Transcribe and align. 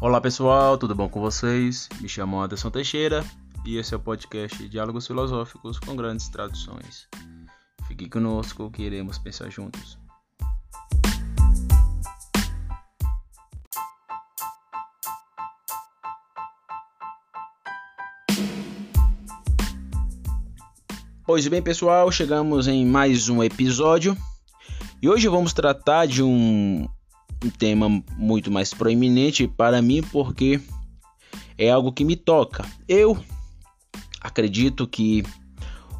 Olá 0.00 0.20
pessoal, 0.20 0.78
tudo 0.78 0.94
bom 0.94 1.08
com 1.08 1.20
vocês? 1.20 1.88
Me 2.00 2.08
chamo 2.08 2.40
Anderson 2.40 2.70
Teixeira 2.70 3.24
e 3.66 3.78
esse 3.78 3.92
é 3.92 3.96
o 3.96 4.00
podcast 4.00 4.68
Diálogos 4.68 5.08
Filosóficos 5.08 5.80
com 5.80 5.96
Grandes 5.96 6.28
Traduções. 6.28 7.08
Fique 7.88 8.08
conosco 8.08 8.70
que 8.70 8.84
iremos 8.84 9.18
pensar 9.18 9.50
juntos. 9.50 9.98
Pois 21.26 21.48
bem, 21.48 21.60
pessoal, 21.60 22.12
chegamos 22.12 22.68
em 22.68 22.86
mais 22.86 23.28
um 23.28 23.42
episódio 23.42 24.16
e 25.02 25.08
hoje 25.08 25.26
vamos 25.26 25.52
tratar 25.52 26.06
de 26.06 26.22
um 26.22 26.88
um 27.44 27.50
tema 27.50 27.88
muito 28.16 28.50
mais 28.50 28.74
proeminente 28.74 29.46
para 29.46 29.80
mim 29.80 30.02
porque 30.02 30.60
é 31.56 31.70
algo 31.70 31.92
que 31.92 32.04
me 32.04 32.16
toca. 32.16 32.64
Eu 32.88 33.18
acredito 34.20 34.86
que 34.86 35.24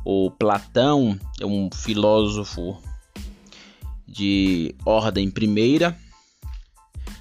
o 0.05 0.31
Platão 0.31 1.19
é 1.41 1.47
um 1.47 1.69
filósofo 1.73 2.81
de 4.07 4.75
ordem 4.85 5.31
primeira. 5.31 5.99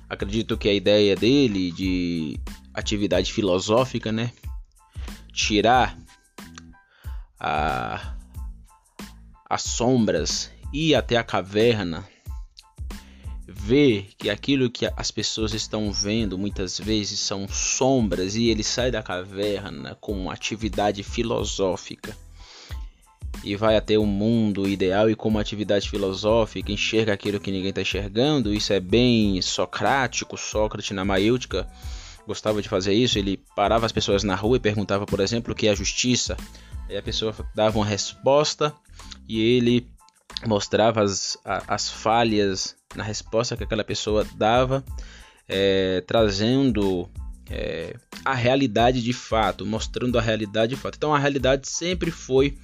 Acredito 0.10 0.58
que 0.58 0.70
a 0.70 0.74
ideia 0.74 1.16
dele 1.16 1.72
de 1.72 2.40
atividade 2.74 3.34
filosófica, 3.34 4.12
né, 4.12 4.32
tirar 5.34 5.98
a, 7.40 8.16
as 9.50 9.64
sombras 9.64 10.52
e 10.72 10.96
até 10.96 11.18
a 11.18 11.24
caverna 11.24 12.08
vê 13.48 14.06
que 14.18 14.30
aquilo 14.30 14.70
que 14.70 14.92
as 14.98 15.10
pessoas 15.10 15.54
estão 15.54 15.92
vendo 15.92 16.38
muitas 16.38 16.78
vezes 16.78 17.20
são 17.20 17.48
sombras 17.48 18.36
e 18.36 18.50
ele 18.50 18.64
sai 18.64 18.92
da 18.92 19.02
caverna 19.02 19.96
com 20.02 20.12
uma 20.12 20.34
atividade 20.34 21.02
filosófica 21.02 22.16
e 23.44 23.56
vai 23.56 23.78
até 23.78 23.98
o 23.98 24.06
mundo 24.06 24.68
ideal 24.68 25.10
e 25.10 25.16
como 25.16 25.40
atividade 25.40 25.90
filosófica 25.90 26.72
enxerga 26.72 27.14
aquilo 27.14 27.40
que 27.40 27.52
ninguém 27.52 27.70
está 27.70 27.82
enxergando. 27.82 28.54
Isso 28.54 28.74
é 28.74 28.80
bem 28.80 29.42
socrático. 29.42 30.38
Sócrates 30.38 30.92
na 30.92 31.06
Maêutica 31.06 31.68
gostava 32.26 32.62
de 32.62 32.68
fazer 32.68 32.94
isso. 32.94 33.18
Ele 33.18 33.40
parava 33.56 33.86
as 33.86 33.92
pessoas 33.92 34.24
na 34.24 34.36
rua 34.36 34.58
e 34.58 34.60
perguntava, 34.60 35.06
por 35.06 35.20
exemplo, 35.20 35.54
o 35.54 35.56
que 35.56 35.68
é 35.68 35.76
justiça. 35.76 36.36
Aí 36.90 36.98
a 36.98 37.04
pessoa 37.04 37.34
dava 37.56 37.78
uma 37.78 37.86
resposta 37.86 38.74
e 39.28 39.40
ele 39.40 39.88
mostrava 40.46 41.02
as, 41.02 41.38
as 41.46 41.90
falhas 41.90 42.76
na 42.96 43.04
resposta 43.04 43.56
que 43.56 43.64
aquela 43.64 43.84
pessoa 43.84 44.26
dava, 44.36 44.84
é, 45.48 46.02
trazendo 46.08 47.10
é, 47.50 47.96
a 48.24 48.34
realidade 48.34 49.02
de 49.02 49.14
fato, 49.14 49.66
mostrando 49.66 50.18
a 50.18 50.22
realidade 50.22 50.76
de 50.76 50.82
fato. 50.82 50.96
Então 50.96 51.14
a 51.14 51.20
realidade 51.20 51.68
sempre 51.68 52.12
foi 52.12 52.58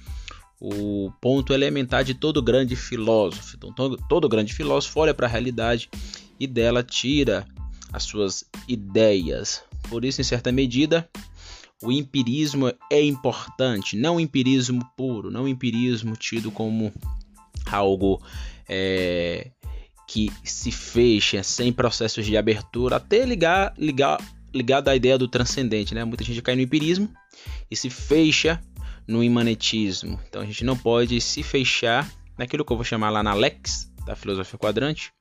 o 0.60 1.10
ponto 1.20 1.52
elementar 1.52 2.04
de 2.04 2.14
todo 2.14 2.42
grande 2.42 2.76
filósofo. 2.76 3.56
Então 3.56 3.72
todo, 3.72 3.96
todo 4.08 4.28
grande 4.28 4.54
filósofo 4.54 5.00
olha 5.00 5.14
para 5.14 5.26
a 5.26 5.30
realidade 5.30 5.88
e 6.38 6.46
dela 6.46 6.82
tira 6.82 7.46
as 7.92 8.04
suas 8.04 8.44
ideias. 8.68 9.62
Por 9.88 10.04
isso, 10.04 10.20
em 10.20 10.24
certa 10.24 10.50
medida, 10.50 11.08
o 11.82 11.92
empirismo 11.92 12.72
é 12.90 13.02
importante, 13.02 13.96
não 13.96 14.16
o 14.16 14.20
empirismo 14.20 14.82
puro, 14.96 15.30
não 15.30 15.44
o 15.44 15.48
empirismo 15.48 16.16
tido 16.16 16.50
como 16.50 16.92
algo 17.70 18.22
é, 18.68 19.50
que 20.08 20.30
se 20.42 20.70
fecha 20.70 21.42
sem 21.42 21.72
processos 21.72 22.26
de 22.26 22.36
abertura, 22.36 22.96
até 22.96 23.24
ligar, 23.24 23.74
ligar, 23.78 24.18
ligado 24.54 24.88
à 24.88 24.96
ideia 24.96 25.18
do 25.18 25.28
transcendente, 25.28 25.94
né? 25.94 26.04
Muita 26.04 26.24
gente 26.24 26.42
cai 26.42 26.54
no 26.54 26.62
empirismo 26.62 27.08
e 27.70 27.76
se 27.76 27.90
fecha 27.90 28.60
no 29.06 29.22
imanetismo. 29.22 30.20
Então 30.28 30.42
a 30.42 30.44
gente 30.44 30.64
não 30.64 30.76
pode 30.76 31.20
se 31.20 31.42
fechar 31.42 32.10
naquilo 32.38 32.64
que 32.64 32.72
eu 32.72 32.76
vou 32.76 32.84
chamar 32.84 33.10
lá 33.10 33.22
na 33.22 33.34
Lex 33.34 33.90
da 34.04 34.14
filosofia 34.14 34.58
quadrante. 34.58 35.12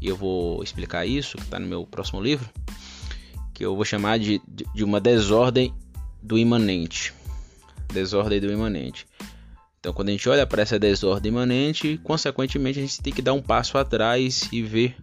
E 0.00 0.08
eu 0.08 0.16
vou 0.16 0.62
explicar 0.62 1.06
isso, 1.06 1.36
que 1.36 1.42
está 1.42 1.58
no 1.58 1.66
meu 1.66 1.84
próximo 1.84 2.20
livro, 2.20 2.48
que 3.52 3.64
eu 3.64 3.74
vou 3.74 3.84
chamar 3.84 4.18
de, 4.18 4.40
de 4.46 4.84
uma 4.84 5.00
desordem 5.00 5.74
do 6.22 6.38
imanente. 6.38 7.12
Desordem 7.92 8.40
do 8.40 8.52
imanente. 8.52 9.06
Então, 9.80 9.92
quando 9.92 10.08
a 10.08 10.12
gente 10.12 10.28
olha 10.28 10.46
para 10.46 10.62
essa 10.62 10.78
desordem 10.78 11.30
imanente, 11.30 11.98
consequentemente 12.02 12.78
a 12.78 12.82
gente 12.82 13.00
tem 13.00 13.12
que 13.12 13.22
dar 13.22 13.32
um 13.32 13.42
passo 13.42 13.78
atrás 13.78 14.48
e 14.52 14.62
ver 14.62 14.96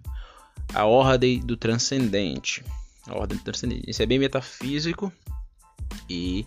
a 0.73 0.85
ordem 0.85 1.39
do 1.39 1.55
transcendente. 1.55 2.63
A 3.07 3.15
ordem 3.15 3.37
do 3.37 3.43
transcendente. 3.43 3.89
Isso 3.89 4.03
é 4.03 4.05
bem 4.05 4.19
metafísico 4.19 5.11
e 6.09 6.45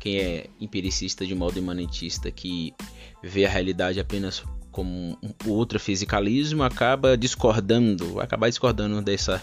quem 0.00 0.18
é 0.18 0.46
empiricista 0.60 1.24
de 1.24 1.34
modo 1.34 1.58
imanentista 1.58 2.30
que 2.30 2.74
vê 3.22 3.46
a 3.46 3.48
realidade 3.48 4.00
apenas 4.00 4.42
como 4.70 5.18
um 5.22 5.50
ultrafisicalismo 5.50 6.62
acaba 6.62 7.16
discordando, 7.16 8.14
vai 8.14 8.24
acabar 8.24 8.48
discordando 8.48 9.00
dessa 9.00 9.42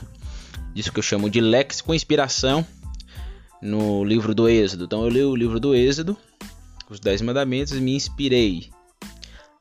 disso 0.74 0.92
que 0.92 1.00
eu 1.00 1.04
chamo 1.04 1.30
de 1.30 1.40
lex 1.40 1.82
com 1.82 1.94
inspiração 1.94 2.66
no 3.62 4.04
livro 4.04 4.36
do 4.36 4.50
Êxodo. 4.50 4.86
Então 4.86 5.04
eu 5.04 5.10
li 5.10 5.24
o 5.24 5.36
livro 5.36 5.60
do 5.60 5.74
Êxodo 5.74 6.18
os 6.90 7.00
Dez 7.00 7.22
Mandamentos 7.22 7.74
me 7.74 7.96
inspirei 7.96 8.70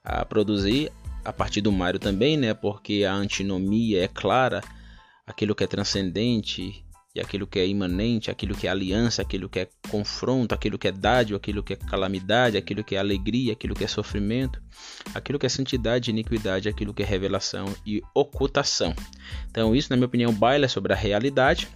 a 0.02 0.24
produzir 0.24 0.90
a 1.24 1.32
partir 1.32 1.60
do 1.60 1.70
Mário 1.70 2.00
também, 2.00 2.36
né? 2.36 2.54
Porque 2.54 3.04
a 3.04 3.12
antinomia 3.12 4.04
é 4.04 4.08
clara, 4.08 4.62
aquilo 5.26 5.54
que 5.54 5.62
é 5.62 5.66
transcendente 5.66 6.82
e 7.14 7.20
aquilo 7.20 7.46
que 7.46 7.58
é 7.58 7.66
imanente, 7.66 8.30
aquilo 8.30 8.54
que 8.54 8.66
é 8.66 8.70
aliança, 8.70 9.20
aquilo 9.20 9.48
que 9.48 9.60
é 9.60 9.68
confronto, 9.90 10.54
aquilo 10.54 10.78
que 10.78 10.88
é 10.88 10.92
dádiva, 10.92 11.36
aquilo 11.36 11.62
que 11.62 11.74
é 11.74 11.76
calamidade, 11.76 12.56
aquilo 12.56 12.82
que 12.82 12.94
é 12.94 12.98
alegria, 12.98 13.52
aquilo 13.52 13.74
que 13.74 13.84
é 13.84 13.88
sofrimento, 13.88 14.62
aquilo 15.14 15.38
que 15.38 15.44
é 15.44 15.48
santidade, 15.48 16.10
iniquidade, 16.10 16.68
aquilo 16.68 16.94
que 16.94 17.02
é 17.02 17.06
revelação 17.06 17.66
e 17.84 18.02
ocultação. 18.14 18.94
Então, 19.50 19.74
isso, 19.76 19.90
na 19.90 19.96
minha 19.96 20.06
opinião, 20.06 20.32
baila 20.32 20.68
sobre 20.68 20.92
a 20.92 20.96
realidade 20.96 21.68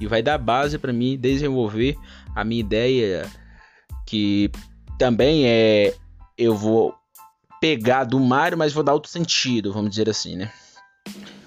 e 0.00 0.06
vai 0.06 0.22
dar 0.22 0.38
base 0.38 0.78
para 0.78 0.92
mim 0.92 1.16
desenvolver 1.18 1.96
a 2.36 2.44
minha 2.44 2.60
ideia 2.60 3.28
que 4.06 4.50
também 4.98 5.46
é 5.46 5.94
eu 6.36 6.56
vou 6.56 6.94
pegar 7.60 8.04
do 8.04 8.18
Mário, 8.18 8.58
mas 8.58 8.72
vou 8.72 8.82
dar 8.82 8.92
outro 8.92 9.10
sentido, 9.10 9.72
vamos 9.72 9.90
dizer 9.90 10.08
assim, 10.08 10.36
né? 10.36 10.52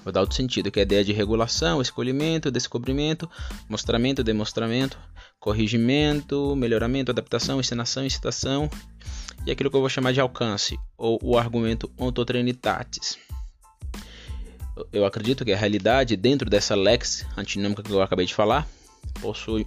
Vou 0.03 0.13
dar 0.13 0.21
outro 0.21 0.35
sentido, 0.35 0.71
que 0.71 0.79
é 0.79 0.83
a 0.83 0.85
ideia 0.85 1.03
de 1.03 1.11
regulação, 1.11 1.81
escolhimento, 1.81 2.51
descobrimento, 2.51 3.29
mostramento, 3.67 4.23
demonstramento, 4.23 4.99
corrigimento, 5.39 6.55
melhoramento, 6.55 7.11
adaptação, 7.11 7.59
encenação, 7.59 8.05
incitação 8.05 8.69
e 9.45 9.51
aquilo 9.51 9.69
que 9.69 9.75
eu 9.75 9.81
vou 9.81 9.89
chamar 9.89 10.13
de 10.13 10.19
alcance, 10.19 10.77
ou 10.97 11.19
o 11.21 11.37
argumento 11.37 11.91
ontotrinitatis. 11.97 13.17
Eu 14.91 15.05
acredito 15.05 15.43
que 15.43 15.53
a 15.53 15.57
realidade, 15.57 16.15
dentro 16.15 16.49
dessa 16.49 16.75
lex 16.75 17.25
antinômica 17.35 17.81
que 17.81 17.91
eu 17.91 18.01
acabei 18.01 18.25
de 18.25 18.33
falar, 18.33 18.67
possui 19.21 19.65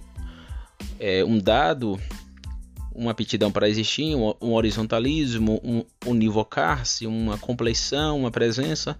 é, 0.99 1.23
um 1.23 1.37
dado 1.37 1.99
uma 2.99 3.11
aptidão 3.11 3.49
para 3.49 3.69
existir, 3.69 4.13
um, 4.13 4.33
um 4.41 4.51
horizontalismo, 4.51 5.61
um 5.63 5.85
univocar-se, 6.05 7.07
uma 7.07 7.37
compleição, 7.37 8.19
uma 8.19 8.29
presença, 8.29 8.99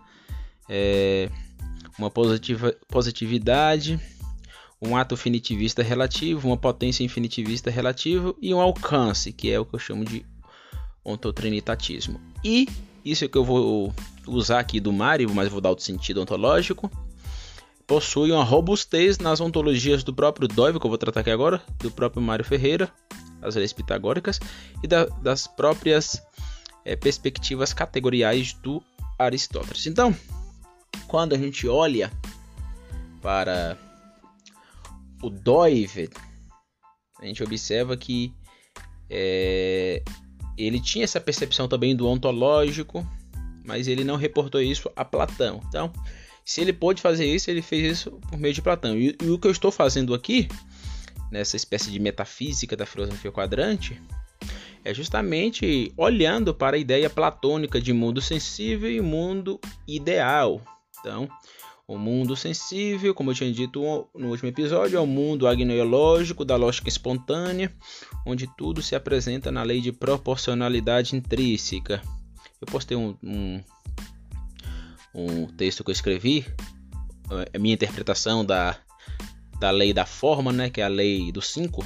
é, 0.70 1.30
uma 1.98 2.10
positiva, 2.10 2.74
positividade, 2.88 4.00
um 4.82 4.96
ato 4.96 5.18
finitivista 5.18 5.84
relativo, 5.84 6.48
uma 6.48 6.56
potência 6.56 7.04
infinitivista 7.04 7.70
relativo 7.70 8.38
e 8.42 8.54
um 8.54 8.62
alcance, 8.62 9.34
que 9.34 9.52
é 9.52 9.60
o 9.60 9.66
que 9.66 9.76
eu 9.76 9.80
chamo 9.80 10.06
de 10.06 10.26
ontotrinitatismo. 11.04 12.22
E 12.42 12.70
isso 13.04 13.26
é 13.26 13.28
que 13.28 13.38
eu 13.38 13.44
vou 13.44 13.94
usar 14.26 14.60
aqui 14.60 14.80
do 14.80 14.94
Mário, 14.94 15.30
mas 15.36 15.50
vou 15.50 15.60
dar 15.60 15.72
outro 15.72 15.84
sentido 15.84 16.22
ontológico, 16.22 16.90
possui 17.86 18.32
uma 18.32 18.46
robustez 18.46 19.18
nas 19.18 19.42
ontologias 19.42 20.06
do 20.06 20.14
próprio 20.14 20.48
Dóivo, 20.48 20.80
que 20.80 20.86
eu 20.86 20.90
vou 20.90 20.98
tratar 20.98 21.20
aqui 21.20 21.32
agora, 21.32 21.62
do 21.80 21.92
próprio 21.92 22.22
Mário 22.22 22.46
Ferreira, 22.46 22.90
as 23.42 23.56
leis 23.56 23.74
pitagóricas 23.74 24.40
e 24.84 24.88
da, 24.88 25.06
das 25.06 25.48
próprias 25.48 26.22
é, 26.86 26.96
perspectivas 26.96 27.74
categoriais 27.74 28.54
do 28.54 28.84
Aristóteles. 29.18 29.86
Então, 29.86 30.16
quando 31.08 31.34
a 31.34 31.38
gente 31.38 31.68
olha 31.68 32.12
para 33.22 33.78
o 35.22 35.30
Doivet, 35.30 36.12
a 37.20 37.26
gente 37.26 37.44
observa 37.44 37.98
que 37.98 38.34
é, 39.10 40.02
ele 40.58 40.80
tinha 40.80 41.04
essa 41.04 41.20
percepção 41.20 41.68
também 41.68 41.96
do 41.96 42.08
ontológico, 42.08 43.06
mas 43.66 43.88
ele 43.88 44.04
não 44.04 44.16
reportou 44.16 44.62
isso 44.62 44.90
a 44.96 45.04
Platão. 45.04 45.62
Então, 45.68 45.92
se 46.46 46.62
ele 46.62 46.74
pôde 46.74 47.02
fazer 47.02 47.26
isso, 47.26 47.52
ele 47.52 47.62
fez 47.62 48.00
isso 48.00 48.12
por 48.30 48.38
meio 48.38 48.54
de 48.54 48.62
Platão. 48.62 48.98
E, 48.98 49.16
e 49.22 49.30
o 49.30 49.38
que 49.38 49.48
eu 49.48 49.52
estou 49.52 49.72
fazendo 49.72 50.14
aqui 50.14 50.48
nessa 51.32 51.56
espécie 51.56 51.92
de 51.92 52.00
metafísica 52.00 52.76
da 52.76 52.86
filosofia 52.86 53.32
quadrante, 53.32 54.02
é 54.84 54.94
justamente 54.94 55.94
olhando 55.98 56.54
para 56.54 56.78
a 56.78 56.80
ideia 56.80 57.10
platônica 57.10 57.82
de 57.82 57.92
mundo 57.92 58.22
sensível 58.22 58.90
e 58.90 59.02
mundo 59.02 59.60
ideal. 59.88 60.62
Então, 61.00 61.30
O 61.90 61.98
mundo 61.98 62.36
sensível, 62.36 63.16
como 63.16 63.32
eu 63.32 63.34
tinha 63.34 63.52
dito 63.52 64.08
no 64.14 64.30
último 64.30 64.48
episódio, 64.48 64.96
é 64.96 65.00
o 65.00 65.08
mundo 65.08 65.48
agnoiológico 65.48 66.46
da 66.46 66.56
lógica 66.56 66.88
espontânea, 66.88 67.74
onde 68.28 68.46
tudo 68.56 68.80
se 68.80 68.96
apresenta 68.96 69.52
na 69.52 69.64
lei 69.64 69.82
de 69.82 69.92
proporcionalidade 69.92 71.16
intrínseca. 71.16 72.00
Eu 72.62 72.68
postei 72.68 72.96
um, 72.96 73.18
um, 73.24 73.64
um 75.16 75.48
texto 75.48 75.84
que 75.84 75.90
eu 75.90 75.94
escrevi, 75.94 76.46
a 77.52 77.58
minha 77.58 77.74
interpretação 77.74 78.46
da, 78.46 78.78
da 79.60 79.72
lei 79.72 79.94
da 79.94 80.06
forma, 80.06 80.52
né, 80.52 80.70
que 80.70 80.82
é 80.82 80.84
a 80.84 80.88
lei 80.88 81.32
do 81.32 81.42
5, 81.42 81.86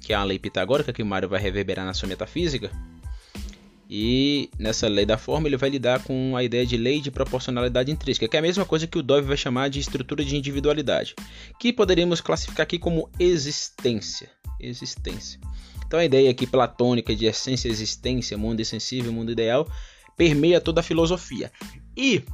que 0.00 0.12
é 0.12 0.16
a 0.16 0.24
lei 0.24 0.38
pitagórica 0.38 0.92
que 0.92 1.02
o 1.02 1.06
Mário 1.06 1.28
vai 1.28 1.40
reverberar 1.40 1.86
na 1.86 1.94
sua 1.94 2.08
metafísica. 2.08 2.70
E 3.88 4.48
nessa 4.58 4.88
lei 4.88 5.04
da 5.04 5.18
forma 5.18 5.46
ele 5.46 5.56
vai 5.56 5.68
lidar 5.68 6.02
com 6.02 6.34
a 6.34 6.42
ideia 6.42 6.64
de 6.64 6.78
lei 6.78 7.00
de 7.00 7.10
proporcionalidade 7.10 7.92
intrínseca, 7.92 8.26
que 8.26 8.36
é 8.36 8.38
a 8.38 8.42
mesma 8.42 8.64
coisa 8.64 8.86
que 8.86 8.98
o 8.98 9.02
Dove 9.02 9.28
vai 9.28 9.36
chamar 9.36 9.68
de 9.68 9.78
estrutura 9.78 10.24
de 10.24 10.34
individualidade, 10.34 11.14
que 11.60 11.72
poderíamos 11.72 12.20
classificar 12.20 12.64
aqui 12.64 12.78
como 12.78 13.10
existência. 13.18 14.30
Existência. 14.58 15.38
Então 15.86 16.00
a 16.00 16.04
ideia 16.06 16.30
aqui 16.30 16.46
platônica 16.46 17.14
de 17.14 17.26
essência, 17.26 17.68
existência, 17.68 18.38
mundo 18.38 18.62
insensível, 18.62 19.12
mundo 19.12 19.30
ideal, 19.30 19.70
permeia 20.16 20.58
toda 20.58 20.80
a 20.80 20.82
filosofia. 20.82 21.52
E 21.94 22.24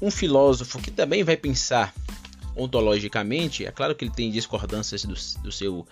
um 0.00 0.10
filósofo 0.10 0.78
que 0.78 0.90
também 0.90 1.22
vai 1.22 1.36
pensar 1.36 1.92
ontologicamente, 2.58 3.64
é 3.64 3.70
claro 3.70 3.94
que 3.94 4.04
ele 4.04 4.12
tem 4.12 4.30
discordâncias 4.30 5.04
do, 5.04 5.14
do 5.42 5.52
seu 5.52 5.86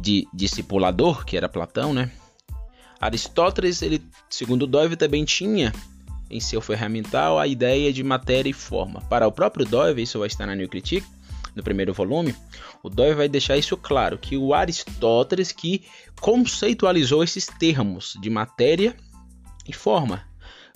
de, 0.00 0.28
discipulador, 0.32 1.24
que 1.24 1.36
era 1.36 1.48
Platão, 1.48 1.92
né? 1.92 2.10
Aristóteles, 3.00 3.80
ele, 3.80 4.02
segundo 4.28 4.66
Dove, 4.66 4.94
também 4.94 5.24
tinha 5.24 5.72
em 6.30 6.38
seu 6.38 6.60
ferramental 6.60 7.38
a 7.38 7.46
ideia 7.46 7.92
de 7.92 8.04
matéria 8.04 8.50
e 8.50 8.52
forma. 8.52 9.00
Para 9.08 9.26
o 9.26 9.32
próprio 9.32 9.64
Dove, 9.64 10.02
isso 10.02 10.18
vai 10.18 10.28
estar 10.28 10.46
na 10.46 10.54
New 10.54 10.68
Critique, 10.68 11.06
no 11.54 11.62
primeiro 11.62 11.92
volume, 11.92 12.34
o 12.82 12.88
Dove 12.88 13.14
vai 13.14 13.28
deixar 13.28 13.56
isso 13.56 13.76
claro, 13.76 14.18
que 14.18 14.36
o 14.36 14.54
Aristóteles 14.54 15.50
que 15.52 15.84
conceitualizou 16.20 17.24
esses 17.24 17.46
termos 17.46 18.16
de 18.20 18.30
matéria 18.30 18.94
e 19.66 19.72
forma. 19.72 20.22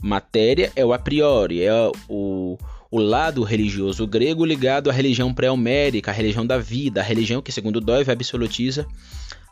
Matéria 0.03 0.73
é 0.75 0.85
o 0.85 0.93
a 0.93 0.99
priori, 0.99 1.63
é 1.63 1.73
o, 2.09 2.59
o 2.95 3.01
lado 3.01 3.43
religioso 3.43 4.07
grego 4.07 4.45
ligado 4.45 4.89
à 4.89 4.93
religião 4.93 5.35
pré-homérica, 5.35 6.13
a 6.13 6.15
religião 6.15 6.47
da 6.47 6.59
vida, 6.59 7.01
a 7.01 7.03
religião 7.03 7.43
que, 7.43 7.51
segundo 7.51 7.81
Dove, 7.81 8.13
absolutiza 8.13 8.87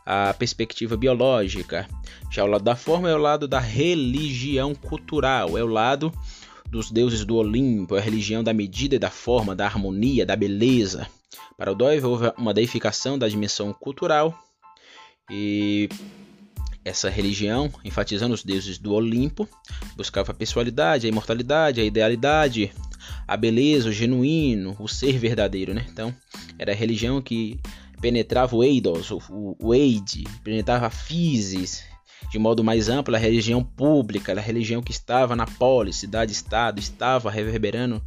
a 0.05 0.33
perspectiva 0.33 0.95
biológica. 0.95 1.85
Já 2.31 2.45
o 2.45 2.47
lado 2.47 2.63
da 2.63 2.77
forma 2.77 3.09
é 3.09 3.13
o 3.13 3.17
lado 3.17 3.45
da 3.45 3.59
religião 3.59 4.73
cultural, 4.73 5.57
é 5.57 5.61
o 5.61 5.67
lado 5.67 6.09
dos 6.69 6.89
deuses 6.89 7.25
do 7.25 7.35
Olimpo, 7.35 7.97
é 7.97 7.99
a 7.99 8.01
religião 8.01 8.41
da 8.45 8.53
medida 8.53 8.95
e 8.95 8.99
da 8.99 9.09
forma, 9.09 9.53
da 9.53 9.65
harmonia, 9.65 10.25
da 10.25 10.37
beleza. 10.37 11.05
Para 11.57 11.73
o 11.73 11.75
Dove 11.75 12.05
houve 12.05 12.31
uma 12.37 12.53
deificação 12.53 13.19
da 13.19 13.27
dimensão 13.27 13.73
cultural 13.73 14.33
e 15.29 15.89
essa 16.85 17.09
religião, 17.09 17.69
enfatizando 17.83 18.33
os 18.33 18.41
deuses 18.41 18.77
do 18.77 18.93
Olimpo, 18.93 19.49
buscava 19.97 20.31
a 20.31 20.35
pessoalidade, 20.35 21.07
a 21.07 21.09
imortalidade, 21.09 21.81
a 21.81 21.83
idealidade, 21.83 22.71
a 23.27 23.37
beleza, 23.37 23.89
o 23.89 23.91
genuíno, 23.91 24.75
o 24.79 24.87
ser 24.87 25.17
verdadeiro, 25.17 25.73
né? 25.73 25.85
Então, 25.89 26.13
era 26.57 26.71
a 26.71 26.75
religião 26.75 27.21
que 27.21 27.59
penetrava 28.01 28.55
o 28.55 28.63
Eidos, 28.63 29.11
o, 29.11 29.55
o 29.59 29.73
Eide, 29.73 30.25
penetrava 30.43 30.87
a 30.87 30.89
Physis, 30.89 31.83
de 32.29 32.39
modo 32.39 32.63
mais 32.63 32.89
amplo, 32.89 33.15
a 33.15 33.19
religião 33.19 33.63
pública, 33.63 34.33
a 34.33 34.41
religião 34.41 34.81
que 34.81 34.91
estava 34.91 35.35
na 35.35 35.45
polis, 35.45 35.97
cidade-estado, 35.97 36.79
estava 36.79 37.29
reverberando 37.29 38.01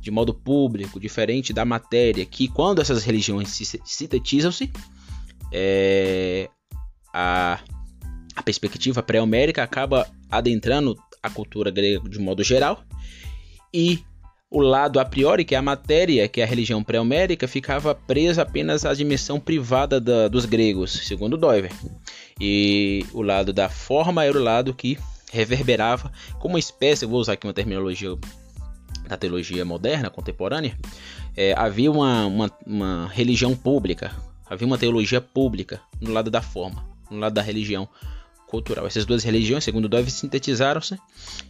de 0.00 0.10
modo 0.10 0.32
público, 0.32 1.00
diferente 1.00 1.52
da 1.52 1.64
matéria, 1.64 2.24
que 2.24 2.48
quando 2.48 2.80
essas 2.80 3.04
religiões 3.04 3.48
se 3.48 3.80
sintetizam-se, 3.84 4.70
é, 5.52 6.48
a, 7.12 7.58
a 8.36 8.42
perspectiva 8.42 9.02
pré-homérica 9.02 9.62
acaba 9.62 10.08
adentrando 10.30 10.96
a 11.22 11.30
cultura 11.30 11.70
grega 11.70 12.08
de 12.08 12.18
modo 12.18 12.42
geral 12.44 12.84
e 13.72 14.02
o 14.50 14.60
lado 14.60 14.98
a 14.98 15.04
priori, 15.04 15.44
que 15.44 15.54
é 15.54 15.58
a 15.58 15.62
matéria, 15.62 16.26
que 16.26 16.40
é 16.40 16.44
a 16.44 16.46
religião 16.46 16.82
pré-homérica, 16.82 17.46
ficava 17.46 17.94
presa 17.94 18.42
apenas 18.42 18.84
à 18.84 18.94
dimensão 18.94 19.38
privada 19.38 20.00
da, 20.00 20.26
dos 20.28 20.46
gregos, 20.46 20.90
segundo 21.06 21.36
Doiver. 21.36 21.70
E 22.40 23.04
o 23.12 23.20
lado 23.20 23.52
da 23.52 23.68
forma 23.68 24.24
era 24.24 24.38
o 24.38 24.42
lado 24.42 24.72
que 24.72 24.98
reverberava 25.30 26.10
como 26.38 26.54
uma 26.54 26.58
espécie, 26.58 27.04
vou 27.04 27.20
usar 27.20 27.34
aqui 27.34 27.46
uma 27.46 27.52
terminologia 27.52 28.16
da 29.06 29.16
teologia 29.16 29.64
moderna, 29.64 30.08
contemporânea, 30.08 30.78
é, 31.36 31.54
havia 31.56 31.90
uma, 31.90 32.26
uma, 32.26 32.50
uma 32.66 33.08
religião 33.12 33.54
pública, 33.54 34.12
havia 34.48 34.66
uma 34.66 34.78
teologia 34.78 35.20
pública 35.20 35.80
no 36.00 36.12
lado 36.12 36.30
da 36.30 36.40
forma, 36.40 36.86
no 37.10 37.18
lado 37.18 37.34
da 37.34 37.42
religião 37.42 37.86
cultural. 38.46 38.86
Essas 38.86 39.04
duas 39.04 39.24
religiões, 39.24 39.64
segundo 39.64 39.88
Dove, 39.88 40.10
sintetizaram-se 40.10 40.98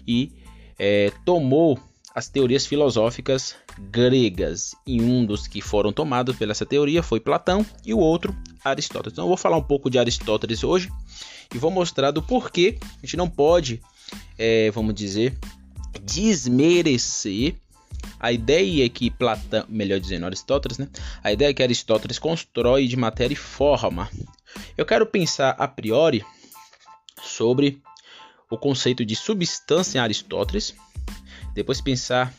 e 0.07 0.33
é, 0.79 1.13
tomou 1.25 1.79
as 2.19 2.29
teorias 2.29 2.67
filosóficas 2.67 3.55
gregas. 3.79 4.75
E 4.85 5.01
um 5.01 5.25
dos 5.25 5.47
que 5.47 5.63
foram 5.63 5.93
tomados 5.93 6.35
pela 6.35 6.51
essa 6.51 6.67
teoria 6.67 7.01
foi 7.01 7.21
Platão 7.21 7.65
e 7.87 7.95
o 7.95 7.99
outro 7.99 8.37
Aristóteles. 8.65 9.13
Então 9.13 9.25
eu 9.25 9.29
vou 9.29 9.37
falar 9.37 9.57
um 9.57 9.63
pouco 9.63 9.89
de 9.89 10.01
Aristóteles 10.01 10.65
hoje 10.65 10.91
e 11.55 11.59
vou 11.59 11.71
mostrar 11.71 12.11
do 12.11 12.21
porquê 12.21 12.77
a 12.83 13.07
gente 13.07 13.17
não 13.17 13.31
pode, 13.31 13.81
é, 14.37 14.69
vamos 14.73 14.95
dizer, 14.95 15.39
desmerecer 16.03 17.55
a 18.19 18.33
ideia 18.33 18.89
que 18.89 19.11
Platão, 19.11 19.65
melhor 19.69 20.01
dizendo, 20.01 20.27
Aristóteles, 20.27 20.77
né? 20.77 20.89
A 21.23 21.33
ideia 21.33 21.55
que 21.55 21.63
Aristóteles 21.63 22.19
constrói 22.19 22.89
de 22.89 22.97
matéria 22.97 23.35
e 23.35 23.37
forma. 23.37 24.11
Eu 24.77 24.85
quero 24.85 25.07
pensar 25.07 25.51
a 25.51 25.69
priori 25.69 26.25
sobre 27.23 27.81
o 28.51 28.59
conceito 28.59 29.05
de 29.05 29.15
substância 29.15 29.99
em 29.99 30.01
Aristóteles, 30.01 30.75
depois 31.59 31.81
pensar 31.81 32.33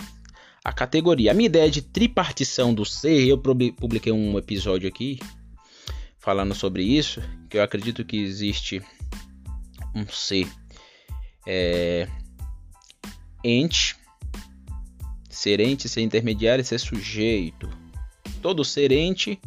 a 0.64 0.72
categoria. 0.72 1.32
A 1.32 1.34
minha 1.34 1.48
ideia 1.48 1.70
de 1.70 1.82
tripartição 1.82 2.74
do 2.74 2.86
ser, 2.86 3.28
eu 3.28 3.38
publiquei 3.38 4.14
um 4.14 4.38
episódio 4.38 4.88
aqui 4.88 5.20
falando 6.18 6.56
sobre 6.56 6.84
isso, 6.84 7.22
que 7.50 7.58
eu 7.58 7.64
acredito 7.64 8.06
que 8.06 8.18
existe 8.18 8.82
um 9.94 10.08
ser 10.08 10.48
é, 11.46 12.08
ente, 13.44 13.98
ser 15.30 15.60
ente, 15.60 15.90
ser 15.90 16.02
intermediário, 16.02 16.64
ser 16.64 16.80
sujeito. 16.80 17.70
Todo 18.42 18.64
ser 18.64 18.92
ente 18.94 19.38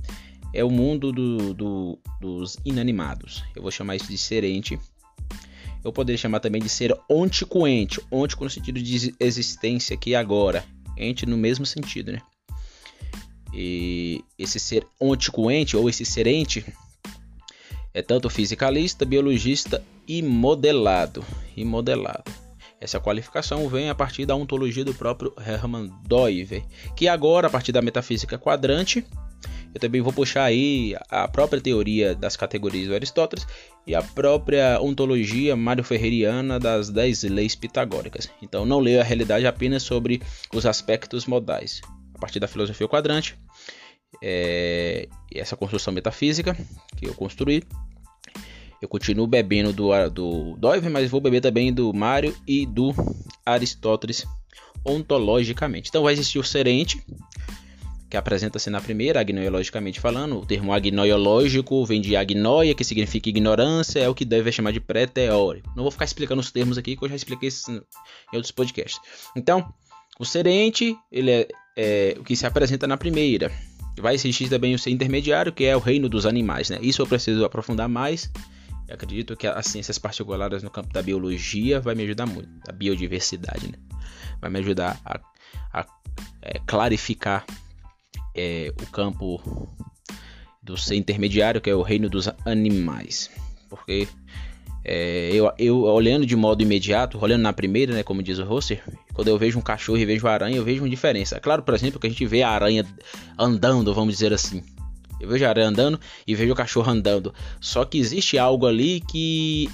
é 0.52 0.62
o 0.62 0.70
mundo 0.70 1.12
do, 1.12 1.54
do, 1.54 1.98
dos 2.20 2.58
inanimados. 2.62 3.42
Eu 3.56 3.62
vou 3.62 3.70
chamar 3.70 3.96
isso 3.96 4.08
de 4.08 4.18
ser 4.18 4.44
ente 4.44 4.78
eu 5.84 5.92
poderia 5.92 6.18
chamar 6.18 6.40
também 6.40 6.62
de 6.62 6.68
ser 6.68 6.96
ontico-ente, 7.08 8.00
ontico 8.10 8.44
no 8.44 8.50
sentido 8.50 8.80
de 8.80 9.14
existência 9.18 9.94
aqui 9.94 10.10
e 10.10 10.14
agora, 10.14 10.64
ente 10.96 11.26
no 11.26 11.36
mesmo 11.36 11.66
sentido, 11.66 12.12
né? 12.12 12.20
E 13.52 14.24
esse 14.38 14.58
ser 14.58 14.86
ontico-ente 15.00 15.76
ou 15.76 15.88
esse 15.88 16.04
ser 16.04 16.26
ente 16.26 16.64
é 17.92 18.00
tanto 18.00 18.30
fisicalista, 18.30 19.04
biologista 19.04 19.84
e 20.08 20.22
modelado. 20.22 21.22
E 21.54 21.64
modelado. 21.64 22.24
Essa 22.80 22.98
qualificação 22.98 23.68
vem 23.68 23.90
a 23.90 23.94
partir 23.94 24.26
da 24.26 24.34
ontologia 24.34 24.84
do 24.84 24.94
próprio 24.94 25.32
Hermann 25.38 25.88
Doiver, 26.04 26.64
que 26.96 27.06
agora, 27.06 27.46
a 27.46 27.50
partir 27.50 27.70
da 27.70 27.82
metafísica 27.82 28.38
quadrante, 28.38 29.06
eu 29.74 29.80
também 29.80 30.00
vou 30.00 30.12
puxar 30.12 30.44
aí 30.44 30.94
a 31.08 31.26
própria 31.26 31.60
teoria 31.60 32.14
das 32.14 32.36
categorias 32.36 32.88
do 32.88 32.94
Aristóteles 32.94 33.46
e 33.86 33.94
a 33.94 34.02
própria 34.02 34.78
ontologia 34.80 35.56
Mário 35.56 35.82
Ferreiriana 35.82 36.58
das 36.58 36.90
10 36.90 37.24
leis 37.24 37.54
pitagóricas. 37.54 38.28
Então 38.42 38.66
não 38.66 38.80
leio 38.80 39.00
a 39.00 39.04
realidade 39.04 39.46
apenas 39.46 39.82
sobre 39.82 40.22
os 40.54 40.66
aspectos 40.66 41.26
modais. 41.26 41.80
A 42.14 42.18
partir 42.18 42.38
da 42.38 42.46
filosofia 42.46 42.86
quadrante, 42.86 43.38
é, 44.22 45.08
essa 45.34 45.56
construção 45.56 45.92
metafísica 45.92 46.56
que 46.96 47.06
eu 47.08 47.14
construí, 47.14 47.62
eu 48.80 48.88
continuo 48.88 49.26
bebendo 49.26 49.72
do, 49.72 50.10
do 50.10 50.56
Doive, 50.58 50.88
mas 50.88 51.10
vou 51.10 51.20
beber 51.20 51.40
também 51.40 51.72
do 51.72 51.94
Mário 51.94 52.36
e 52.46 52.66
do 52.66 52.92
Aristóteles 53.46 54.26
ontologicamente. 54.84 55.88
Então 55.88 56.02
vai 56.02 56.12
existir 56.12 56.38
o 56.38 56.44
serente, 56.44 57.02
que 58.12 58.16
apresenta-se 58.18 58.68
na 58.68 58.78
primeira, 58.78 59.22
agnoiologicamente 59.22 59.98
falando. 59.98 60.38
O 60.38 60.44
termo 60.44 60.70
agnoiológico 60.70 61.82
vem 61.86 61.98
de 61.98 62.14
agnoia, 62.14 62.74
que 62.74 62.84
significa 62.84 63.30
ignorância, 63.30 64.00
é 64.00 64.06
o 64.06 64.14
que 64.14 64.22
deve 64.22 64.52
chamar 64.52 64.70
de 64.70 64.80
pré-teórico. 64.80 65.72
Não 65.74 65.82
vou 65.82 65.90
ficar 65.90 66.04
explicando 66.04 66.42
os 66.42 66.50
termos 66.50 66.76
aqui, 66.76 66.94
que 66.94 67.02
eu 67.02 67.08
já 67.08 67.16
expliquei 67.16 67.48
em 67.70 68.36
outros 68.36 68.50
podcasts. 68.50 69.00
Então, 69.34 69.72
o 70.20 70.26
serente, 70.26 70.94
ele 71.10 71.30
é, 71.30 71.48
é 71.74 72.14
o 72.18 72.22
que 72.22 72.36
se 72.36 72.44
apresenta 72.44 72.86
na 72.86 72.98
primeira. 72.98 73.50
Vai 73.98 74.14
existir 74.14 74.50
também 74.50 74.74
o 74.74 74.78
ser 74.78 74.90
intermediário, 74.90 75.50
que 75.50 75.64
é 75.64 75.74
o 75.74 75.80
reino 75.80 76.06
dos 76.06 76.26
animais. 76.26 76.68
Né? 76.68 76.80
Isso 76.82 77.00
eu 77.00 77.06
preciso 77.06 77.46
aprofundar 77.46 77.88
mais. 77.88 78.30
Eu 78.88 78.94
acredito 78.94 79.34
que 79.34 79.46
as 79.46 79.64
ciências 79.68 79.96
particulares 79.98 80.62
no 80.62 80.68
campo 80.68 80.92
da 80.92 81.00
biologia 81.00 81.80
vai 81.80 81.94
me 81.94 82.02
ajudar 82.02 82.26
muito, 82.26 82.50
da 82.66 82.74
biodiversidade, 82.74 83.72
né? 83.72 83.78
vai 84.38 84.50
me 84.50 84.58
ajudar 84.58 85.00
a 85.02 85.18
a, 85.72 85.86
é, 86.42 86.58
clarificar 86.66 87.44
é, 88.34 88.72
o 88.80 88.86
campo 88.86 89.40
do 90.62 90.76
ser 90.76 90.96
intermediário, 90.96 91.60
que 91.60 91.70
é 91.70 91.74
o 91.74 91.82
reino 91.82 92.08
dos 92.08 92.28
animais. 92.44 93.30
Porque 93.68 94.08
é, 94.84 95.30
eu, 95.32 95.52
eu, 95.58 95.82
olhando 95.82 96.26
de 96.26 96.34
modo 96.34 96.62
imediato, 96.62 97.18
olhando 97.22 97.42
na 97.42 97.52
primeira, 97.52 97.94
né, 97.94 98.02
como 98.02 98.22
diz 98.22 98.38
o 98.38 98.44
Rosser, 98.44 98.82
quando 99.12 99.28
eu 99.28 99.38
vejo 99.38 99.58
um 99.58 99.62
cachorro 99.62 99.98
e 99.98 100.04
vejo 100.04 100.26
aranha, 100.26 100.56
eu 100.56 100.64
vejo 100.64 100.82
uma 100.82 100.90
diferença. 100.90 101.36
É 101.36 101.40
claro, 101.40 101.62
por 101.62 101.74
exemplo, 101.74 102.00
que 102.00 102.06
a 102.06 102.10
gente 102.10 102.26
vê 102.26 102.42
a 102.42 102.50
aranha 102.50 102.86
andando, 103.38 103.94
vamos 103.94 104.14
dizer 104.14 104.32
assim. 104.32 104.62
Eu 105.20 105.28
vejo 105.28 105.44
a 105.44 105.48
aranha 105.48 105.68
andando 105.68 106.00
e 106.26 106.34
vejo 106.34 106.52
o 106.52 106.56
cachorro 106.56 106.90
andando. 106.90 107.32
Só 107.60 107.84
que 107.84 107.98
existe 107.98 108.38
algo 108.38 108.66
ali 108.66 109.00
que 109.00 109.70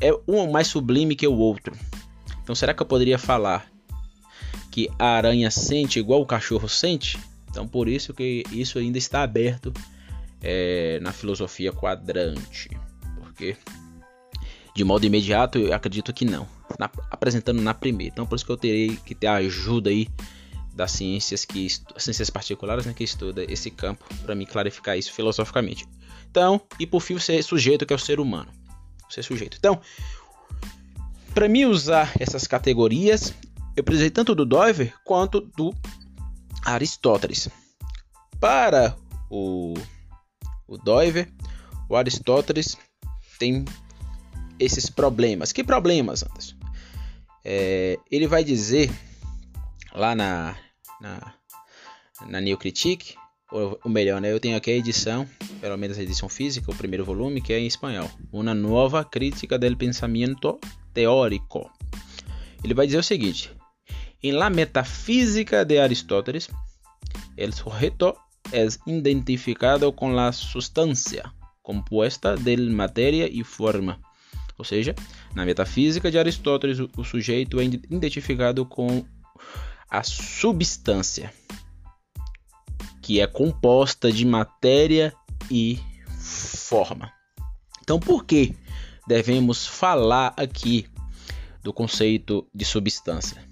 é 0.00 0.10
um 0.26 0.50
mais 0.50 0.68
sublime 0.68 1.14
que 1.14 1.26
o 1.26 1.36
outro. 1.36 1.76
Então, 2.42 2.54
será 2.54 2.72
que 2.72 2.80
eu 2.80 2.86
poderia 2.86 3.18
falar 3.18 3.66
que 4.70 4.88
a 4.98 5.08
aranha 5.08 5.50
sente 5.50 5.98
igual 5.98 6.22
o 6.22 6.26
cachorro 6.26 6.68
sente? 6.68 7.18
Então, 7.48 7.66
por 7.66 7.88
isso 7.88 8.12
que 8.14 8.44
isso 8.52 8.78
ainda 8.78 8.98
está 8.98 9.22
aberto 9.22 9.72
é, 10.42 10.98
na 11.00 11.12
filosofia 11.12 11.72
quadrante. 11.72 12.70
Porque 13.16 13.56
de 14.78 14.84
modo 14.84 15.04
imediato, 15.04 15.58
eu 15.58 15.74
acredito 15.74 16.12
que 16.12 16.24
não. 16.24 16.46
Na, 16.78 16.88
apresentando 17.10 17.60
na 17.60 17.74
primeira. 17.74 18.12
Então, 18.12 18.24
por 18.24 18.36
isso 18.36 18.46
que 18.46 18.52
eu 18.52 18.56
terei 18.56 18.96
que 19.04 19.12
ter 19.12 19.26
a 19.26 19.34
ajuda 19.34 19.90
aí 19.90 20.06
das 20.72 20.92
ciências 20.92 21.44
que 21.44 21.66
ciências 21.96 22.30
particulares 22.30 22.86
né, 22.86 22.94
que 22.94 23.02
estuda 23.02 23.44
esse 23.52 23.72
campo 23.72 24.04
para 24.22 24.36
me 24.36 24.46
clarificar 24.46 24.96
isso 24.96 25.12
filosoficamente. 25.12 25.84
Então, 26.30 26.60
e 26.78 26.86
por 26.86 27.00
fim, 27.00 27.18
ser 27.18 27.42
sujeito 27.42 27.84
que 27.84 27.92
é 27.92 27.96
o 27.96 27.98
ser 27.98 28.20
humano. 28.20 28.52
Ser 29.10 29.24
sujeito. 29.24 29.56
Então, 29.58 29.80
para 31.34 31.48
mim 31.48 31.64
usar 31.64 32.12
essas 32.20 32.46
categorias, 32.46 33.34
eu 33.74 33.82
precisei 33.82 34.10
tanto 34.10 34.32
do 34.32 34.46
Dover 34.46 34.94
quanto 35.04 35.40
do 35.40 35.74
Aristóteles. 36.64 37.48
Para 38.40 38.96
o, 39.30 39.74
o 40.66 40.76
Dover, 40.78 41.30
o 41.88 41.96
Aristóteles 41.96 42.76
tem 43.38 43.64
esses 44.58 44.90
problemas. 44.90 45.52
Que 45.52 45.64
problemas, 45.64 46.22
Anderson? 46.22 46.56
É, 47.44 47.98
ele 48.10 48.26
vai 48.26 48.44
dizer 48.44 48.90
lá 49.92 50.14
na, 50.14 50.56
na, 51.00 51.34
na 52.26 52.40
New 52.40 52.58
Critique, 52.58 53.14
ou, 53.50 53.78
ou 53.82 53.90
melhor, 53.90 54.20
né, 54.20 54.30
eu 54.30 54.40
tenho 54.40 54.56
aqui 54.56 54.70
a 54.70 54.76
edição, 54.76 55.26
pelo 55.60 55.76
menos 55.76 55.98
a 55.98 56.02
edição 56.02 56.28
física, 56.28 56.70
o 56.70 56.76
primeiro 56.76 57.04
volume, 57.04 57.40
que 57.40 57.52
é 57.52 57.58
em 57.58 57.66
espanhol. 57.66 58.10
Uma 58.30 58.54
nova 58.54 59.04
crítica 59.04 59.58
del 59.58 59.76
pensamento 59.76 60.58
teórico. 60.92 61.70
Ele 62.62 62.74
vai 62.74 62.86
dizer 62.86 62.98
o 62.98 63.02
seguinte: 63.02 63.50
em 64.22 64.32
la 64.32 64.50
metafísica 64.50 65.64
de 65.64 65.80
Aristóteles, 65.80 66.50
el 67.36 67.52
sujeto 67.52 68.18
es 68.52 68.80
identificado 68.86 69.94
con 69.94 70.16
la 70.16 70.32
sustancia 70.32 71.34
compuesta 71.62 72.34
de 72.34 72.56
materia 72.56 73.28
y 73.28 73.42
forma 73.42 74.00
ou 74.58 74.64
seja, 74.64 74.94
na 75.34 75.44
metafísica 75.44 76.10
de 76.10 76.18
Aristóteles, 76.18 76.80
o 76.80 77.04
sujeito 77.04 77.60
é 77.60 77.64
identificado 77.64 78.66
com 78.66 79.04
a 79.88 80.02
substância, 80.02 81.32
que 83.00 83.20
é 83.20 83.26
composta 83.28 84.10
de 84.10 84.26
matéria 84.26 85.14
e 85.48 85.78
forma. 86.18 87.12
Então, 87.80 88.00
por 88.00 88.24
que 88.24 88.56
devemos 89.06 89.64
falar 89.64 90.34
aqui 90.36 90.88
do 91.62 91.72
conceito 91.72 92.46
de 92.52 92.64
substância? 92.64 93.47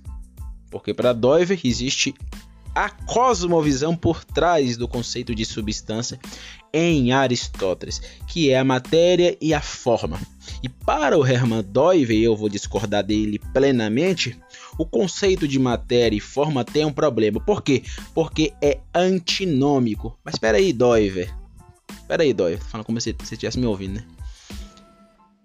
Porque 0.78 0.94
para 0.94 1.12
Doiver 1.12 1.60
existe 1.64 2.14
a 2.74 2.90
cosmovisão 2.90 3.96
por 3.96 4.22
trás 4.22 4.76
do 4.76 4.86
conceito 4.86 5.34
de 5.34 5.46
substância 5.46 6.20
em 6.70 7.10
Aristóteles, 7.10 8.02
que 8.26 8.50
é 8.50 8.58
a 8.58 8.64
matéria 8.64 9.34
e 9.40 9.54
a 9.54 9.62
forma. 9.62 10.20
E 10.62 10.68
para 10.68 11.16
o 11.16 11.26
Hermann 11.26 11.62
Doive, 11.62 12.22
eu 12.22 12.36
vou 12.36 12.50
discordar 12.50 13.02
dele 13.02 13.38
plenamente, 13.54 14.38
o 14.78 14.84
conceito 14.84 15.48
de 15.48 15.58
matéria 15.58 16.16
e 16.16 16.20
forma 16.20 16.64
tem 16.64 16.84
um 16.84 16.92
problema. 16.92 17.40
Por 17.40 17.62
quê? 17.62 17.82
Porque 18.14 18.52
é 18.60 18.78
antinômico. 18.94 20.18
Mas 20.22 20.34
espera 20.34 20.58
aí, 20.58 20.70
Doive. 20.70 21.30
Espera 21.90 22.24
aí, 22.24 22.34
Doive. 22.34 22.62
Falando 22.62 22.84
como 22.84 23.00
se 23.00 23.16
você 23.18 23.34
estivesse 23.36 23.58
me 23.58 23.64
ouvindo, 23.64 23.94
né? 23.94 24.04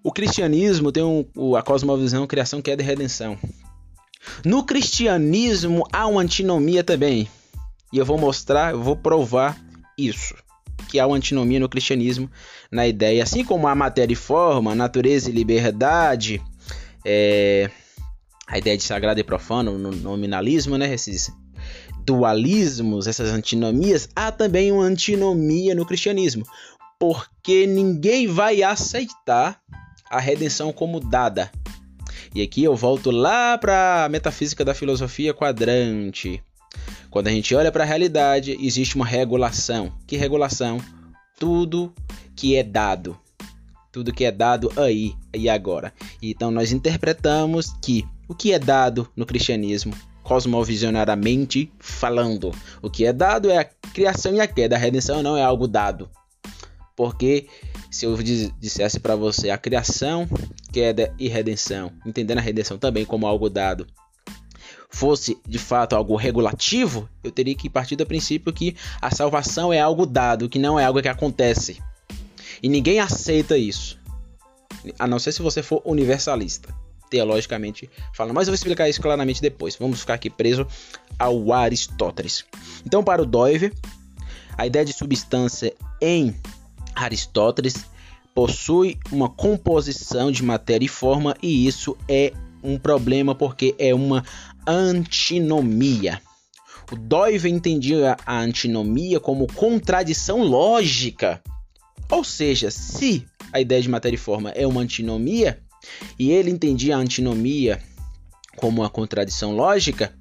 O 0.04 0.12
cristianismo 0.12 0.92
tem 0.92 1.04
um, 1.04 1.56
a 1.56 1.62
cosmovisão 1.62 2.28
criação, 2.28 2.62
queda 2.62 2.84
e 2.84 2.86
redenção. 2.86 3.38
No 4.46 4.64
cristianismo 4.64 5.88
há 5.92 6.08
uma 6.08 6.22
antinomia 6.22 6.84
também. 6.84 7.28
E 7.92 7.98
eu 7.98 8.06
vou 8.06 8.18
mostrar, 8.18 8.72
eu 8.72 8.82
vou 8.82 8.96
provar 8.96 9.60
isso. 9.98 10.36
Que 10.90 11.00
há 11.00 11.08
uma 11.08 11.18
antinomia 11.18 11.60
no 11.60 11.70
cristianismo, 11.70 12.30
na 12.72 12.88
ideia, 12.88 13.24
assim 13.24 13.44
como 13.44 13.68
a 13.68 13.76
matéria 13.76 14.14
e 14.14 14.16
forma, 14.16 14.74
natureza 14.74 15.30
e 15.30 15.34
liberdade, 15.34 16.42
é, 17.06 17.70
a 18.48 18.58
ideia 18.58 18.78
de 18.78 18.84
sagrado 18.84 19.20
e 19.20 19.24
profano, 19.24 19.78
no 19.78 19.92
nominalismo, 19.92 20.78
né? 20.78 20.94
Esses 20.94 21.32
dualismos, 22.06 23.08
essas 23.08 23.30
antinomias, 23.30 24.10
há 24.16 24.32
também 24.32 24.72
uma 24.72 24.84
antinomia 24.84 25.76
no 25.76 25.86
cristianismo, 25.86 26.46
porque 27.00 27.68
ninguém 27.68 28.28
vai 28.28 28.64
aceitar 28.64 29.60
a 30.10 30.20
redenção 30.20 30.74
como 30.74 31.00
dada. 31.00 31.52
E 32.34 32.42
aqui 32.42 32.64
eu 32.64 32.76
volto 32.76 33.12
lá 33.12 33.58
para 33.58 34.06
a 34.06 34.10
metafísica 34.10 34.64
da 34.64 34.74
filosofia 34.74 35.34
quadrante. 35.34 36.42
Quando 37.10 37.28
a 37.28 37.32
gente 37.32 37.54
olha 37.54 37.72
para 37.72 37.84
a 37.84 37.88
realidade, 37.88 38.58
existe 38.62 38.96
uma 38.96 39.06
regulação. 39.06 39.92
Que 40.08 40.16
regulação? 40.16 40.80
Tudo 41.38 41.94
que 42.34 42.56
é 42.56 42.64
dado. 42.64 43.18
Tudo 43.92 44.14
que 44.14 44.24
é 44.24 44.32
dado 44.32 44.72
aí 44.78 45.14
e 45.34 45.50
agora. 45.50 45.94
Então 46.22 46.50
nós 46.52 46.72
interpretamos 46.72 47.74
que 47.82 48.08
o 48.30 48.34
que 48.34 48.54
é 48.54 48.60
dado 48.60 49.10
no 49.14 49.26
cristianismo, 49.26 49.94
cosmovisionariamente 50.24 51.70
falando, 51.80 52.56
o 52.82 52.90
que 52.90 53.06
é 53.06 53.12
dado 53.12 53.50
é 53.50 53.58
a 53.58 53.66
criação 53.66 54.34
e 54.34 54.40
a 54.40 54.48
queda. 54.48 54.78
A 54.78 54.80
redenção 54.80 55.22
não 55.22 55.36
é 55.36 55.44
algo 55.44 55.68
dado. 55.68 56.10
Porque 56.96 57.48
se 57.92 58.06
eu 58.06 58.18
dissesse 58.18 59.00
para 59.02 59.18
você 59.18 59.50
a 59.50 59.58
criação, 59.58 60.28
queda 60.72 61.14
e 61.20 61.28
redenção, 61.28 61.92
entendendo 62.06 62.38
a 62.38 62.42
redenção 62.42 62.78
também 62.78 63.06
como 63.06 63.28
algo 63.28 63.50
dado, 63.50 63.86
fosse 64.90 65.38
de 65.46 65.60
fato 65.60 65.96
algo 65.96 66.16
regulativo, 66.16 67.10
eu 67.22 67.32
teria 67.32 67.54
que 67.54 67.70
partir 67.70 67.98
do 67.98 68.06
princípio 68.06 68.54
que 68.54 68.76
a 69.02 69.12
salvação 69.12 69.74
é 69.74 69.80
algo 69.80 70.06
dado, 70.06 70.48
que 70.48 70.58
não 70.58 70.80
é 70.80 70.86
algo 70.86 71.02
que 71.02 71.08
acontece. 71.10 71.82
E 72.64 72.70
ninguém 72.70 73.00
aceita 73.00 73.58
isso. 73.58 74.00
A 74.98 75.06
não 75.06 75.20
ser 75.20 75.34
se 75.34 75.42
você 75.42 75.62
for 75.62 75.82
universalista, 75.84 76.74
teologicamente 77.10 77.90
falando. 78.14 78.34
Mas 78.34 78.48
eu 78.48 78.52
vou 78.52 78.56
explicar 78.56 78.88
isso 78.88 79.02
claramente 79.02 79.42
depois. 79.42 79.76
Vamos 79.76 80.00
ficar 80.00 80.14
aqui 80.14 80.30
preso 80.30 80.66
ao 81.20 81.52
Aristóteles. 81.52 82.46
Então, 82.86 83.04
para 83.04 83.22
o 83.22 83.26
Doiver, 83.26 83.74
a 84.58 84.66
ideia 84.66 84.86
de 84.86 84.94
substância 84.94 85.74
em 86.02 86.36
Aristóteles 86.96 87.86
possui 88.34 88.98
uma 89.12 89.30
composição 89.30 90.32
de 90.32 90.44
matéria 90.44 90.86
e 90.86 90.90
forma, 90.90 91.36
e 91.42 91.68
isso 91.68 91.98
é 92.08 92.34
um 92.64 92.78
problema 92.78 93.36
porque 93.36 93.76
é 93.78 93.94
uma 93.94 94.24
antinomia. 94.68 96.22
O 96.92 96.96
Doive 96.96 97.50
entendia 97.50 98.18
a 98.26 98.40
antinomia 98.40 99.20
como 99.20 99.48
contradição 99.48 100.44
lógica. 100.44 101.42
Ou 102.10 102.24
seja, 102.24 102.70
se 102.70 103.26
a 103.52 103.60
ideia 103.60 103.82
de 103.82 103.90
matéria 103.90 104.16
e 104.16 104.20
forma 104.20 104.50
é 104.52 104.68
uma 104.68 104.82
antinomia, 104.82 105.60
e 106.20 106.32
ele 106.32 106.52
entendia 106.52 106.96
a 106.96 107.00
antinomia 107.00 107.82
como 108.56 108.82
uma 108.82 108.90
contradição 108.90 109.56
lógica, 109.56 110.14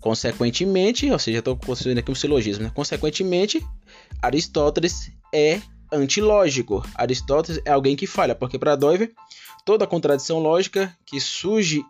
consequentemente, 0.00 1.10
ou 1.10 1.18
seja, 1.18 1.38
estou 1.38 1.56
construindo 1.56 1.98
aqui 1.98 2.10
um 2.10 2.14
silogismo, 2.14 2.64
né? 2.64 2.72
consequentemente, 2.74 3.64
Aristóteles 4.22 5.12
é 5.32 5.60
antilógico. 5.92 6.84
Aristóteles 6.94 7.60
é 7.64 7.70
alguém 7.70 7.96
que 7.96 8.06
falha, 8.06 8.34
porque 8.34 8.58
para 8.58 8.76
Doiver 8.76 9.12
toda 9.64 9.86
contradição 9.86 10.38
lógica 10.38 10.96
que 11.04 11.20
surge 11.20 11.84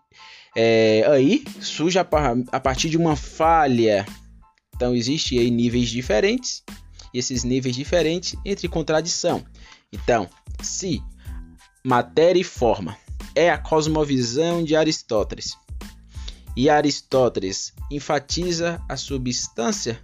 é, 0.56 1.04
aí 1.08 1.44
surge 1.60 1.98
a, 1.98 2.06
a, 2.52 2.60
partir 2.60 2.90
de 2.90 2.96
uma 2.96 3.16
falha. 3.16 4.04
Então 4.74 4.94
existe 4.94 5.38
aí 5.38 5.50
níveis 5.50 5.88
diferentes 5.88 6.62
e 7.14 7.18
esses 7.18 7.44
níveis 7.44 7.76
diferentes 7.76 8.34
entre 8.44 8.68
contradição. 8.68 9.44
Então, 9.92 10.28
se 10.62 11.02
matéria 11.84 12.40
e 12.40 12.44
forma 12.44 12.96
é 13.34 13.50
a 13.50 13.58
cosmovisão 13.58 14.64
de 14.64 14.74
Aristóteles 14.74 15.56
e 16.56 16.68
Aristóteles 16.68 17.72
enfatiza 17.90 18.82
a 18.88 18.96
substância 18.96 20.00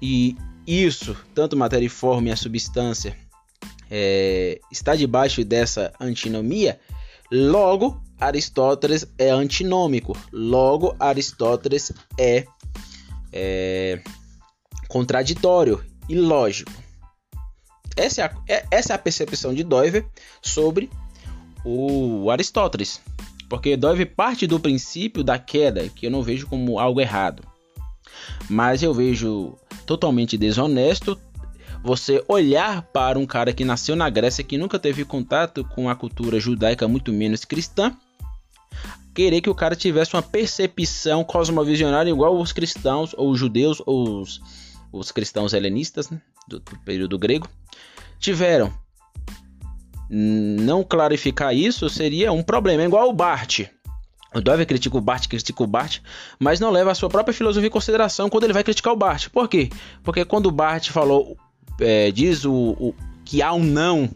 e 0.00 0.36
isso, 0.68 1.16
tanto 1.34 1.56
matéria 1.56 1.86
e 1.86 1.88
forma 1.88 2.28
e 2.28 2.32
a 2.32 2.36
substância, 2.36 3.16
é, 3.90 4.60
está 4.70 4.94
debaixo 4.94 5.42
dessa 5.44 5.92
antinomia, 5.98 6.78
logo 7.32 8.00
Aristóteles 8.20 9.06
é 9.16 9.30
antinômico. 9.30 10.16
Logo, 10.32 10.94
Aristóteles 10.98 11.92
é, 12.18 12.44
é 13.32 14.02
contraditório 14.88 15.84
e 16.08 16.16
lógico. 16.16 16.72
Essa 17.96 18.22
é, 18.22 18.24
a, 18.24 18.36
é, 18.48 18.66
essa 18.70 18.92
é 18.92 18.96
a 18.96 18.98
percepção 18.98 19.54
de 19.54 19.62
Doiver 19.62 20.06
sobre 20.42 20.90
o 21.64 22.30
Aristóteles. 22.30 23.00
Porque 23.48 23.76
Doiver 23.76 24.14
parte 24.14 24.46
do 24.46 24.60
princípio 24.60 25.24
da 25.24 25.38
queda, 25.38 25.88
que 25.88 26.06
eu 26.06 26.10
não 26.10 26.22
vejo 26.22 26.46
como 26.46 26.78
algo 26.78 27.00
errado. 27.00 27.42
Mas 28.50 28.82
eu 28.82 28.92
vejo 28.92 29.56
totalmente 29.88 30.36
desonesto 30.36 31.18
você 31.82 32.22
olhar 32.28 32.82
para 32.82 33.18
um 33.18 33.24
cara 33.24 33.54
que 33.54 33.64
nasceu 33.64 33.96
na 33.96 34.10
Grécia, 34.10 34.44
que 34.44 34.58
nunca 34.58 34.78
teve 34.78 35.02
contato 35.02 35.64
com 35.64 35.88
a 35.88 35.96
cultura 35.96 36.38
judaica, 36.38 36.86
muito 36.86 37.10
menos 37.10 37.46
cristã, 37.46 37.96
querer 39.14 39.40
que 39.40 39.48
o 39.48 39.54
cara 39.54 39.74
tivesse 39.74 40.14
uma 40.14 40.22
percepção 40.22 41.24
cosmovisionária 41.24 42.10
igual 42.10 42.38
os 42.38 42.52
cristãos, 42.52 43.14
ou 43.16 43.30
os 43.30 43.38
judeus, 43.38 43.80
ou 43.86 44.20
os, 44.20 44.42
os 44.92 45.10
cristãos 45.10 45.54
helenistas, 45.54 46.10
né, 46.10 46.20
do, 46.46 46.60
do 46.60 46.78
período 46.84 47.18
grego, 47.18 47.48
tiveram. 48.18 48.70
Não 50.10 50.84
clarificar 50.84 51.54
isso 51.54 51.88
seria 51.88 52.30
um 52.30 52.42
problema, 52.42 52.82
é 52.82 52.86
igual 52.86 53.08
o 53.08 53.14
Bart. 53.14 53.60
O 54.34 54.40
Dover 54.40 54.66
critica 54.66 54.96
o 54.96 55.00
Bart, 55.00 55.26
critica 55.26 55.62
o 55.62 55.66
Bart, 55.66 56.00
mas 56.38 56.60
não 56.60 56.70
leva 56.70 56.90
a 56.90 56.94
sua 56.94 57.08
própria 57.08 57.32
filosofia 57.32 57.68
em 57.68 57.70
consideração 57.70 58.28
quando 58.28 58.44
ele 58.44 58.52
vai 58.52 58.62
criticar 58.62 58.92
o 58.92 58.96
Bart. 58.96 59.28
Por 59.30 59.48
quê? 59.48 59.70
Porque 60.04 60.24
quando 60.24 60.46
o 60.46 60.50
Bart 60.52 60.90
falou, 60.90 61.36
é, 61.80 62.10
diz 62.10 62.44
o, 62.44 62.52
o, 62.52 62.94
que 63.24 63.40
há 63.40 63.52
um 63.54 63.62
não 63.64 64.10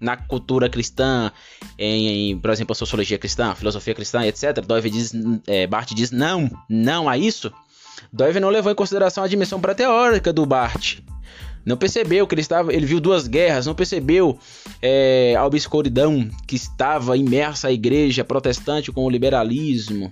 na 0.00 0.16
cultura 0.16 0.68
cristã, 0.68 1.32
em, 1.78 2.30
em, 2.30 2.38
por 2.38 2.50
exemplo, 2.50 2.72
a 2.72 2.76
sociologia 2.76 3.18
cristã, 3.18 3.50
a 3.50 3.54
filosofia 3.54 3.94
cristã, 3.94 4.24
etc. 4.24 4.60
Dover 4.64 4.90
diz, 4.90 5.12
é, 5.46 5.66
Bart 5.66 5.92
diz 5.94 6.10
não, 6.10 6.48
não 6.68 7.08
a 7.08 7.18
isso. 7.18 7.52
Dover 8.12 8.40
não 8.40 8.50
levou 8.50 8.70
em 8.70 8.74
consideração 8.74 9.24
a 9.24 9.28
dimensão 9.28 9.60
pré-teórica 9.60 10.32
do 10.32 10.46
Bart. 10.46 10.98
Não 11.66 11.76
percebeu 11.76 12.26
que 12.26 12.34
ele 12.34 12.40
estava, 12.40 12.72
ele 12.72 12.86
viu 12.86 13.00
duas 13.00 13.26
guerras, 13.26 13.66
não 13.66 13.74
percebeu 13.74 14.38
é, 14.80 15.34
a 15.36 15.44
obscuridão 15.44 16.30
que 16.46 16.54
estava 16.54 17.16
imersa 17.16 17.68
a 17.68 17.72
igreja 17.72 18.24
protestante 18.24 18.92
com 18.92 19.04
o 19.04 19.10
liberalismo 19.10 20.10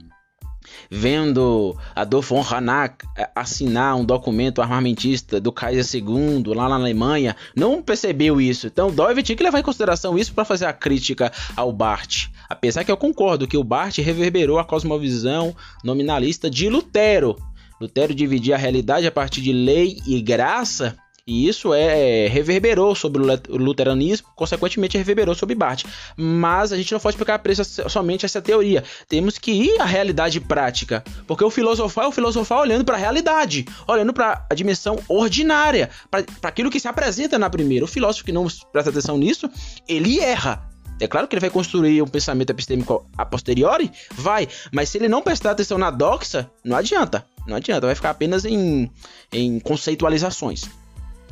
vendo 0.90 1.76
Adolf 1.94 2.30
von 2.30 2.42
Hanak 2.42 3.06
é, 3.16 3.28
assinar 3.34 3.96
um 3.96 4.04
documento 4.04 4.60
armamentista 4.60 5.40
do 5.40 5.52
Kaiser 5.52 6.02
II 6.02 6.42
lá 6.54 6.68
na 6.68 6.76
Alemanha, 6.76 7.36
não 7.54 7.82
percebeu 7.82 8.40
isso. 8.40 8.66
Então, 8.66 8.90
Doive 8.90 9.22
tinha 9.22 9.36
que 9.36 9.42
levar 9.42 9.58
em 9.58 9.64
consideração 9.64 10.18
isso 10.18 10.32
para 10.32 10.44
fazer 10.44 10.66
a 10.66 10.72
crítica 10.72 11.32
ao 11.56 11.72
Barth. 11.72 12.30
Apesar 12.48 12.84
que 12.84 12.90
eu 12.90 12.96
concordo 12.96 13.46
que 13.46 13.56
o 13.56 13.64
Barth 13.64 13.98
reverberou 13.98 14.58
a 14.58 14.64
cosmovisão 14.64 15.54
nominalista 15.82 16.50
de 16.50 16.68
Lutero. 16.68 17.36
Lutero 17.80 18.14
dividia 18.14 18.54
a 18.54 18.58
realidade 18.58 19.06
a 19.06 19.12
partir 19.12 19.40
de 19.40 19.52
lei 19.52 20.00
e 20.06 20.20
graça 20.20 20.96
e 21.26 21.48
isso 21.48 21.72
é 21.72 22.26
reverberou 22.28 22.94
sobre 22.94 23.22
o 23.22 23.56
luteranismo, 23.56 24.28
consequentemente 24.36 24.98
reverberou 24.98 25.34
sobre 25.34 25.54
Barth. 25.54 25.84
Mas 26.16 26.70
a 26.70 26.76
gente 26.76 26.92
não 26.92 27.00
pode 27.00 27.14
explicar 27.14 27.38
preço 27.38 27.64
somente 27.88 28.26
essa 28.26 28.42
teoria. 28.42 28.84
Temos 29.08 29.38
que 29.38 29.50
ir 29.50 29.80
à 29.80 29.86
realidade 29.86 30.38
prática, 30.38 31.02
porque 31.26 31.42
o 31.42 31.50
filosofar 31.50 32.04
é 32.04 32.08
o 32.08 32.12
filosofar 32.12 32.60
olhando 32.60 32.84
para 32.84 32.96
a 32.96 33.00
realidade, 33.00 33.64
olhando 33.88 34.12
para 34.12 34.46
a 34.50 34.54
dimensão 34.54 34.98
ordinária, 35.08 35.88
para 36.10 36.24
aquilo 36.42 36.70
que 36.70 36.78
se 36.78 36.88
apresenta 36.88 37.38
na 37.38 37.48
primeira. 37.48 37.86
O 37.86 37.88
filósofo 37.88 38.26
que 38.26 38.32
não 38.32 38.46
presta 38.70 38.90
atenção 38.90 39.16
nisso, 39.16 39.48
ele 39.88 40.20
erra. 40.20 40.68
É 41.00 41.08
claro 41.08 41.26
que 41.26 41.34
ele 41.34 41.40
vai 41.40 41.50
construir 41.50 42.02
um 42.02 42.06
pensamento 42.06 42.50
epistêmico 42.50 43.04
a 43.16 43.24
posteriori, 43.24 43.90
vai, 44.12 44.46
mas 44.70 44.90
se 44.90 44.98
ele 44.98 45.08
não 45.08 45.22
prestar 45.22 45.52
atenção 45.52 45.78
na 45.78 45.90
doxa, 45.90 46.50
não 46.62 46.76
adianta. 46.76 47.26
Não 47.46 47.56
adianta, 47.56 47.86
vai 47.86 47.94
ficar 47.94 48.10
apenas 48.10 48.44
em, 48.44 48.90
em 49.32 49.58
conceitualizações. 49.58 50.64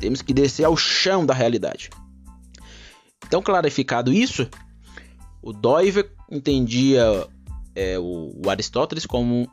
Temos 0.02 0.20
que 0.20 0.34
descer 0.34 0.64
ao 0.64 0.76
chão 0.76 1.24
da 1.24 1.32
realidade. 1.32 1.88
Então, 3.24 3.40
clarificado 3.40 4.12
isso, 4.12 4.50
o 5.40 5.52
Doiver 5.52 6.10
entendia 6.28 7.04
é, 7.72 7.96
o, 8.00 8.32
o, 8.44 8.50
Aristóteles 8.50 9.06
como 9.06 9.48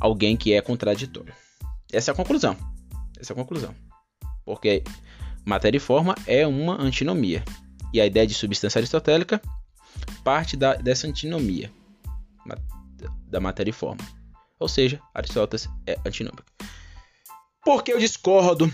alguém 0.00 0.34
que 0.34 0.54
é 0.54 0.62
contraditório. 0.62 1.34
Essa 1.92 2.10
é 2.10 2.12
a 2.12 2.16
conclusão. 2.16 2.56
Essa 3.20 3.32
é 3.32 3.34
a 3.34 3.36
conclusão. 3.36 3.74
Porque 4.46 4.82
matéria 5.44 5.76
e 5.76 5.80
forma 5.80 6.14
é 6.26 6.46
uma 6.46 6.80
antinomia. 6.80 7.44
E 7.92 8.00
a 8.00 8.06
ideia 8.06 8.26
de 8.26 8.32
substância 8.32 8.78
aristotélica 8.78 9.42
parte 10.24 10.56
da, 10.56 10.72
dessa 10.74 11.06
antinomia 11.06 11.70
da 13.28 13.40
matéria 13.40 13.68
e 13.68 13.74
forma. 13.74 14.02
Ou 14.58 14.68
seja, 14.68 14.98
Aristóteles 15.12 15.68
é 15.86 15.98
antinômico. 16.06 16.46
Por 17.62 17.84
que 17.84 17.92
eu 17.92 17.98
discordo 17.98 18.72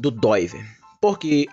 do 0.00 0.10
Doiver. 0.10 0.66
Porque 1.00 1.46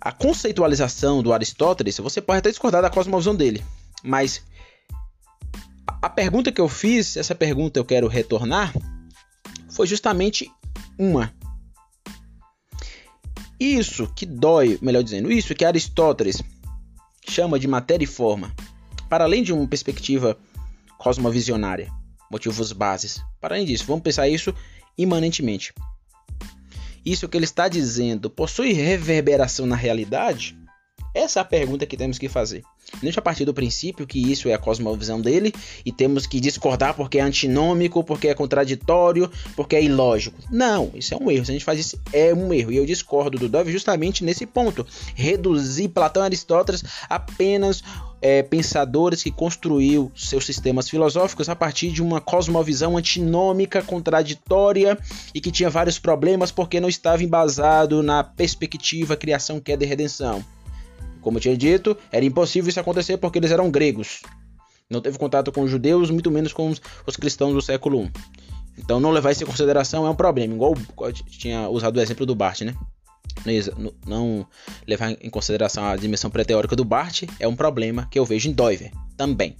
a 0.00 0.12
conceitualização 0.12 1.22
do 1.22 1.32
Aristóteles, 1.32 1.98
você 1.98 2.20
pode 2.20 2.40
até 2.40 2.50
discordar 2.50 2.82
da 2.82 2.90
cosmovisão 2.90 3.34
dele, 3.34 3.64
mas 4.02 4.42
a 6.00 6.10
pergunta 6.10 6.52
que 6.52 6.60
eu 6.60 6.68
fiz, 6.68 7.16
essa 7.16 7.34
pergunta 7.34 7.78
eu 7.78 7.84
quero 7.84 8.08
retornar, 8.08 8.74
foi 9.70 9.86
justamente 9.86 10.50
uma. 10.98 11.32
Isso 13.58 14.12
que 14.14 14.26
dói, 14.26 14.78
melhor 14.82 15.02
dizendo, 15.02 15.30
isso 15.30 15.54
que 15.54 15.64
Aristóteles 15.64 16.42
chama 17.28 17.58
de 17.58 17.68
matéria 17.68 18.04
e 18.04 18.08
forma, 18.08 18.52
para 19.08 19.24
além 19.24 19.42
de 19.42 19.52
uma 19.52 19.66
perspectiva 19.68 20.36
cosmovisionária, 20.98 21.90
motivos 22.30 22.72
bases. 22.72 23.22
Para 23.40 23.54
além 23.54 23.64
disso, 23.64 23.84
vamos 23.86 24.02
pensar 24.02 24.28
isso 24.28 24.52
imanentemente 24.98 25.72
isso 27.04 27.28
que 27.28 27.36
ele 27.36 27.44
está 27.44 27.68
dizendo 27.68 28.30
possui 28.30 28.72
reverberação 28.72 29.66
na 29.66 29.76
realidade? 29.76 30.56
Essa 31.14 31.40
é 31.40 31.42
a 31.42 31.44
pergunta 31.44 31.86
que 31.86 31.96
temos 31.96 32.18
que 32.18 32.28
fazer. 32.28 32.62
Deixa 33.02 33.20
a 33.20 33.22
partir 33.22 33.44
do 33.44 33.54
princípio 33.54 34.06
que 34.06 34.18
isso 34.18 34.48
é 34.48 34.54
a 34.54 34.58
cosmovisão 34.58 35.20
dele 35.20 35.52
e 35.84 35.92
temos 35.92 36.26
que 36.26 36.40
discordar 36.40 36.94
porque 36.94 37.18
é 37.18 37.22
antinômico, 37.22 38.02
porque 38.02 38.28
é 38.28 38.34
contraditório, 38.34 39.30
porque 39.54 39.76
é 39.76 39.82
ilógico. 39.82 40.38
Não, 40.50 40.90
isso 40.94 41.14
é 41.14 41.16
um 41.16 41.30
erro. 41.30 41.44
Se 41.44 41.50
a 41.50 41.54
gente 41.54 41.64
faz 41.64 41.78
isso, 41.78 42.00
é 42.12 42.34
um 42.34 42.52
erro. 42.52 42.72
E 42.72 42.76
eu 42.76 42.86
discordo 42.86 43.38
do 43.38 43.48
Dove 43.48 43.72
justamente 43.72 44.24
nesse 44.24 44.46
ponto. 44.46 44.86
Reduzir 45.14 45.88
Platão 45.88 46.22
e 46.22 46.26
Aristóteles 46.26 46.82
apenas 47.08 47.82
é, 48.22 48.42
pensadores 48.42 49.22
que 49.22 49.30
construiu 49.30 50.12
seus 50.14 50.46
sistemas 50.46 50.88
filosóficos 50.88 51.48
a 51.48 51.56
partir 51.56 51.90
de 51.90 52.00
uma 52.00 52.20
cosmovisão 52.20 52.96
antinômica, 52.96 53.82
contraditória 53.82 54.96
e 55.34 55.40
que 55.40 55.50
tinha 55.50 55.68
vários 55.68 55.98
problemas 55.98 56.52
porque 56.52 56.80
não 56.80 56.88
estava 56.88 57.24
embasado 57.24 58.02
na 58.02 58.22
perspectiva 58.22 59.16
criação, 59.16 59.58
queda 59.60 59.84
e 59.84 59.88
redenção. 59.88 60.44
Como 61.22 61.38
eu 61.38 61.40
tinha 61.40 61.56
dito, 61.56 61.96
era 62.10 62.24
impossível 62.24 62.68
isso 62.68 62.80
acontecer 62.80 63.16
porque 63.16 63.38
eles 63.38 63.50
eram 63.50 63.70
gregos. 63.70 64.20
Não 64.90 65.00
teve 65.00 65.16
contato 65.16 65.50
com 65.50 65.62
os 65.62 65.70
judeus, 65.70 66.10
muito 66.10 66.30
menos 66.30 66.52
com 66.52 66.70
os 67.06 67.16
cristãos 67.16 67.54
do 67.54 67.62
século 67.62 68.04
I. 68.04 68.12
Então 68.76 69.00
não 69.00 69.10
levar 69.10 69.30
isso 69.30 69.42
em 69.42 69.46
consideração 69.46 70.06
é 70.06 70.10
um 70.10 70.14
problema, 70.14 70.54
igual 70.54 70.74
eu 71.00 71.12
tinha 71.12 71.68
usado 71.68 71.96
o 71.96 72.00
exemplo 72.00 72.26
do 72.26 72.34
Bart, 72.34 72.62
né? 72.62 72.74
Não 74.06 74.46
levar 74.86 75.12
em 75.12 75.30
consideração 75.30 75.84
a 75.84 75.96
dimensão 75.96 76.30
pré-teórica 76.30 76.76
do 76.76 76.84
Bart 76.84 77.22
é 77.40 77.48
um 77.48 77.56
problema 77.56 78.06
que 78.10 78.18
eu 78.18 78.24
vejo 78.24 78.50
em 78.50 78.52
Doiver 78.52 78.92
também. 79.16 79.56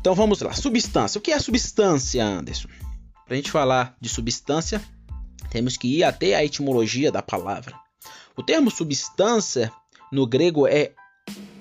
Então 0.00 0.14
vamos 0.14 0.40
lá, 0.40 0.52
substância. 0.52 1.18
O 1.18 1.22
que 1.22 1.32
é 1.32 1.38
substância, 1.40 2.24
Anderson? 2.24 2.68
Para 3.24 3.34
a 3.34 3.36
gente 3.36 3.50
falar 3.50 3.96
de 4.00 4.08
substância, 4.08 4.80
temos 5.50 5.76
que 5.76 5.88
ir 5.88 6.04
até 6.04 6.36
a 6.36 6.44
etimologia 6.44 7.10
da 7.10 7.22
palavra. 7.22 7.74
O 8.36 8.42
termo 8.42 8.70
substância 8.70 9.72
no 10.12 10.26
grego 10.26 10.66
é 10.66 10.92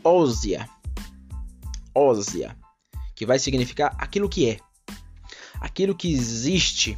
ósia. 0.04 0.70
Ósia, 1.94 2.56
que 3.16 3.26
vai 3.26 3.40
significar 3.40 3.96
aquilo 3.98 4.28
que 4.28 4.50
é. 4.50 4.60
Aquilo 5.62 5.96
que 5.96 6.12
existe. 6.12 6.98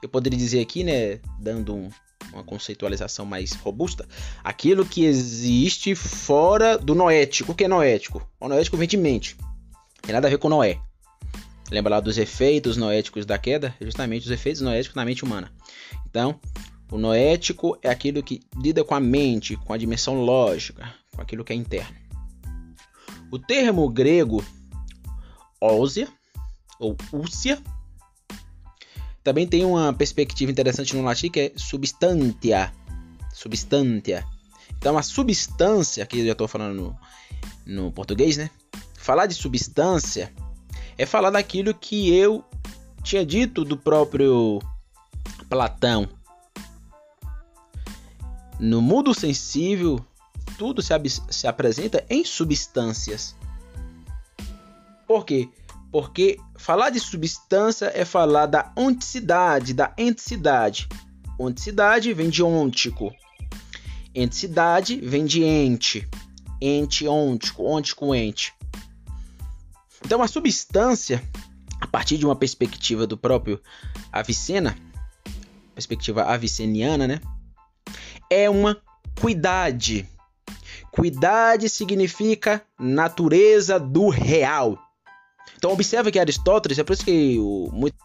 Eu 0.00 0.08
poderia 0.08 0.38
dizer 0.38 0.60
aqui, 0.60 0.84
né, 0.84 1.20
dando 1.40 1.74
um, 1.74 1.90
uma 2.32 2.44
conceitualização 2.44 3.26
mais 3.26 3.52
robusta, 3.54 4.06
aquilo 4.44 4.86
que 4.86 5.04
existe 5.04 5.94
fora 5.96 6.78
do 6.78 6.94
noético. 6.94 7.52
O 7.52 7.54
que 7.54 7.64
é 7.64 7.68
noético? 7.68 8.24
O 8.40 8.48
noético 8.48 8.76
vem 8.76 8.86
de 8.86 8.96
mente. 8.96 9.36
Tem 10.00 10.12
nada 10.12 10.28
a 10.28 10.30
ver 10.30 10.38
com 10.38 10.48
Noé. 10.48 10.78
Lembra 11.72 11.96
lá 11.96 12.00
dos 12.00 12.16
efeitos 12.16 12.76
noéticos 12.76 13.26
da 13.26 13.36
queda? 13.36 13.74
Justamente 13.80 14.26
os 14.26 14.30
efeitos 14.30 14.62
noéticos 14.62 14.94
na 14.94 15.04
mente 15.04 15.24
humana. 15.24 15.52
Então, 16.08 16.38
o 16.90 16.98
noético 16.98 17.76
é 17.82 17.90
aquilo 17.90 18.22
que 18.22 18.40
lida 18.56 18.84
com 18.84 18.94
a 18.94 19.00
mente, 19.00 19.56
com 19.56 19.72
a 19.72 19.76
dimensão 19.76 20.20
lógica, 20.22 20.94
com 21.14 21.20
aquilo 21.20 21.44
que 21.44 21.52
é 21.52 21.56
interno. 21.56 21.96
O 23.30 23.38
termo 23.38 23.88
grego 23.88 24.44
ósia 25.60 26.08
ou 26.78 26.96
úcia 27.12 27.60
também 29.24 29.46
tem 29.46 29.64
uma 29.64 29.92
perspectiva 29.92 30.52
interessante 30.52 30.94
no 30.94 31.02
latim 31.02 31.28
que 31.28 31.40
é 31.40 31.52
substantia. 31.56 32.72
Substantia. 33.34 34.24
Então 34.78 34.96
a 34.96 35.02
substância, 35.02 36.04
aqui 36.04 36.20
eu 36.20 36.26
já 36.26 36.32
estou 36.32 36.46
falando 36.46 36.76
no, 36.76 36.98
no 37.66 37.92
português, 37.92 38.36
né? 38.36 38.50
Falar 38.94 39.26
de 39.26 39.34
substância 39.34 40.32
é 40.96 41.04
falar 41.04 41.30
daquilo 41.30 41.74
que 41.74 42.14
eu 42.14 42.44
tinha 43.02 43.26
dito 43.26 43.64
do 43.64 43.76
próprio 43.76 44.60
Platão. 45.48 46.08
No 48.58 48.80
mundo 48.80 49.12
sensível, 49.12 50.04
tudo 50.58 50.82
se, 50.82 50.92
se 51.30 51.46
apresenta 51.46 52.04
em 52.08 52.24
substâncias. 52.24 53.34
Por 55.06 55.24
quê? 55.24 55.48
Porque 55.92 56.38
falar 56.56 56.90
de 56.90 56.98
substância 56.98 57.90
é 57.94 58.04
falar 58.04 58.46
da 58.46 58.72
onticidade, 58.76 59.72
da 59.72 59.92
enticidade. 59.96 60.88
Onticidade 61.38 62.12
vem 62.12 62.30
de 62.30 62.42
ontico. 62.42 63.14
Enticidade 64.14 65.00
vem 65.00 65.24
de 65.26 65.44
ente. 65.44 66.08
Ente, 66.60 67.06
ontico, 67.06 67.64
ontico, 67.64 68.14
ente. 68.14 68.54
Então 70.04 70.22
a 70.22 70.28
substância, 70.28 71.22
a 71.80 71.86
partir 71.86 72.16
de 72.16 72.24
uma 72.24 72.36
perspectiva 72.36 73.06
do 73.06 73.16
próprio 73.16 73.60
Avicena, 74.10 74.76
perspectiva 75.74 76.22
aviceniana, 76.24 77.06
né? 77.06 77.20
É 78.30 78.48
uma 78.50 78.80
cuidade. 79.20 80.08
Cuidade 80.90 81.68
significa 81.68 82.62
natureza 82.78 83.78
do 83.78 84.08
real. 84.08 84.78
Então 85.56 85.72
observa 85.72 86.10
que 86.10 86.18
Aristóteles, 86.18 86.78
é 86.78 86.84
por 86.84 86.92
isso 86.92 87.04
que 87.04 87.38
o 87.38 87.70
muito 87.72 87.96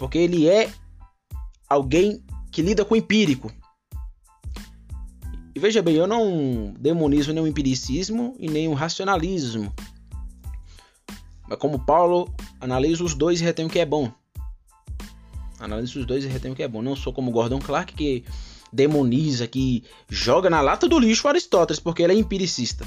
porque 0.00 0.16
ele 0.16 0.48
é 0.48 0.72
alguém 1.68 2.24
que 2.50 2.62
lida 2.62 2.86
com 2.86 2.94
o 2.94 2.96
empírico. 2.96 3.52
E 5.54 5.60
veja 5.60 5.82
bem, 5.82 5.94
eu 5.94 6.06
não 6.06 6.72
demonizo 6.78 7.34
nem 7.34 7.42
o 7.42 7.46
empiricismo 7.46 8.34
e 8.38 8.48
nem 8.48 8.66
o 8.66 8.72
racionalismo. 8.72 9.70
Mas 11.46 11.58
como 11.58 11.84
Paulo, 11.84 12.34
analiso 12.58 13.04
os 13.04 13.14
dois 13.14 13.42
e 13.42 13.44
retém 13.44 13.66
o 13.66 13.68
que 13.68 13.78
é 13.78 13.84
bom. 13.84 14.10
Analiso 15.60 16.00
os 16.00 16.06
dois 16.06 16.24
e 16.24 16.28
retém 16.28 16.50
o 16.50 16.56
que 16.56 16.62
é 16.62 16.68
bom. 16.68 16.80
Não 16.80 16.96
sou 16.96 17.12
como 17.12 17.30
Gordon 17.30 17.58
Clark 17.58 17.92
que 17.94 18.24
demoniza, 18.72 19.46
que 19.46 19.84
joga 20.08 20.48
na 20.48 20.60
lata 20.60 20.88
do 20.88 20.98
lixo 20.98 21.28
Aristóteles 21.28 21.78
porque 21.78 22.02
ele 22.02 22.14
é 22.14 22.16
empiricista. 22.16 22.86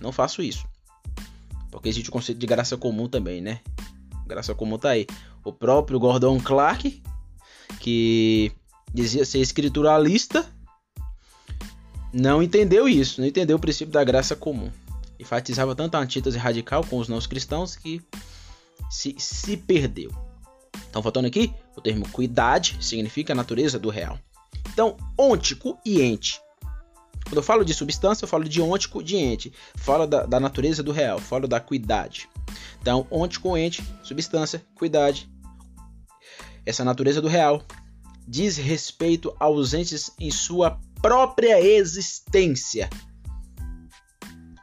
Não 0.00 0.12
faço 0.12 0.42
isso. 0.42 0.64
Porque 1.70 1.88
existe 1.88 2.08
o 2.08 2.12
conceito 2.12 2.38
de 2.38 2.46
graça 2.46 2.76
comum 2.76 3.08
também, 3.08 3.40
né? 3.40 3.60
Graça 4.26 4.54
comum 4.54 4.78
tá 4.78 4.90
aí. 4.90 5.06
O 5.44 5.52
próprio 5.52 5.98
Gordon 5.98 6.40
Clark, 6.40 7.02
que 7.80 8.52
dizia 8.92 9.24
ser 9.24 9.40
escrituralista, 9.40 10.48
não 12.12 12.42
entendeu 12.42 12.88
isso, 12.88 13.20
não 13.20 13.26
entendeu 13.26 13.56
o 13.56 13.60
princípio 13.60 13.92
da 13.92 14.04
graça 14.04 14.36
comum. 14.36 14.70
Enfatizava 15.18 15.74
tanto 15.74 15.96
a 15.96 16.00
antítese 16.00 16.38
radical 16.38 16.84
com 16.84 16.98
os 16.98 17.08
não 17.08 17.18
cristãos 17.20 17.74
que 17.74 18.00
se, 18.88 19.14
se 19.18 19.56
perdeu. 19.56 20.12
Então, 20.94 21.02
faltando 21.02 21.26
aqui, 21.26 21.52
o 21.76 21.80
termo 21.80 22.08
cuidade 22.10 22.76
significa 22.80 23.34
natureza 23.34 23.80
do 23.80 23.90
real. 23.90 24.16
Então, 24.72 24.96
ôntico 25.18 25.76
e 25.84 26.00
ente 26.00 26.40
quando 27.24 27.38
eu 27.38 27.42
falo 27.42 27.64
de 27.64 27.72
substância, 27.72 28.24
eu 28.24 28.28
falo 28.28 28.44
de 28.44 28.60
ôntico, 28.60 29.02
de 29.02 29.16
ente. 29.16 29.52
Falo 29.76 30.06
da, 30.06 30.24
da 30.24 30.38
natureza 30.38 30.82
do 30.82 30.92
real, 30.92 31.18
falo 31.18 31.48
da 31.48 31.58
cuidade. 31.58 32.28
Então, 32.80 33.06
ôntico, 33.10 33.56
ente, 33.56 33.82
substância, 34.02 34.62
cuidade. 34.74 35.28
Essa 36.66 36.84
natureza 36.84 37.20
do 37.20 37.28
real 37.28 37.62
diz 38.28 38.56
respeito 38.56 39.34
aos 39.40 39.74
entes 39.74 40.12
em 40.20 40.30
sua 40.30 40.78
própria 41.00 41.60
existência. 41.60 42.90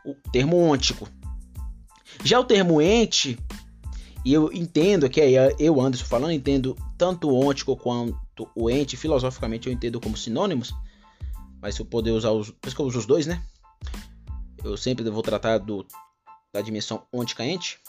O 0.06 0.14
termo 0.32 0.58
ôntico. 0.58 1.10
Já 2.24 2.40
o 2.40 2.46
termo 2.46 2.82
ente, 2.82 3.38
e 4.24 4.34
eu 4.34 4.52
entendo 4.54 5.10
que 5.10 5.20
é 5.20 5.56
eu, 5.60 5.82
Anderson, 5.82 6.06
falando, 6.06 6.32
entendo 6.32 6.76
tanto 6.98 7.30
o 7.30 7.34
ôntico 7.34 7.76
quanto 7.76 8.48
o 8.56 8.70
ente, 8.70 8.96
filosoficamente 8.96 9.68
eu 9.68 9.74
entendo 9.74 10.00
como 10.00 10.16
sinônimos 10.18 10.74
mas 11.62 11.76
se 11.76 11.82
eu 11.82 11.86
poder 11.86 12.12
usar 12.12 12.32
os. 12.32 12.50
Por 12.50 12.68
isso 12.68 12.76
que 12.76 12.82
eu 12.82 12.88
uso 12.88 13.00
os 13.00 13.06
dois, 13.06 13.28
né? 13.28 13.42
Eu 14.64 14.76
sempre 14.76 15.08
vou 15.10 15.22
tratar 15.22 15.60
do, 15.60 15.86
da 16.52 16.62
dimensão 16.62 17.04
ontica-ente. 17.14 17.80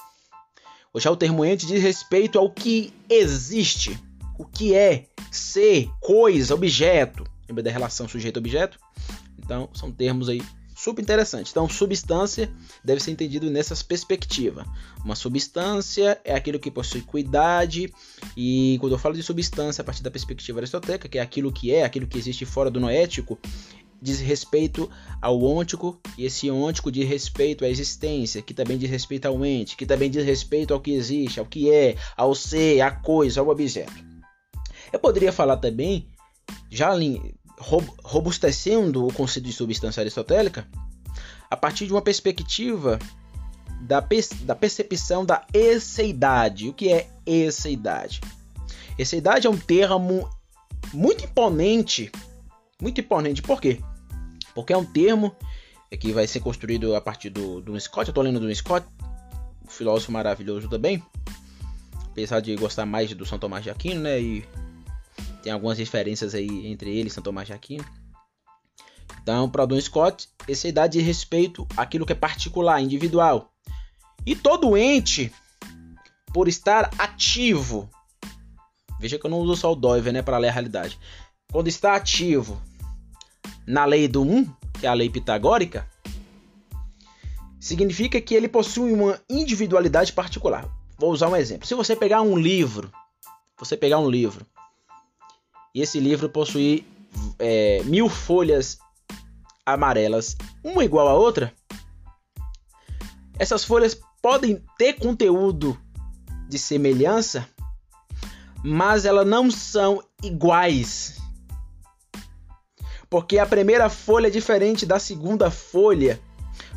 Já 0.97 1.11
o 1.11 1.17
termo 1.17 1.43
ente 1.43 1.67
diz 1.67 1.83
respeito 1.83 2.39
ao 2.39 2.51
que 2.51 2.93
existe, 3.09 3.99
o 4.39 4.45
que 4.45 4.75
é 4.75 5.07
ser, 5.31 5.91
coisa, 6.01 6.55
objeto. 6.55 7.25
Lembra 7.49 7.63
da 7.63 7.71
relação 7.71 8.07
sujeito-objeto? 8.07 8.79
Então, 9.39 9.71
são 9.73 9.91
termos 9.91 10.29
aí 10.29 10.43
super 10.83 11.01
interessante. 11.01 11.53
Então, 11.53 11.69
substância 11.69 12.51
deve 12.85 13.01
ser 13.01 13.13
entendido 13.13 13.49
nessas 13.49 13.85
perspectivas. 13.85 14.67
Uma 15.05 15.15
substância 15.15 16.21
é 16.25 16.35
aquilo 16.35 16.59
que 16.59 16.73
possui 16.73 17.03
cuidade, 17.03 17.93
e 18.37 18.79
quando 18.81 18.93
eu 18.93 18.99
falo 18.99 19.15
de 19.15 19.23
substância 19.23 19.83
a 19.83 19.85
partir 19.85 20.03
da 20.03 20.11
perspectiva 20.11 20.59
aristotélica, 20.59 21.09
que 21.09 21.19
é 21.19 21.23
aquilo 21.23 21.53
que 21.53 21.73
é, 21.73 21.85
aquilo 21.85 22.07
que 22.07 22.19
existe 22.19 22.45
fora 22.45 22.69
do 22.69 22.81
noético, 22.81 23.39
diz 24.01 24.19
respeito 24.19 24.91
ao 25.21 25.41
ôntico, 25.41 26.01
e 26.19 26.25
esse 26.25 26.51
ôntico 26.51 26.91
diz 26.91 27.09
respeito 27.09 27.65
à 27.65 27.69
existência, 27.69 28.43
que 28.43 28.53
também 28.53 28.77
diz 28.77 28.91
respeito 28.91 29.27
ao 29.27 29.47
ente, 29.47 29.77
que 29.77 29.87
também 29.87 30.11
diz 30.11 30.25
respeito 30.25 30.75
ao 30.75 30.81
que 30.81 30.91
existe, 30.91 31.39
ao 31.39 31.47
que 31.47 31.71
é, 31.71 31.95
ao 32.17 32.35
ser, 32.35 32.81
à 32.81 32.91
coisa, 32.91 33.41
ao 33.41 33.49
objeto. 33.49 34.05
Eu 34.93 34.99
poderia 34.99 35.31
falar 35.31 35.59
também, 35.59 36.09
já 36.69 36.91
robustecendo 37.63 39.07
o 39.07 39.13
conceito 39.13 39.47
de 39.47 39.53
substância 39.53 40.01
aristotélica 40.01 40.67
a 41.51 41.57
partir 41.57 41.87
de 41.87 41.93
uma 41.93 42.03
perspectiva 42.03 42.99
da, 43.81 44.05
da 44.43 44.55
percepção 44.55 45.25
da 45.25 45.47
esseidade. 45.53 46.69
O 46.69 46.73
que 46.73 46.93
é 46.93 47.11
esseidade? 47.27 48.21
Esseidade 48.99 49.47
é 49.47 49.51
um 49.51 49.57
termo 49.57 50.29
muito 50.93 51.25
imponente, 51.25 52.11
muito 52.81 53.01
imponente. 53.01 53.43
Por 53.43 53.61
quê? 53.61 53.81
Porque 54.55 54.73
é 54.73 54.77
um 54.77 54.85
termo 54.85 55.35
que 55.99 56.13
vai 56.13 56.27
ser 56.27 56.41
construído 56.41 56.95
a 56.95 57.01
partir 57.01 57.31
do, 57.31 57.61
do 57.61 57.79
Scott. 57.79 58.09
Eu 58.09 58.13
estou 58.13 58.25
lendo 58.25 58.41
do 58.41 58.55
Scott, 58.55 58.87
um 59.65 59.69
filósofo 59.69 60.13
maravilhoso 60.13 60.69
também. 60.69 61.03
Apesar 62.11 62.41
de 62.41 62.55
gostar 62.57 62.87
mais 62.87 63.13
do 63.15 63.25
São 63.25 63.39
Tomás 63.39 63.65
de 63.65 63.71
Aquino, 63.71 64.03
né? 64.03 64.21
E 64.21 64.45
tem 65.43 65.53
algumas 65.53 65.77
diferenças 65.77 66.35
aí 66.35 66.67
entre 66.67 66.91
ele 66.91 67.09
e 67.09 67.11
São 67.11 67.23
Tomás 67.23 67.47
de 67.47 67.53
Aquino. 67.53 67.85
Então, 69.23 69.49
para 69.49 69.67
Don 69.67 69.81
Scott, 69.81 70.29
essa 70.49 70.69
idade 70.69 70.99
de 70.99 71.05
respeito 71.05 71.67
àquilo 71.77 72.07
que 72.07 72.13
é 72.13 72.17
particular, 72.17 72.81
individual. 72.81 73.53
E 74.25 74.35
todo 74.35 74.77
ente, 74.77 75.33
por 76.33 76.49
estar 76.49 76.91
ativo, 76.99 77.91
veja 79.01 79.19
que 79.19 79.27
eu 79.27 79.31
não 79.31 79.39
uso 79.39 79.57
só 79.57 79.73
o 79.73 79.77
Doiver 79.77 80.13
né, 80.13 80.23
para 80.23 80.39
ler 80.39 80.49
a 80.49 80.53
realidade. 80.53 80.99
Quando 81.51 81.69
está 81.69 81.95
ativo 81.95 82.61
na 83.67 83.85
lei 83.85 84.09
do 84.09 84.23
1, 84.23 84.45
que 84.81 84.87
é 84.87 84.89
a 84.89 84.95
lei 84.95 85.11
pitagórica, 85.11 85.89
significa 87.61 88.21
que 88.21 88.35
ele 88.35 88.49
possui 88.49 88.93
uma 88.93 89.21
individualidade 89.29 90.13
particular. 90.13 90.69
Vou 90.99 91.13
usar 91.13 91.29
um 91.29 91.37
exemplo. 91.37 91.67
Se 91.67 91.75
você 91.75 91.95
pegar 91.95 92.23
um 92.23 92.37
livro, 92.37 92.91
você 93.59 93.77
pegar 93.77 93.99
um 93.99 94.09
livro 94.09 94.47
e 95.75 95.81
esse 95.81 95.99
livro 95.99 96.29
possui 96.29 96.87
é, 97.39 97.83
mil 97.85 98.09
folhas 98.09 98.79
amarelas, 99.65 100.37
uma 100.63 100.85
igual 100.85 101.09
à 101.09 101.15
outra. 101.15 101.53
Essas 103.39 103.65
folhas 103.65 103.99
podem 104.21 104.63
ter 104.77 104.95
conteúdo 104.95 105.79
de 106.49 106.59
semelhança, 106.59 107.49
mas 108.63 109.05
elas 109.05 109.27
não 109.27 109.51
são 109.51 110.03
iguais. 110.23 111.19
Porque 113.09 113.39
a 113.39 113.47
primeira 113.47 113.89
folha 113.89 114.29
é 114.29 114.31
diferente 114.31 114.87
da 114.87 114.99
segunda 114.99 115.51
folha. 115.51 116.21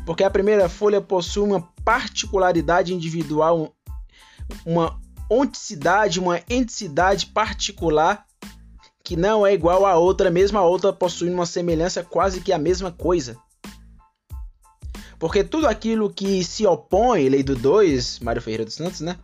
Porque 0.04 0.22
a 0.22 0.30
primeira 0.30 0.68
folha 0.68 1.00
possui 1.00 1.42
uma 1.42 1.62
particularidade 1.84 2.94
individual, 2.94 3.74
uma 4.64 5.00
onticidade, 5.30 6.20
uma 6.20 6.40
enticidade 6.48 7.26
particular 7.26 8.25
que 9.06 9.14
não 9.14 9.46
é 9.46 9.54
igual 9.54 9.86
à 9.86 9.94
outra, 9.94 10.32
mesmo 10.32 10.58
a 10.58 10.62
outra 10.62 10.92
possuindo 10.92 11.36
uma 11.36 11.46
semelhança 11.46 12.02
quase 12.02 12.40
que 12.40 12.52
a 12.52 12.58
mesma 12.58 12.90
coisa. 12.90 13.36
Porque 15.16 15.44
tudo 15.44 15.68
aquilo 15.68 16.12
que 16.12 16.42
se 16.42 16.66
opõe, 16.66 17.28
lei 17.28 17.44
do 17.44 17.54
2, 17.54 18.18
Mário 18.18 18.42
Ferreira 18.42 18.64
dos 18.64 18.74
Santos, 18.74 19.00
né? 19.00 19.16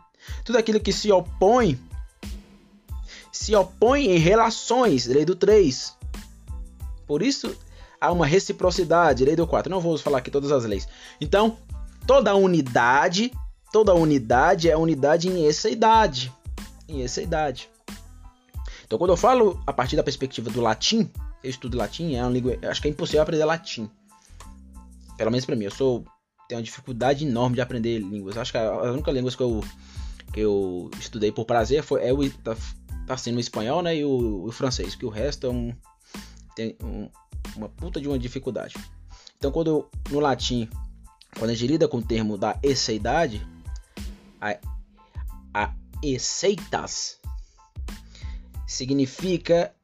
Tudo 0.45 0.57
aquilo 0.57 0.79
que 0.79 0.93
se 0.93 1.11
opõe 1.11 1.81
se 3.33 3.57
opõe 3.57 4.07
em 4.07 4.19
relações, 4.19 5.07
lei 5.07 5.25
do 5.25 5.35
3. 5.35 5.97
Por 7.05 7.21
isso 7.21 7.53
há 8.01 8.13
uma 8.13 8.25
reciprocidade, 8.25 9.25
lei 9.25 9.35
do 9.35 9.49
4. 9.49 9.69
Não 9.69 9.81
vou 9.81 9.99
falar 9.99 10.19
aqui 10.19 10.31
todas 10.31 10.53
as 10.53 10.65
leis. 10.65 10.87
Então, 11.21 11.57
toda 12.07 12.37
unidade, 12.37 13.33
toda 13.73 13.93
unidade 13.93 14.71
é 14.71 14.77
unidade 14.77 15.29
em 15.29 15.45
essa 15.45 15.69
idade. 15.69 16.33
Em 16.89 17.03
essa 17.03 17.21
idade. 17.21 17.69
Então, 18.93 18.99
quando 18.99 19.13
eu 19.13 19.17
falo 19.17 19.59
a 19.67 19.73
partir 19.73 19.97
da 19.97 20.03
perspectiva 20.03 20.51
do 20.51 20.61
latim, 20.61 21.11
eu 21.43 21.49
estudo 21.49 21.79
latim, 21.79 22.15
é 22.15 22.23
uma 22.23 22.31
língua, 22.31 22.59
acho 22.69 22.83
que 22.83 22.89
é 22.89 22.91
impossível 22.91 23.23
aprender 23.23 23.43
latim. 23.47 23.89
Pelo 25.17 25.31
menos 25.31 25.47
para 25.47 25.57
mim, 25.57 25.65
eu 25.65 25.71
sou 25.71 26.05
tenho 26.47 26.59
uma 26.59 26.63
dificuldade 26.63 27.27
enorme 27.27 27.55
de 27.55 27.63
aprender 27.63 28.01
línguas. 28.01 28.37
Acho 28.37 28.53
que 28.53 28.59
a, 28.59 28.93
única 28.93 29.11
língua 29.11 29.31
que 29.31 29.43
eu 29.43 29.65
que 30.31 30.41
eu 30.41 30.91
estudei 31.01 31.33
por 31.33 31.47
prazer 31.47 31.83
foi 31.83 32.07
é 32.07 32.13
o 32.13 32.31
tá, 32.41 32.55
tá 33.07 33.17
sendo 33.17 33.39
o 33.39 33.41
espanhol, 33.41 33.81
né, 33.81 33.97
e 33.97 34.05
o, 34.05 34.45
o 34.45 34.53
francês, 34.53 34.95
que 34.95 35.07
o 35.07 35.09
resto 35.09 35.47
é 35.47 35.51
um 35.51 35.75
tem 36.55 36.77
um, 36.85 37.09
uma 37.57 37.71
puta 37.71 37.99
de 37.99 38.09
uma 38.09 38.19
dificuldade. 38.19 38.75
Então, 39.39 39.51
quando 39.51 39.89
no 40.11 40.21
latim, 40.21 40.69
quando 41.39 41.49
a 41.49 41.55
gente 41.55 41.67
lida 41.67 41.89
com 41.89 41.97
o 41.97 42.03
termo 42.03 42.37
da 42.37 42.59
esseidade, 42.63 43.41
a, 44.39 44.59
a 45.55 45.75
esseitas 46.03 47.23
significa 48.73 49.75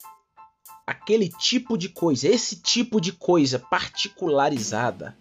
aquele 0.87 1.29
tipo 1.29 1.77
de 1.77 1.89
coisa, 1.89 2.27
esse 2.29 2.57
tipo 2.57 3.01
de 3.01 3.13
coisa 3.13 3.59
particularizada, 3.59 5.17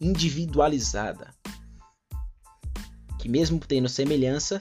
individualizada, 0.00 1.34
que 3.18 3.28
mesmo 3.28 3.58
tendo 3.58 3.88
semelhança, 3.88 4.60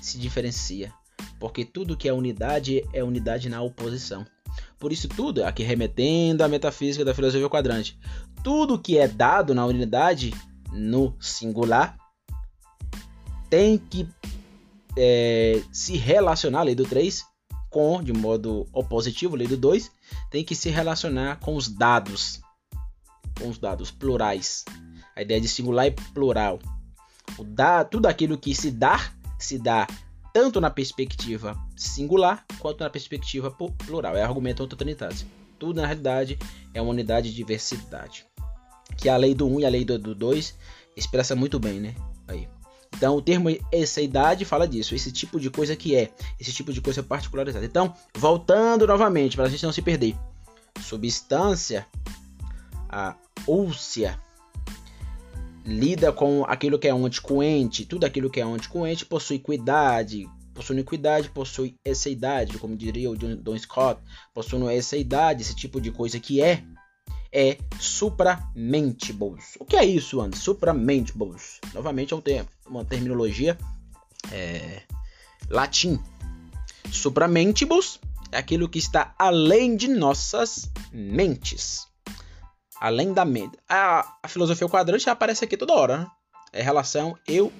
se 0.00 0.18
diferencia, 0.18 0.92
porque 1.38 1.64
tudo 1.64 1.96
que 1.96 2.08
é 2.08 2.12
unidade 2.12 2.82
é 2.92 3.04
unidade 3.04 3.48
na 3.48 3.60
oposição. 3.60 4.26
Por 4.78 4.90
isso 4.90 5.08
tudo, 5.08 5.44
aqui 5.44 5.62
remetendo 5.62 6.42
à 6.42 6.48
metafísica 6.48 7.04
da 7.04 7.14
filosofia 7.14 7.48
quadrante, 7.50 7.98
tudo 8.42 8.78
que 8.78 8.96
é 8.96 9.06
dado 9.06 9.54
na 9.54 9.66
unidade 9.66 10.32
no 10.72 11.14
singular 11.20 11.96
tem 13.50 13.76
que 13.76 14.08
é, 14.96 15.62
se 15.72 15.96
relacionar, 15.96 16.62
lei 16.62 16.74
do 16.74 16.84
3, 16.84 17.24
com, 17.70 18.02
de 18.02 18.12
modo 18.12 18.66
opositivo, 18.72 19.36
lei 19.36 19.46
do 19.46 19.56
2, 19.56 19.90
tem 20.30 20.44
que 20.44 20.54
se 20.54 20.68
relacionar 20.70 21.38
com 21.40 21.54
os 21.54 21.68
dados, 21.68 22.40
com 23.38 23.48
os 23.48 23.58
dados 23.58 23.90
plurais. 23.90 24.64
A 25.14 25.22
ideia 25.22 25.40
de 25.40 25.48
singular 25.48 25.86
é 25.86 25.90
plural. 25.90 26.58
O 27.36 27.44
da, 27.44 27.84
tudo 27.84 28.06
aquilo 28.06 28.38
que 28.38 28.54
se 28.54 28.70
dá, 28.70 29.12
se 29.38 29.58
dá 29.58 29.86
tanto 30.32 30.60
na 30.60 30.70
perspectiva 30.70 31.58
singular 31.76 32.44
quanto 32.58 32.80
na 32.82 32.90
perspectiva 32.90 33.50
plural. 33.50 34.16
É 34.16 34.22
argumento 34.22 34.62
autotrinitário. 34.62 35.16
Tudo 35.58 35.80
na 35.80 35.86
realidade 35.86 36.38
é 36.72 36.80
uma 36.80 36.90
unidade 36.90 37.30
de 37.30 37.36
diversidade. 37.36 38.24
Que 38.96 39.08
a 39.08 39.16
lei 39.16 39.34
do 39.34 39.46
1 39.46 39.54
um 39.54 39.60
e 39.60 39.66
a 39.66 39.68
lei 39.68 39.84
do 39.84 40.14
2 40.14 40.54
expressa 40.96 41.34
muito 41.34 41.58
bem, 41.58 41.80
né? 41.80 41.94
Aí. 42.26 42.48
Então, 42.96 43.16
o 43.16 43.22
termo 43.22 43.48
essa 43.72 44.00
idade 44.00 44.44
fala 44.44 44.66
disso, 44.66 44.94
esse 44.94 45.12
tipo 45.12 45.38
de 45.38 45.50
coisa 45.50 45.76
que 45.76 45.94
é, 45.94 46.10
esse 46.40 46.52
tipo 46.52 46.72
de 46.72 46.80
coisa 46.80 47.02
particularizada. 47.02 47.64
Então, 47.64 47.94
voltando 48.14 48.86
novamente, 48.86 49.36
para 49.36 49.46
a 49.46 49.48
gente 49.48 49.64
não 49.64 49.72
se 49.72 49.82
perder. 49.82 50.16
Substância, 50.80 51.86
a 52.88 53.14
úlcera, 53.46 54.20
lida 55.64 56.12
com 56.12 56.44
aquilo 56.44 56.78
que 56.78 56.88
é 56.88 56.92
anticoente, 56.92 57.84
tudo 57.84 58.04
aquilo 58.04 58.30
que 58.30 58.40
é 58.40 58.42
anticoente 58.42 59.04
possui 59.04 59.36
equidade, 59.36 60.26
possui 60.54 60.78
equidade, 60.80 61.28
possui 61.28 61.76
essa 61.84 62.08
idade, 62.08 62.58
como 62.58 62.76
diria 62.76 63.10
o 63.10 63.16
Don 63.16 63.58
Scott, 63.58 64.00
possui 64.34 64.74
essa 64.74 64.96
idade, 64.96 65.42
esse 65.42 65.54
tipo 65.54 65.80
de 65.80 65.90
coisa 65.90 66.18
que 66.18 66.40
é 66.40 66.64
é 67.32 67.58
supramentables. 67.78 69.56
O 69.58 69.64
que 69.64 69.76
é 69.76 69.84
isso, 69.84 70.20
Anderson? 70.20 70.44
Supramentables. 70.44 71.60
Novamente 71.74 72.14
é 72.14 72.16
um 72.16 72.22
uma 72.66 72.84
terminologia 72.84 73.56
é, 74.32 74.82
latim. 75.48 76.00
Supramentables 76.90 78.00
é 78.32 78.38
aquilo 78.38 78.68
que 78.68 78.78
está 78.78 79.14
além 79.18 79.76
de 79.76 79.88
nossas 79.88 80.70
mentes. 80.92 81.86
Além 82.80 83.12
da 83.12 83.24
mente. 83.24 83.58
A, 83.68 84.16
a 84.22 84.28
filosofia 84.28 84.68
quadrante 84.68 85.08
aparece 85.10 85.44
aqui 85.44 85.56
toda 85.56 85.74
hora. 85.74 85.98
Né? 85.98 86.10
É 86.52 86.62
relação 86.62 87.18
eu, 87.26 87.52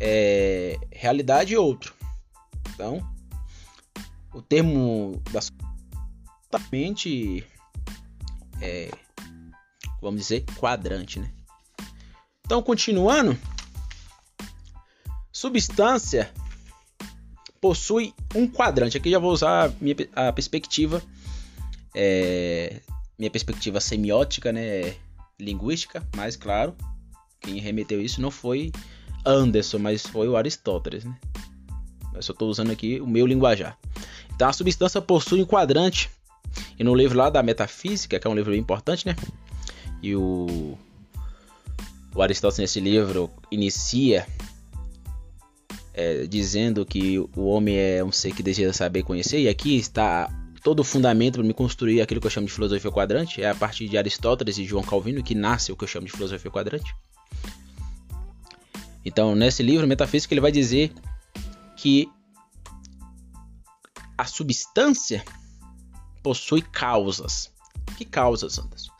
é, 0.00 0.78
realidade 0.90 1.54
e 1.54 1.56
outro. 1.56 1.94
Então, 2.74 3.06
o 4.32 4.42
termo 4.42 5.22
da 5.30 5.40
mente 6.72 7.46
é, 8.60 8.90
vamos 10.00 10.20
dizer, 10.20 10.44
quadrante, 10.56 11.18
né? 11.20 11.30
Então, 12.44 12.62
continuando, 12.62 13.36
substância 15.32 16.30
possui 17.60 18.12
um 18.34 18.46
quadrante. 18.46 18.96
Aqui 18.96 19.10
já 19.10 19.18
vou 19.18 19.32
usar 19.32 19.72
minha, 19.80 19.96
a 20.14 20.30
perspectiva, 20.32 21.02
é, 21.94 22.80
minha 23.18 23.30
perspectiva 23.30 23.80
semiótica, 23.80 24.52
né, 24.52 24.94
linguística, 25.40 26.06
mas 26.14 26.36
claro, 26.36 26.76
quem 27.40 27.58
remeteu 27.58 28.02
isso 28.02 28.20
não 28.20 28.30
foi 28.30 28.70
Anderson, 29.24 29.78
mas 29.78 30.02
foi 30.02 30.28
o 30.28 30.36
Aristóteles, 30.36 31.04
né? 31.04 31.16
Eu 32.14 32.22
só 32.22 32.32
estou 32.32 32.48
usando 32.48 32.70
aqui 32.70 33.00
o 33.00 33.06
meu 33.06 33.26
linguajar. 33.26 33.78
Então, 34.34 34.48
a 34.48 34.52
substância 34.52 35.00
possui 35.00 35.42
um 35.42 35.46
quadrante 35.46 36.10
e 36.78 36.84
no 36.84 36.94
livro 36.94 37.16
lá 37.16 37.30
da 37.30 37.42
Metafísica, 37.42 38.18
que 38.18 38.26
é 38.26 38.30
um 38.30 38.34
livro 38.34 38.54
importante, 38.54 39.06
né? 39.06 39.16
E 40.02 40.14
o, 40.14 40.76
o 42.14 42.22
Aristóteles 42.22 42.58
nesse 42.58 42.80
livro 42.80 43.30
inicia 43.50 44.26
é, 45.94 46.26
dizendo 46.26 46.84
que 46.84 47.18
o 47.18 47.46
homem 47.46 47.76
é 47.76 48.04
um 48.04 48.12
ser 48.12 48.34
que 48.34 48.42
deseja 48.42 48.72
saber 48.72 49.02
conhecer, 49.02 49.40
e 49.40 49.48
aqui 49.48 49.76
está 49.76 50.28
todo 50.62 50.80
o 50.80 50.84
fundamento 50.84 51.34
para 51.34 51.44
me 51.44 51.54
construir 51.54 52.00
aquilo 52.00 52.20
que 52.20 52.26
eu 52.26 52.30
chamo 52.30 52.46
de 52.46 52.52
filosofia 52.52 52.90
quadrante, 52.90 53.42
é 53.42 53.50
a 53.50 53.54
partir 53.54 53.88
de 53.88 53.96
Aristóteles 53.96 54.58
e 54.58 54.64
João 54.64 54.82
Calvino 54.82 55.22
que 55.22 55.34
nasce 55.34 55.70
o 55.70 55.76
que 55.76 55.84
eu 55.84 55.88
chamo 55.88 56.06
de 56.06 56.12
filosofia 56.12 56.50
quadrante. 56.50 56.94
Então, 59.04 59.34
nesse 59.34 59.62
livro 59.62 59.86
Metafísica, 59.86 60.32
ele 60.32 60.40
vai 60.40 60.50
dizer 60.50 60.90
que 61.76 62.08
a 64.16 64.24
substância 64.24 65.22
possui 66.24 66.62
causas. 66.62 67.52
Que 67.98 68.04
causas, 68.04 68.58
Anderson? 68.58 68.90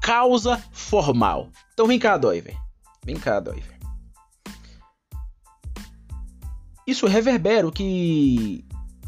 Causa 0.00 0.56
formal. 0.72 1.50
Então 1.74 1.86
vem 1.86 1.98
cá, 1.98 2.16
Doiver. 2.16 2.56
Vem 3.04 3.18
cá, 3.18 3.40
Doiver. 3.40 3.78
Isso 6.86 7.06
reverbera 7.06 7.66
o 7.66 7.72
que 7.72 8.64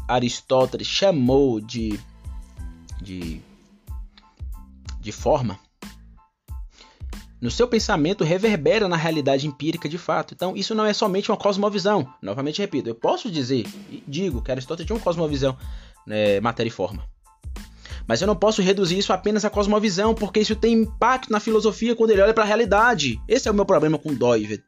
Aristóteles 0.07 0.85
chamou 0.85 1.59
de, 1.59 1.99
de, 3.01 3.41
de 4.99 5.11
forma. 5.11 5.57
No 7.41 7.51
seu 7.51 7.67
pensamento, 7.67 8.23
reverbera 8.23 8.87
na 8.87 8.95
realidade 8.95 9.47
empírica 9.47 9.89
de 9.89 9.97
fato. 9.97 10.33
Então, 10.33 10.55
isso 10.55 10.73
não 10.73 10.85
é 10.85 10.93
somente 10.93 11.29
uma 11.29 11.37
cosmovisão. 11.37 12.07
Novamente 12.21 12.61
repito, 12.61 12.89
eu 12.89 12.95
posso 12.95 13.29
dizer 13.29 13.65
e 13.89 14.01
digo 14.07 14.41
que 14.41 14.51
Aristóteles 14.51 14.87
tinha 14.87 14.95
uma 14.95 15.03
cosmovisão 15.03 15.57
né, 16.07 16.39
matéria 16.39 16.69
e 16.69 16.71
forma. 16.71 17.12
Mas 18.07 18.21
eu 18.21 18.27
não 18.27 18.35
posso 18.35 18.61
reduzir 18.61 18.97
isso 18.97 19.13
apenas 19.13 19.45
à 19.45 19.49
cosmovisão, 19.49 20.13
porque 20.13 20.39
isso 20.39 20.55
tem 20.55 20.73
impacto 20.73 21.31
na 21.31 21.39
filosofia 21.39 21.95
quando 21.95 22.11
ele 22.11 22.21
olha 22.21 22.33
para 22.33 22.43
a 22.43 22.47
realidade. 22.47 23.19
Esse 23.27 23.47
é 23.47 23.51
o 23.51 23.53
meu 23.53 23.65
problema 23.65 23.97
com 23.97 24.13
Doivet. 24.13 24.63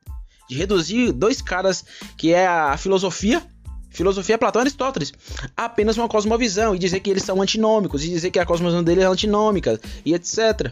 De 0.50 0.56
reduzir 0.56 1.12
dois 1.12 1.42
caras 1.42 1.84
que 2.18 2.34
é 2.34 2.48
a 2.48 2.78
filosofia, 2.78 3.42
filosofia 3.90 4.38
Platão 4.38 4.62
e 4.62 4.64
Aristóteles, 4.64 5.12
apenas 5.56 5.98
uma 5.98 6.08
cosmovisão 6.08 6.76
e 6.76 6.80
dizer 6.80 7.00
que 7.00 7.10
eles 7.10 7.24
são 7.24 7.42
antinômicos 7.42 8.04
e 8.04 8.10
dizer 8.10 8.30
que 8.32 8.40
a 8.40 8.46
cosmovisão 8.46 8.84
deles 8.84 9.04
é 9.04 9.08
antinômica 9.08 9.80
e 10.06 10.14
etc. 10.14 10.72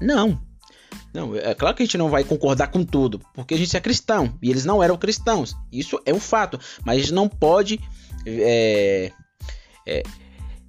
Não. 0.00 0.40
Não, 1.14 1.36
é 1.36 1.54
claro 1.54 1.76
que 1.76 1.82
a 1.82 1.86
gente 1.86 1.98
não 1.98 2.08
vai 2.08 2.24
concordar 2.24 2.68
com 2.68 2.84
tudo, 2.84 3.20
porque 3.34 3.54
a 3.54 3.58
gente 3.58 3.76
é 3.76 3.80
cristão 3.80 4.34
e 4.42 4.50
eles 4.50 4.64
não 4.64 4.82
eram 4.82 4.96
cristãos. 4.96 5.54
Isso 5.70 6.00
é 6.06 6.12
um 6.12 6.20
fato, 6.20 6.58
mas 6.84 6.96
a 6.96 7.00
gente 7.00 7.12
não 7.12 7.28
pode 7.28 7.78
é, 8.26 9.12
é, 9.86 10.02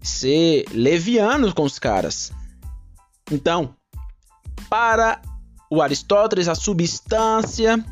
ser 0.04 0.66
levianos 0.72 1.54
com 1.54 1.64
os 1.64 1.80
caras. 1.80 2.32
Então, 3.32 3.74
para 4.70 5.22
o 5.70 5.82
Aristóteles, 5.82 6.48
a 6.48 6.56
substância 6.56 7.84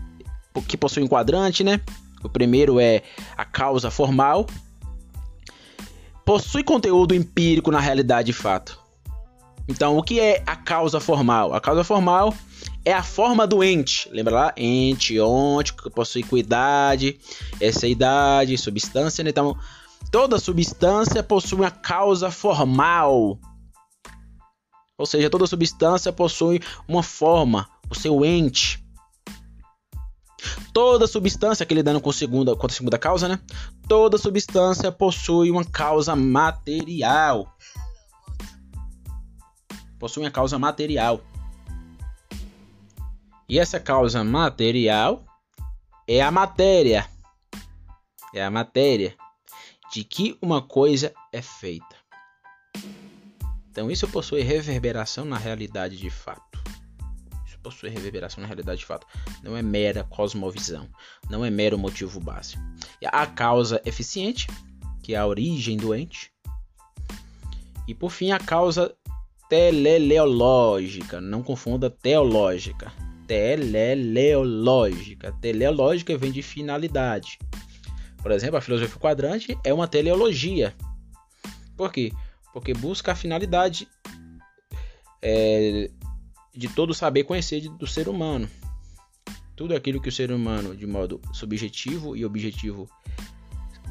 que 0.67 0.77
possui 0.77 1.01
um 1.01 1.07
quadrante, 1.07 1.63
né? 1.63 1.79
O 2.23 2.29
primeiro 2.29 2.79
é 2.79 3.01
a 3.37 3.45
causa 3.45 3.89
formal. 3.89 4.45
Possui 6.25 6.63
conteúdo 6.63 7.15
empírico 7.15 7.71
na 7.71 7.79
realidade 7.79 8.27
de 8.27 8.33
fato. 8.33 8.79
Então, 9.67 9.97
o 9.97 10.03
que 10.03 10.19
é 10.19 10.43
a 10.45 10.55
causa 10.55 10.99
formal? 10.99 11.53
A 11.53 11.61
causa 11.61 11.83
formal 11.83 12.35
é 12.83 12.93
a 12.93 13.03
forma 13.03 13.47
do 13.47 13.63
ente. 13.63 14.09
Lembra 14.11 14.33
lá? 14.33 14.53
Ente, 14.57 15.19
onte, 15.19 15.73
que 15.73 15.89
possui 15.89 16.23
cuidade, 16.23 17.17
essa 17.59 17.87
idade, 17.87 18.57
substância. 18.57 19.23
Né? 19.23 19.29
Então, 19.29 19.57
Toda 20.11 20.37
substância 20.37 21.23
possui 21.23 21.59
uma 21.59 21.71
causa 21.71 22.29
formal. 22.29 23.39
Ou 24.97 25.05
seja, 25.05 25.29
toda 25.29 25.47
substância 25.47 26.11
possui 26.11 26.61
uma 26.85 27.01
forma, 27.01 27.69
o 27.89 27.95
seu 27.95 28.25
ente. 28.25 28.85
Toda 30.73 31.07
substância, 31.07 31.63
aquele 31.63 31.81
dando 31.81 32.01
com 32.01 32.11
segunda, 32.11 32.55
com 32.57 32.67
a 32.67 32.69
segunda 32.69 32.97
causa, 32.97 33.27
né? 33.27 33.39
Toda 33.87 34.17
substância 34.17 34.91
possui 34.91 35.49
uma 35.49 35.63
causa 35.63 36.13
material. 36.13 37.47
possui 39.97 40.23
uma 40.23 40.31
causa 40.31 40.59
material. 40.59 41.21
E 43.47 43.59
essa 43.59 43.79
causa 43.79 44.23
material 44.23 45.23
é 46.05 46.21
a 46.21 46.31
matéria. 46.31 47.07
É 48.33 48.43
a 48.43 48.51
matéria 48.51 49.15
de 49.91 50.05
que 50.05 50.37
uma 50.41 50.61
coisa 50.61 51.13
é 51.33 51.41
feita. 51.41 51.95
Então 53.69 53.91
isso 53.91 54.07
possui 54.07 54.41
reverberação 54.41 55.25
na 55.25 55.37
realidade 55.37 55.97
de 55.97 56.09
fato. 56.09 56.63
Isso 57.45 57.59
possui 57.59 57.89
reverberação 57.89 58.41
na 58.41 58.47
realidade 58.47 58.79
de 58.79 58.85
fato. 58.85 59.05
Não 59.43 59.55
é 59.55 59.61
mera 59.61 60.03
cosmovisão. 60.03 60.89
Não 61.29 61.43
é 61.43 61.49
mero 61.49 61.77
motivo 61.77 62.19
básico. 62.19 62.61
A 63.05 63.27
causa 63.27 63.81
eficiente, 63.85 64.47
que 65.03 65.13
é 65.13 65.17
a 65.17 65.27
origem 65.27 65.77
doente. 65.77 66.31
E 67.87 67.93
por 67.93 68.11
fim 68.11 68.31
a 68.31 68.39
causa 68.39 68.95
teleleológica. 69.49 71.19
Não 71.19 71.43
confunda 71.43 71.89
teológica. 71.89 72.93
Teleleológica. 73.27 75.33
Teleológica 75.41 76.17
vem 76.17 76.31
de 76.31 76.41
finalidade. 76.41 77.37
Por 78.21 78.31
exemplo, 78.31 78.57
a 78.57 78.61
filosofia 78.61 78.99
quadrante 78.99 79.57
é 79.63 79.73
uma 79.73 79.87
teleologia. 79.87 80.73
Por 81.75 81.91
quê? 81.91 82.11
Porque 82.53 82.73
busca 82.73 83.13
a 83.13 83.15
finalidade 83.15 83.87
é, 85.21 85.89
de 86.55 86.67
todo 86.69 86.93
saber 86.93 87.23
conhecer 87.23 87.67
do 87.69 87.87
ser 87.87 88.07
humano. 88.07 88.49
Tudo 89.55 89.75
aquilo 89.75 90.01
que 90.01 90.09
o 90.09 90.11
ser 90.11 90.31
humano, 90.31 90.75
de 90.75 90.85
modo 90.85 91.19
subjetivo 91.33 92.15
e 92.15 92.25
objetivo, 92.25 92.89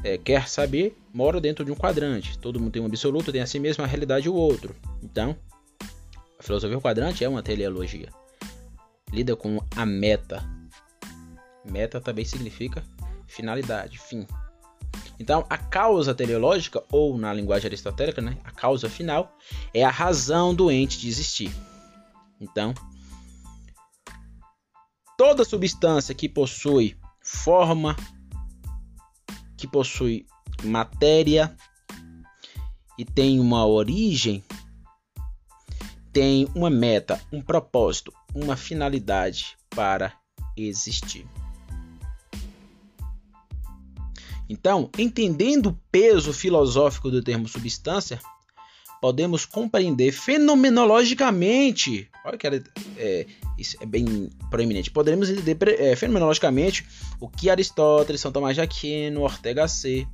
é, 0.03 0.17
quer 0.17 0.47
saber, 0.47 0.97
mora 1.13 1.39
dentro 1.39 1.63
de 1.65 1.71
um 1.71 1.75
quadrante. 1.75 2.37
Todo 2.39 2.59
mundo 2.59 2.71
tem 2.71 2.81
um 2.81 2.85
absoluto, 2.85 3.31
tem 3.31 3.41
a 3.41 3.45
si 3.45 3.59
mesmo 3.59 3.83
a 3.83 3.87
realidade 3.87 4.27
e 4.27 4.29
o 4.29 4.33
outro. 4.33 4.75
Então, 5.03 5.35
a 6.39 6.43
filosofia 6.43 6.79
quadrante 6.79 7.23
é 7.23 7.29
uma 7.29 7.43
teleologia. 7.43 8.09
Lida 9.11 9.35
com 9.35 9.59
a 9.75 9.85
meta. 9.85 10.43
Meta 11.63 12.01
também 12.01 12.25
significa 12.25 12.83
finalidade, 13.31 13.97
fim. 13.97 14.27
Então, 15.19 15.45
a 15.49 15.57
causa 15.57 16.13
teleológica, 16.13 16.83
ou 16.91 17.17
na 17.17 17.33
linguagem 17.33 17.67
aristotélica, 17.67 18.21
né, 18.21 18.37
a 18.43 18.51
causa 18.51 18.89
final, 18.89 19.37
é 19.73 19.83
a 19.83 19.89
razão 19.89 20.53
do 20.53 20.71
ente 20.71 20.99
de 20.99 21.07
existir. 21.07 21.51
Então, 22.39 22.73
toda 25.17 25.45
substância 25.45 26.15
que 26.15 26.27
possui 26.27 26.97
forma, 27.21 27.95
que 29.55 29.67
possui 29.67 30.25
matéria 30.63 31.55
e 32.97 33.05
tem 33.05 33.39
uma 33.39 33.65
origem, 33.65 34.43
tem 36.11 36.49
uma 36.55 36.69
meta, 36.69 37.21
um 37.31 37.41
propósito, 37.41 38.11
uma 38.33 38.57
finalidade 38.57 39.55
para 39.69 40.13
existir. 40.57 41.25
Então, 44.51 44.89
entendendo 44.97 45.67
o 45.67 45.79
peso 45.89 46.33
filosófico 46.33 47.09
do 47.09 47.23
termo 47.23 47.47
substância, 47.47 48.19
podemos 48.99 49.45
compreender 49.45 50.11
fenomenologicamente, 50.11 52.09
olha 52.25 52.37
que 52.37 52.45
é, 52.97 53.25
isso 53.57 53.77
é 53.79 53.85
bem 53.85 54.29
proeminente, 54.49 54.91
podemos 54.91 55.29
entender 55.29 55.79
é, 55.79 55.95
fenomenologicamente 55.95 56.85
o 57.17 57.29
que 57.29 57.49
Aristóteles, 57.49 58.19
São 58.19 58.29
Tomás 58.29 58.55
de 58.55 58.61
Aquino, 58.61 59.21
Ortega 59.21 59.69
C, 59.69 60.05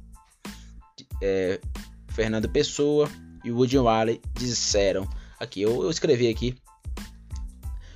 é, 1.19 1.59
Fernando 2.09 2.47
Pessoa 2.47 3.09
e 3.43 3.51
Woody 3.51 3.79
Allen 3.79 4.21
disseram. 4.35 5.09
Aqui, 5.39 5.63
eu, 5.63 5.81
eu 5.81 5.89
escrevi 5.89 6.27
aqui 6.27 6.55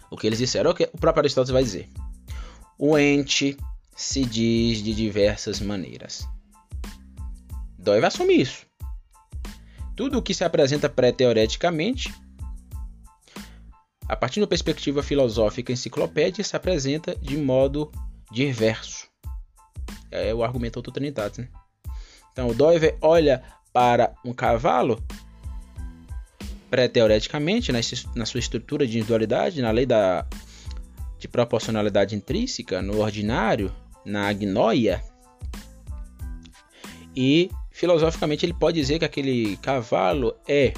o 0.10 0.18
que 0.18 0.26
eles 0.26 0.40
disseram, 0.40 0.72
o 0.72 0.74
que 0.74 0.90
o 0.92 0.98
próprio 0.98 1.22
Aristóteles 1.22 1.54
vai 1.54 1.64
dizer. 1.64 1.88
O 2.80 2.98
ente 2.98 3.56
se 3.96 4.24
diz 4.26 4.84
de 4.84 4.94
diversas 4.94 5.60
maneiras. 5.60 6.28
Dói 7.78 8.04
assumir 8.04 8.42
isso. 8.42 8.66
Tudo 9.96 10.20
o 10.20 10.22
que 10.22 10.34
se 10.34 10.44
apresenta 10.44 10.90
pré-teoreticamente, 10.90 12.14
a 14.08 14.16
partir 14.16 14.40
da 14.40 14.48
perspectiva 14.48 15.02
filosófica 15.02 15.72
enciclopédia, 15.72 16.44
se 16.44 16.56
apresenta 16.56 17.16
de 17.16 17.38
modo 17.38 17.92
diverso. 18.32 19.08
É 20.10 20.34
o 20.34 20.44
argumento 20.44 20.78
autotrinitatis. 20.78 21.40
Né? 21.40 21.50
Então, 22.32 22.50
o 22.50 22.54
Doiver 22.54 22.98
olha 23.02 23.44
para 23.74 24.14
um 24.24 24.34
cavalo 24.34 25.04
pré-teoreticamente, 26.70 27.72
na 28.16 28.26
sua 28.26 28.40
estrutura 28.40 28.88
de 28.88 28.98
individualidade, 28.98 29.62
na 29.62 29.72
lei 29.72 29.86
da, 29.86 30.26
de 31.22 31.28
proporcionalidade 31.28 32.16
intrínseca, 32.16 32.82
no 32.82 33.00
ordinário, 33.00 33.72
na 34.04 34.28
agnoia, 34.28 35.04
e 37.16 37.52
filosoficamente 37.70 38.44
ele 38.44 38.56
pode 38.56 38.80
dizer 38.80 38.98
que 38.98 39.06
aquele 39.06 39.56
cavalo 39.58 40.36
é 40.48 40.74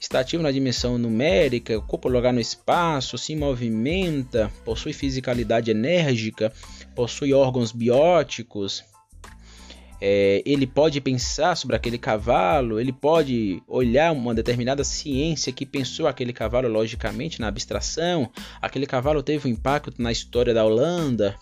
estativo 0.00 0.44
na 0.44 0.52
dimensão 0.52 0.96
numérica, 0.96 1.76
ocupa 1.76 2.08
lugar 2.08 2.32
no 2.32 2.40
espaço, 2.40 3.18
se 3.18 3.34
movimenta, 3.34 4.48
possui 4.64 4.92
fisicalidade 4.92 5.72
enérgica, 5.72 6.52
possui 6.94 7.34
órgãos 7.34 7.72
bióticos, 7.72 8.84
é, 10.00 10.42
ele 10.44 10.66
pode 10.66 11.00
pensar 11.00 11.56
sobre 11.56 11.76
aquele 11.76 11.98
cavalo, 11.98 12.78
ele 12.78 12.92
pode 12.92 13.62
olhar 13.66 14.12
uma 14.12 14.34
determinada 14.34 14.84
ciência 14.84 15.52
que 15.52 15.64
pensou 15.64 16.06
aquele 16.06 16.32
cavalo 16.32 16.68
logicamente 16.68 17.40
na 17.40 17.48
abstração, 17.48 18.30
aquele 18.60 18.86
cavalo 18.86 19.22
teve 19.22 19.48
um 19.48 19.52
impacto 19.52 20.00
na 20.00 20.12
história 20.12 20.52
da 20.52 20.64
Holanda, 20.64 21.34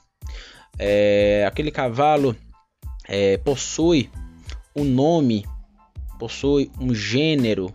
é, 0.79 1.45
aquele 1.47 1.71
cavalo 1.71 2.37
é, 3.07 3.37
possui 3.39 4.11
um 4.75 4.85
nome, 4.85 5.47
possui 6.19 6.71
um 6.81 6.95
gênero 6.95 7.75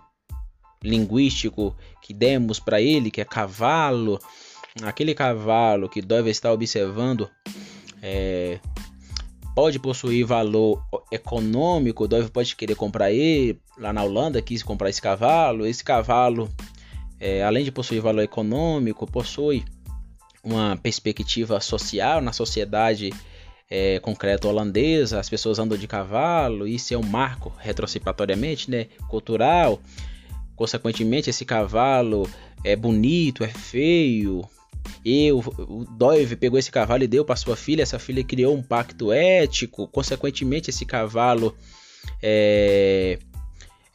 linguístico 0.84 1.76
que 2.02 2.14
demos 2.14 2.60
para 2.60 2.82
ele, 2.82 3.12
que 3.12 3.22
é 3.22 3.26
cavalo. 3.26 4.20
Aquele 4.84 5.14
cavalo 5.14 5.90
que 5.90 6.02
deve 6.02 6.30
estar 6.30 6.52
observando 6.52 7.30
é, 8.02 8.60
pode 9.56 9.80
possuir 9.80 10.26
valor 10.26 10.84
econômico, 11.12 12.08
Dove 12.08 12.30
pode 12.30 12.56
querer 12.56 12.76
comprar 12.76 13.12
ele 13.12 13.60
lá 13.78 13.92
na 13.92 14.04
Holanda, 14.04 14.42
quis 14.42 14.64
comprar 14.64 14.90
esse 14.90 15.02
cavalo. 15.02 15.66
Esse 15.66 15.84
cavalo, 15.84 16.50
é, 17.20 17.44
além 17.44 17.64
de 17.64 17.72
possuir 17.72 18.02
valor 18.02 18.22
econômico, 18.22 19.06
possui 19.06 19.66
uma 20.44 20.78
perspectiva 20.78 21.60
social 21.60 22.22
na 22.22 22.32
sociedade 22.32 23.12
é, 23.70 24.00
concreta 24.00 24.48
holandesa, 24.48 25.20
as 25.20 25.30
pessoas 25.30 25.60
andam 25.60 25.78
de 25.78 25.88
cavalo, 25.88 26.68
isso 26.68 26.94
é 26.94 26.98
um 26.98 27.04
marco 27.04 27.54
retrocipatoriamente, 27.60 28.72
né, 28.72 28.88
cultural. 29.08 29.80
Consequentemente, 30.56 31.30
esse 31.30 31.46
cavalo 31.46 32.28
é 32.64 32.76
bonito, 32.76 33.44
é 33.44 33.48
feio. 33.48 34.44
E 35.04 35.32
o, 35.32 35.40
o 35.40 35.86
pegou 36.40 36.60
esse 36.60 36.72
cavalo 36.72 37.04
e 37.04 37.08
deu 37.08 37.24
para 37.24 37.36
sua 37.36 37.56
filha, 37.56 37.84
essa 37.84 38.00
filha 38.00 38.24
criou 38.24 38.56
um 38.56 38.62
pacto 38.62 39.12
ético. 39.12 39.88
Consequentemente, 39.88 40.70
esse 40.70 40.86
cavalo 40.86 41.56
é, 42.22 43.18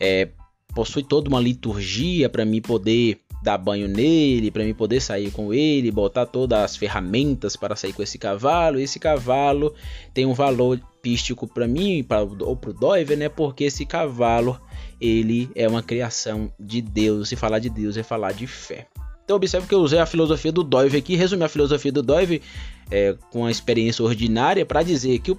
é, 0.00 0.28
possui 0.74 1.02
toda 1.02 1.28
uma 1.28 1.40
liturgia 1.40 2.28
para 2.28 2.44
mim 2.44 2.60
poder 2.60 3.20
dar 3.42 3.58
banho 3.58 3.86
nele, 3.86 4.50
para 4.50 4.64
mim 4.64 4.72
poder 4.72 5.00
sair 5.00 5.30
com 5.30 5.52
ele, 5.52 5.90
botar 5.90 6.24
todas 6.24 6.58
as 6.58 6.76
ferramentas 6.76 7.56
para 7.56 7.76
sair 7.76 7.92
com 7.92 8.02
esse 8.02 8.16
cavalo. 8.16 8.80
Esse 8.80 8.98
cavalo 8.98 9.74
tem 10.14 10.24
um 10.24 10.32
valor 10.32 10.80
pístico 11.02 11.46
para 11.46 11.68
mim 11.68 12.02
pra, 12.02 12.22
ou 12.22 12.56
para 12.56 12.70
o 12.70 12.72
Doiver, 12.72 13.18
né? 13.18 13.28
Porque 13.28 13.64
esse 13.64 13.84
cavalo 13.84 14.58
ele 14.98 15.50
é 15.54 15.68
uma 15.68 15.82
criação 15.82 16.50
de 16.58 16.80
Deus. 16.80 17.28
Se 17.28 17.36
falar 17.36 17.58
de 17.58 17.68
Deus 17.68 17.98
é 17.98 18.02
falar 18.02 18.32
de 18.32 18.46
fé. 18.46 18.88
Então 19.24 19.36
observe 19.36 19.66
que 19.66 19.74
eu 19.74 19.80
usei 19.80 19.98
a 19.98 20.06
filosofia 20.06 20.52
do 20.52 20.62
Doive 20.62 20.98
aqui, 20.98 21.16
resumi 21.16 21.44
a 21.44 21.48
filosofia 21.48 21.90
do 21.90 22.02
Doive 22.02 22.42
é, 22.90 23.16
com 23.30 23.46
a 23.46 23.50
experiência 23.50 24.04
ordinária 24.04 24.66
para 24.66 24.82
dizer 24.82 25.18
que 25.20 25.32
o, 25.32 25.38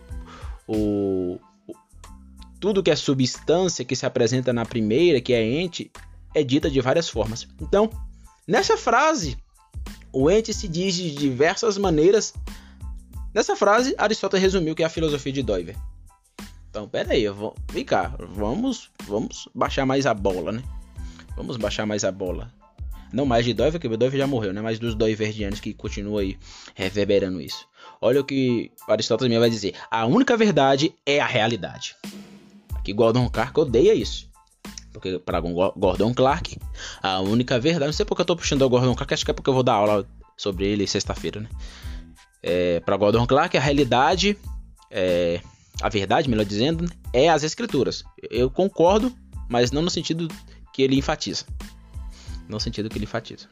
o, 0.68 1.40
tudo 2.60 2.82
que 2.82 2.90
é 2.90 2.96
substância 2.96 3.86
que 3.86 3.96
se 3.96 4.06
apresenta 4.06 4.52
na 4.52 4.66
primeira, 4.66 5.22
que 5.22 5.34
é 5.34 5.44
ente, 5.44 5.92
é 6.34 6.44
dita 6.44 6.70
de 6.70 6.82
várias 6.82 7.08
formas. 7.08 7.48
Então, 7.62 7.90
nessa 8.48 8.76
frase, 8.76 9.38
o 10.12 10.32
ente 10.32 10.52
se 10.52 10.68
diz 10.68 10.96
de 10.96 11.14
diversas 11.14 11.78
maneiras. 11.78 12.34
Nessa 13.34 13.56
frase, 13.56 13.94
Aristóteles 13.98 14.42
resumiu 14.42 14.74
que 14.74 14.82
é 14.82 14.86
a 14.86 14.90
filosofia 14.90 15.32
de 15.32 15.44
Doiver. 15.44 15.76
Então, 16.70 16.90
pera 16.90 17.14
aí, 17.14 17.28
vou, 17.30 17.56
vem 17.72 17.86
cá, 17.86 18.16
vamos, 18.20 18.90
vamos 19.06 19.48
baixar 19.54 19.86
mais 19.86 20.06
a 20.06 20.14
bola, 20.14 20.52
né? 20.52 20.64
Vamos 21.38 21.56
baixar 21.56 21.86
mais 21.86 22.04
a 22.04 22.12
bola. 22.12 22.52
Não 23.16 23.26
mais 23.26 23.46
de 23.46 23.54
Doiver, 23.54 23.80
porque 23.80 23.88
o 23.88 23.98
Doiver 23.98 24.20
já 24.20 24.28
morreu, 24.28 24.52
né? 24.52 24.62
Mas 24.62 24.78
dos 24.78 24.94
Doiverdianos 24.94 25.62
que 25.62 25.74
continuam 25.74 26.18
aí 26.18 26.38
reverberando 26.74 27.40
isso. 27.40 27.66
Olha 28.02 28.20
o 28.20 28.26
que 28.26 28.74
Aristóteles 28.90 29.40
vai 29.40 29.50
dizer. 29.50 29.74
A 29.90 30.06
única 30.06 30.36
verdade 30.36 30.94
é 31.06 31.22
a 31.22 31.26
realidade. 31.26 31.96
Aqui 32.74 32.92
Gordon 32.92 33.30
Carr 33.30 33.58
odeia 33.58 33.94
isso. 33.94 34.30
Porque 34.92 35.18
para 35.18 35.40
Gordon 35.40 36.14
Clark, 36.14 36.58
a 37.02 37.22
única 37.22 37.58
verdade, 37.58 37.86
não 37.86 37.94
sei 37.94 38.06
porque 38.06 38.22
eu 38.22 38.26
tô 38.26 38.36
puxando 38.36 38.64
o 38.64 38.70
Gordon 38.70 38.94
Clark, 38.94 39.14
acho 39.14 39.24
que 39.24 39.32
é 39.32 39.34
porque 39.34 39.50
eu 39.50 39.54
vou 39.54 39.64
dar 39.64 39.76
aula 39.76 40.06
sobre 40.36 40.66
ele 40.66 40.86
sexta-feira, 40.86 41.40
né? 41.40 41.50
É, 42.44 42.82
para 42.82 42.98
Gordon 42.98 43.26
Clark, 43.26 43.56
a 43.56 43.62
realidade, 43.62 44.38
é, 44.92 45.40
a 45.82 45.88
verdade, 45.88 46.30
melhor 46.30 46.46
dizendo, 46.46 46.92
é 47.14 47.30
as 47.30 47.44
escrituras. 47.44 48.04
Eu 48.30 48.50
concordo, 48.50 49.16
mas 49.50 49.72
não 49.72 49.82
no 49.82 49.90
sentido 49.90 50.28
que 50.74 50.84
ele 50.84 50.98
enfatiza. 50.98 51.46
No 52.48 52.60
sentido 52.60 52.90
que 52.90 52.98
ele 52.98 53.06
enfatiza. 53.06 53.48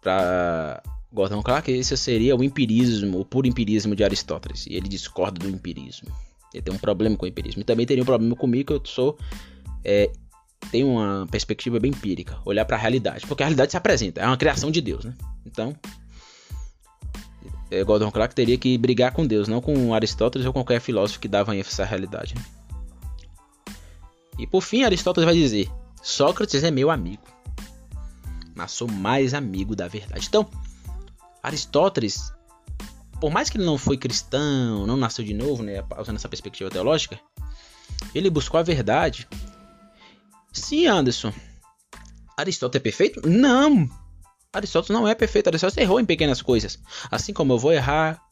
Para 0.00 0.82
Gordon 1.12 1.42
Clark, 1.42 1.70
esse 1.70 1.96
seria 1.96 2.34
o 2.34 2.42
empirismo, 2.42 3.20
o 3.20 3.24
puro 3.24 3.46
empirismo 3.46 3.94
de 3.94 4.02
Aristóteles. 4.02 4.66
E 4.66 4.74
ele 4.74 4.88
discorda 4.88 5.38
do 5.38 5.48
empirismo. 5.48 6.08
Ele 6.52 6.62
tem 6.62 6.74
um 6.74 6.78
problema 6.78 7.16
com 7.16 7.24
o 7.24 7.28
empirismo. 7.28 7.62
E 7.62 7.64
também 7.64 7.86
teria 7.86 8.02
um 8.02 8.06
problema 8.06 8.34
comigo 8.34 8.66
que 8.66 8.72
eu 8.72 8.82
sou 8.84 9.18
é, 9.84 10.10
tem 10.70 10.84
uma 10.84 11.26
perspectiva 11.30 11.80
bem 11.80 11.90
empírica, 11.90 12.38
olhar 12.44 12.64
para 12.64 12.76
a 12.76 12.80
realidade, 12.80 13.26
porque 13.26 13.42
a 13.42 13.46
realidade 13.46 13.72
se 13.72 13.76
apresenta, 13.76 14.20
é 14.20 14.26
uma 14.26 14.36
criação 14.36 14.70
de 14.70 14.80
Deus, 14.80 15.04
né? 15.04 15.14
Então, 15.44 15.74
é, 17.70 17.82
Gordon 17.82 18.10
Clark 18.10 18.34
teria 18.34 18.56
que 18.56 18.76
brigar 18.78 19.12
com 19.12 19.26
Deus, 19.26 19.48
não 19.48 19.60
com 19.60 19.94
Aristóteles 19.94 20.46
ou 20.46 20.52
qualquer 20.52 20.80
filósofo 20.80 21.20
que 21.20 21.28
dava 21.28 21.56
ênfase 21.56 21.82
à 21.82 21.84
realidade. 21.84 22.34
Né? 22.34 22.42
E 24.38 24.46
por 24.46 24.62
fim, 24.62 24.84
Aristóteles 24.84 25.24
vai 25.24 25.34
dizer: 25.34 25.70
Sócrates 26.02 26.64
é 26.64 26.70
meu 26.70 26.90
amigo, 26.90 27.22
mas 28.54 28.72
sou 28.72 28.88
mais 28.88 29.34
amigo 29.34 29.76
da 29.76 29.88
verdade. 29.88 30.26
Então, 30.28 30.48
Aristóteles, 31.42 32.32
por 33.20 33.30
mais 33.30 33.48
que 33.48 33.56
ele 33.56 33.64
não 33.64 33.78
foi 33.78 33.96
cristão, 33.96 34.86
não 34.86 34.96
nasceu 34.96 35.24
de 35.24 35.32
novo, 35.32 35.62
né, 35.62 35.84
usando 35.98 36.16
essa 36.16 36.28
perspectiva 36.28 36.70
teológica, 36.70 37.18
ele 38.14 38.28
buscou 38.28 38.58
a 38.58 38.62
verdade 38.62 39.28
Sim, 40.52 40.86
Anderson. 40.86 41.32
Aristóteles 42.36 42.80
é 42.80 42.82
perfeito? 42.82 43.28
Não! 43.28 43.88
Aristóteles 44.52 45.00
não 45.00 45.08
é 45.08 45.14
perfeito. 45.14 45.48
Aristóteles 45.48 45.82
errou 45.82 45.98
em 45.98 46.04
pequenas 46.04 46.42
coisas. 46.42 46.78
Assim 47.10 47.32
como 47.32 47.54
eu 47.54 47.58
vou 47.58 47.72
errar. 47.72 48.22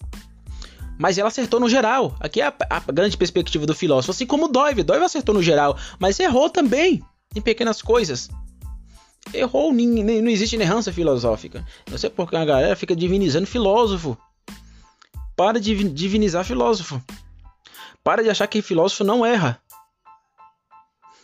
Mas 0.98 1.16
ela 1.16 1.28
acertou 1.28 1.58
no 1.58 1.68
geral. 1.68 2.14
Aqui 2.20 2.42
é 2.42 2.46
a, 2.46 2.54
a 2.68 2.92
grande 2.92 3.16
perspectiva 3.16 3.64
do 3.64 3.74
filósofo. 3.74 4.10
Assim 4.10 4.26
como 4.26 4.48
Dove. 4.48 4.82
Dove 4.82 5.02
acertou 5.02 5.34
no 5.34 5.42
geral. 5.42 5.78
Mas 5.98 6.20
errou 6.20 6.50
também 6.50 7.02
em 7.35 7.41
pequenas 7.41 7.81
coisas. 7.81 8.28
Errou, 9.33 9.72
não 9.72 10.31
existe 10.31 10.57
inerrância 10.57 10.93
filosófica. 10.93 11.64
Não 11.89 11.99
sei 11.99 12.11
porque 12.11 12.37
a 12.37 12.45
galera 12.45 12.74
fica 12.74 12.97
divinizando 12.97 13.47
filósofo. 13.47 14.16
Para 15.37 15.61
de 15.61 15.89
divinizar 15.91 16.45
filósofo. 16.45 17.01
Para 18.03 18.22
de 18.22 18.31
achar 18.31 18.47
que 18.47 18.62
filósofo 18.62 19.05
não 19.05 19.24
erra. 19.24 19.61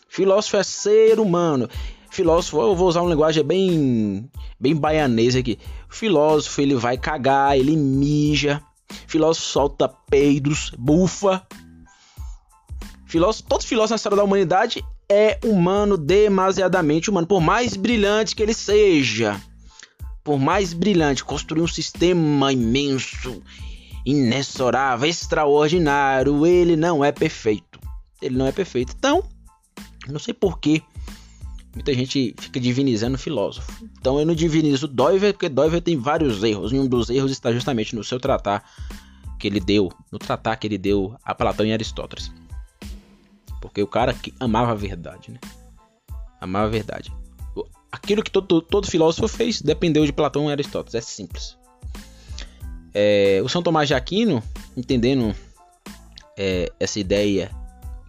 Filósofo 0.07 0.57
é 0.57 0.63
ser 0.63 1.19
humano. 1.19 1.69
Filósofo, 2.09 2.61
eu 2.61 2.75
vou 2.75 2.87
usar 2.87 3.01
uma 3.01 3.09
linguagem 3.09 3.43
bem 3.43 4.31
bem 4.59 4.75
baianesa 4.75 5.39
aqui. 5.39 5.59
Filósofo, 5.89 6.61
ele 6.61 6.75
vai 6.75 6.97
cagar, 6.97 7.57
ele 7.57 7.75
mija. 7.75 8.63
Filósofo 9.05 9.45
solta 9.45 9.89
peidos, 10.09 10.71
bufa. 10.77 11.45
Filósofo, 13.05 13.47
todo 13.49 13.63
filósofo 13.63 13.91
na 13.91 13.95
história 13.97 14.17
da 14.17 14.23
humanidade 14.23 14.83
é 15.09 15.39
humano, 15.43 15.97
demasiadamente 15.97 17.09
humano, 17.09 17.27
por 17.27 17.41
mais 17.41 17.75
brilhante 17.75 18.35
que 18.35 18.43
ele 18.43 18.53
seja. 18.53 19.41
Por 20.23 20.37
mais 20.37 20.73
brilhante, 20.73 21.23
construir 21.23 21.61
um 21.61 21.67
sistema 21.67 22.51
imenso, 22.51 23.41
inexorável, 24.05 25.09
extraordinário, 25.09 26.45
ele 26.45 26.75
não 26.75 27.03
é 27.03 27.11
perfeito. 27.11 27.79
Ele 28.21 28.35
não 28.35 28.45
é 28.45 28.51
perfeito. 28.51 28.93
Então, 28.97 29.23
não 30.09 30.19
sei 30.19 30.33
porquê. 30.33 30.81
Muita 31.73 31.93
gente 31.93 32.35
fica 32.39 32.59
divinizando 32.59 33.15
o 33.15 33.19
filósofo. 33.19 33.71
Então 33.99 34.19
eu 34.19 34.25
não 34.25 34.33
divinizo 34.33 34.87
Doiver, 34.87 35.33
porque 35.33 35.47
Doiver 35.47 35.81
tem 35.81 35.95
vários 35.95 36.43
erros. 36.43 36.73
E 36.73 36.79
um 36.79 36.87
dos 36.87 37.09
erros 37.09 37.31
está 37.31 37.51
justamente 37.53 37.95
no 37.95 38.03
seu 38.03 38.19
tratar 38.19 38.63
que 39.39 39.47
ele 39.47 39.59
deu, 39.59 39.91
no 40.11 40.17
tratar 40.17 40.55
que 40.55 40.65
ele 40.65 40.77
deu 40.77 41.15
a 41.23 41.35
Platão 41.35 41.65
e 41.65 41.71
Aristóteles. 41.71 42.31
Porque 43.77 43.83
o 43.83 43.87
cara 43.87 44.11
que 44.11 44.33
amava 44.39 44.71
a 44.71 44.73
verdade, 44.73 45.29
né? 45.29 45.39
Amava 46.41 46.65
a 46.65 46.69
verdade. 46.71 47.13
Aquilo 47.91 48.23
que 48.23 48.31
todo, 48.31 48.59
todo 48.59 48.89
filósofo 48.89 49.27
fez 49.27 49.61
dependeu 49.61 50.03
de 50.03 50.11
Platão 50.11 50.49
e 50.49 50.51
Aristóteles. 50.51 50.95
É 50.95 51.01
simples. 51.01 51.55
É, 52.91 53.39
o 53.43 53.47
São 53.47 53.61
Tomás 53.61 53.87
de 53.87 53.93
Aquino, 53.93 54.41
entendendo 54.75 55.35
é, 56.35 56.71
essa 56.79 56.99
ideia 56.99 57.51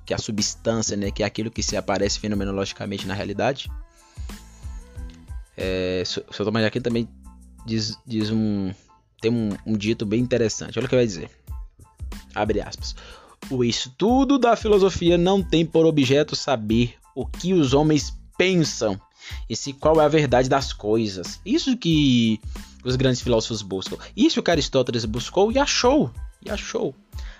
que 0.07 0.14
a 0.14 0.19
substância, 0.19 0.97
né, 0.97 1.11
que 1.11 1.23
é 1.23 1.27
aquilo 1.27 1.51
que 1.51 1.62
se 1.62 1.77
aparece 1.77 2.19
fenomenologicamente 2.19 3.07
na 3.07 3.12
realidade. 3.12 3.71
É, 5.55 6.03
o 6.31 6.33
São 6.33 6.47
Tomás 6.47 6.62
de 6.62 6.69
Aquino 6.69 6.83
também 6.83 7.07
diz, 7.66 7.99
diz 8.07 8.31
um 8.31 8.73
tem 9.21 9.31
um, 9.31 9.51
um, 9.66 9.77
dito 9.77 10.07
bem 10.07 10.21
interessante. 10.21 10.79
Olha 10.79 10.87
o 10.87 10.89
que 10.89 10.97
vai 10.97 11.05
dizer. 11.05 11.29
Abre 12.35 12.62
aspas. 12.62 12.97
O 13.51 13.64
estudo 13.64 14.39
da 14.39 14.57
filosofia 14.57 15.16
não 15.16 15.43
tem 15.43 15.64
por 15.64 15.86
objeto 15.86 16.36
saber 16.36 16.95
o 17.14 17.26
que 17.26 17.53
os 17.55 17.72
homens 17.72 18.12
pensam 18.36 19.01
e 19.49 19.57
se 19.57 19.72
qual 19.72 20.01
é 20.01 20.05
a 20.05 20.09
verdade 20.09 20.49
das 20.49 20.72
coisas. 20.72 21.41
Isso 21.45 21.76
que 21.76 22.41
os 22.84 22.97
grandes 22.97 23.20
filósofos 23.20 23.62
buscam. 23.62 23.97
Isso 24.16 24.43
que 24.43 24.51
Aristóteles 24.51 25.05
buscou 25.05 25.51
e 25.51 25.59
achou. 25.59 26.11
E 26.45 26.51
achou 26.51 26.95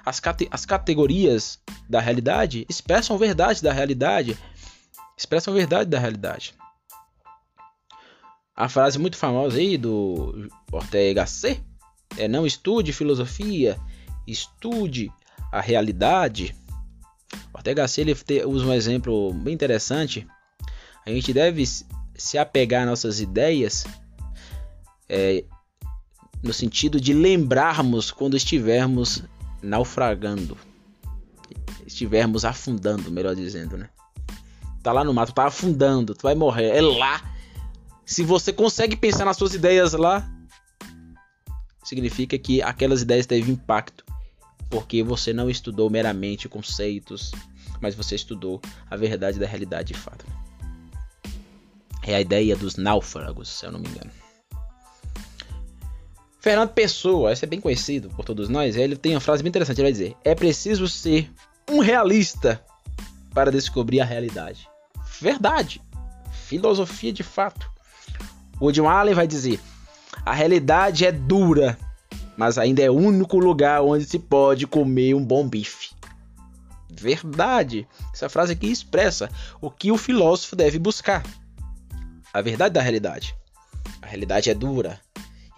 as, 0.09 0.21
cate 0.21 0.49
as 0.51 0.65
categorias 0.65 1.59
da 1.89 2.01
realidade 2.01 2.67
expressam 2.69 3.19
verdade 3.19 3.63
da 3.63 3.73
realidade. 3.73 4.39
Expressam 5.17 5.53
verdade 5.53 5.91
da 5.91 5.99
realidade. 5.99 6.55
A 8.57 8.69
frase 8.69 8.99
muito 8.99 9.17
famosa 9.17 9.59
aí 9.59 9.77
do 9.77 10.49
Ortega 10.73 11.27
C 11.27 11.61
é 12.17 12.27
não 12.27 12.47
estude 12.47 12.93
filosofia, 12.93 13.79
estude 14.27 15.13
a 15.51 15.61
realidade. 15.61 16.55
Ortega 17.53 17.87
C 17.89 18.03
ele 18.03 18.17
usa 18.47 18.67
um 18.67 18.73
exemplo 18.73 19.33
bem 19.33 19.55
interessante. 19.55 20.27
A 21.05 21.11
gente 21.11 21.33
deve 21.33 21.65
se 22.15 22.39
apegar 22.39 22.83
às 22.83 22.89
nossas 22.89 23.21
ideias 23.21 23.85
é, 25.09 25.45
no 26.43 26.53
sentido 26.53 27.01
de 27.01 27.13
lembrarmos 27.13 28.11
quando 28.11 28.37
estivermos 28.37 29.23
naufragando, 29.63 30.57
estivermos 31.87 32.45
afundando, 32.45 33.11
melhor 33.11 33.35
dizendo, 33.35 33.77
né? 33.77 33.89
Tá 34.83 34.93
lá 34.93 35.03
no 35.03 35.13
mato, 35.13 35.33
tá 35.33 35.47
afundando, 35.47 36.15
tu 36.15 36.23
vai 36.23 36.35
morrer. 36.35 36.77
É 36.77 36.81
lá. 36.81 37.21
Se 38.05 38.23
você 38.23 38.53
consegue 38.53 38.97
pensar 38.97 39.25
nas 39.25 39.37
suas 39.37 39.55
ideias 39.55 39.93
lá, 39.93 40.29
significa 41.83 42.39
que 42.39 42.63
aquelas 42.63 43.03
ideias 43.03 43.27
teve 43.27 43.51
impacto, 43.51 44.05
porque 44.69 45.03
você 45.03 45.33
não 45.33 45.49
estudou 45.49 45.89
meramente 45.89 46.49
conceitos, 46.49 47.33
mas 47.81 47.95
você 47.95 48.15
estudou 48.15 48.61
a 48.91 48.97
verdade 48.97 49.39
da 49.39 49.47
realidade 49.47 49.93
de 49.93 49.99
fato. 49.99 50.27
É 52.03 52.15
a 52.15 52.21
ideia 52.21 52.57
dos 52.57 52.77
náufragos, 52.77 53.49
se 53.49 53.67
eu 53.67 53.73
não 53.73 53.81
me 53.81 53.89
engano. 53.89 54.11
Fernando 56.41 56.71
Pessoa, 56.71 57.33
esse 57.33 57.45
é 57.45 57.49
bem 57.49 57.61
conhecido 57.61 58.09
por 58.11 58.25
todos 58.25 58.49
nós, 58.49 58.77
ele 58.77 58.97
tem 58.97 59.15
uma 59.15 59.21
frase 59.21 59.43
bem 59.43 59.51
interessante, 59.51 59.79
ele 59.79 59.87
vai 59.87 59.93
dizer: 59.93 60.17
"É 60.25 60.35
preciso 60.35 60.89
ser 60.89 61.31
um 61.71 61.81
realista 61.81 62.65
para 63.35 63.51
descobrir 63.51 64.01
a 64.01 64.05
realidade". 64.05 64.69
Verdade. 65.21 65.83
Filosofia 66.33 67.13
de 67.13 67.23
fato. 67.23 67.71
Woody 68.61 68.81
Allen 68.81 69.15
vai 69.15 69.27
dizer: 69.27 69.61
"A 70.25 70.33
realidade 70.33 71.05
é 71.05 71.13
dura, 71.13 71.79
mas 72.39 72.57
ainda 72.57 72.81
é 72.81 72.89
o 72.89 72.95
único 72.95 73.37
lugar 73.37 73.83
onde 73.83 74.07
se 74.07 74.19
pode 74.19 74.65
comer 74.65 75.15
um 75.15 75.25
bom 75.25 75.47
bife". 75.47 75.91
Verdade. 76.89 77.87
Essa 78.15 78.29
frase 78.29 78.53
aqui 78.53 78.69
expressa 78.69 79.29
o 79.61 79.71
que 79.71 79.91
o 79.91 79.99
filósofo 79.99 80.55
deve 80.55 80.79
buscar. 80.79 81.25
A 82.33 82.41
verdade 82.41 82.75
da 82.75 82.81
realidade. 82.81 83.35
A 84.01 84.07
realidade 84.07 84.51
é 84.51 84.55
dura, 84.55 85.01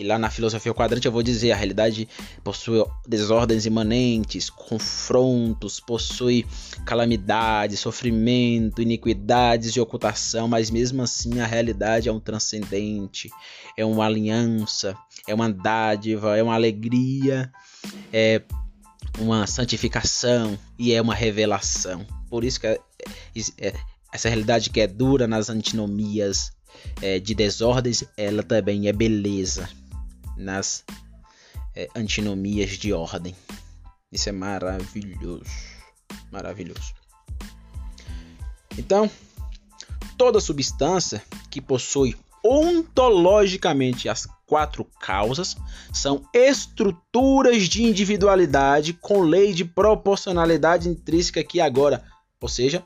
e 0.01 0.03
lá 0.03 0.19
na 0.19 0.31
filosofia 0.31 0.73
quadrante 0.73 1.05
eu 1.05 1.13
vou 1.13 1.23
dizer, 1.23 1.53
a 1.53 1.57
realidade 1.57 2.09
possui 2.43 2.83
desordens 3.07 3.67
imanentes, 3.67 4.49
confrontos, 4.49 5.79
possui 5.79 6.47
calamidade, 6.87 7.77
sofrimento, 7.77 8.81
iniquidades 8.81 9.77
e 9.77 9.81
ocultação, 9.81 10.49
mas 10.49 10.71
mesmo 10.71 11.03
assim 11.03 11.41
a 11.41 11.47
realidade 11.47 12.09
é 12.09 12.13
um 12.13 12.19
transcendente, 12.19 13.29
é 13.77 13.85
uma 13.85 14.07
aliança, 14.07 14.97
é 15.29 15.35
uma 15.35 15.53
dádiva, 15.53 16.35
é 16.35 16.43
uma 16.43 16.55
alegria, 16.55 17.53
é 18.11 18.41
uma 19.19 19.47
santificação 19.47 20.59
e 20.79 20.95
é 20.95 21.03
uma 21.03 21.15
revelação. 21.15 22.07
Por 22.31 22.43
isso 22.43 22.59
que 22.59 22.67
é, 22.69 22.81
é, 23.59 23.75
essa 24.11 24.31
realidade 24.31 24.71
que 24.71 24.81
é 24.81 24.87
dura 24.87 25.27
nas 25.27 25.51
antinomias 25.51 26.53
é, 27.03 27.19
de 27.19 27.35
desordens, 27.35 28.03
ela 28.17 28.43
também 28.43 28.89
é 28.89 28.95
beleza 28.95 29.69
nas 30.41 30.85
é, 31.77 31.89
antinomias 31.95 32.71
de 32.71 32.93
ordem. 32.93 33.35
Isso 34.11 34.29
é 34.29 34.33
maravilhoso. 34.33 35.45
Maravilhoso. 36.33 36.95
Então, 38.77 39.09
toda 40.17 40.41
substância 40.41 41.23
que 41.51 41.61
possui 41.61 42.17
ontologicamente 42.43 44.09
as 44.09 44.27
quatro 44.47 44.85
causas 45.01 45.57
são 45.93 46.23
estruturas 46.35 47.69
de 47.69 47.85
individualidade 47.85 48.95
com 48.95 49.21
lei 49.21 49.53
de 49.53 49.65
proporcionalidade 49.65 50.89
intrínseca 50.89 51.41
aqui 51.41 51.61
agora, 51.61 52.03
ou 52.41 52.49
seja, 52.49 52.83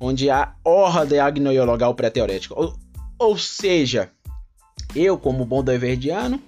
onde 0.00 0.30
há 0.30 0.54
ordem 0.64 1.18
agnoiologal 1.18 1.94
pré-teorética. 1.94 2.54
Ou, 2.58 2.78
ou 3.18 3.36
seja, 3.36 4.10
eu, 4.94 5.18
como 5.18 5.44
bom 5.44 5.62
doiverdiano 5.62 6.40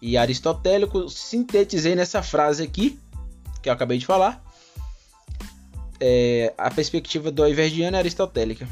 e 0.00 0.16
aristotélico, 0.16 1.08
sintetizei 1.08 1.94
nessa 1.94 2.22
frase 2.22 2.62
aqui, 2.62 2.98
que 3.62 3.68
eu 3.68 3.72
acabei 3.72 3.98
de 3.98 4.06
falar, 4.06 4.42
é, 6.00 6.54
a 6.56 6.70
perspectiva 6.70 7.30
do 7.30 7.42
doiverdiana 7.42 7.98
é 7.98 8.00
aristotélica 8.00 8.66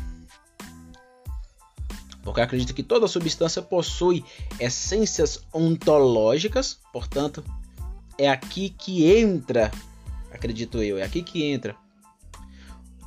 porque 2.29 2.43
acredito 2.43 2.74
que 2.74 2.83
toda 2.83 3.09
substância 3.09 3.62
possui 3.62 4.22
essências 4.61 5.43
ontológicas, 5.51 6.79
portanto, 6.93 7.43
é 8.18 8.29
aqui 8.29 8.68
que 8.68 9.11
entra, 9.11 9.70
acredito 10.31 10.83
eu, 10.83 10.99
é 10.99 11.03
aqui 11.03 11.22
que 11.22 11.43
entra 11.45 11.74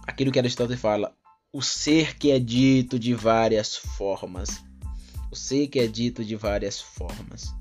aquilo 0.07 0.31
que 0.31 0.39
Aristóteles 0.39 0.81
fala, 0.81 1.13
o 1.53 1.61
ser 1.61 2.17
que 2.17 2.31
é 2.31 2.39
dito 2.39 2.97
de 2.97 3.13
várias 3.13 3.75
formas. 3.75 4.59
O 5.31 5.35
ser 5.35 5.67
que 5.67 5.79
é 5.79 5.85
dito 5.85 6.25
de 6.25 6.35
várias 6.35 6.81
formas. 6.81 7.53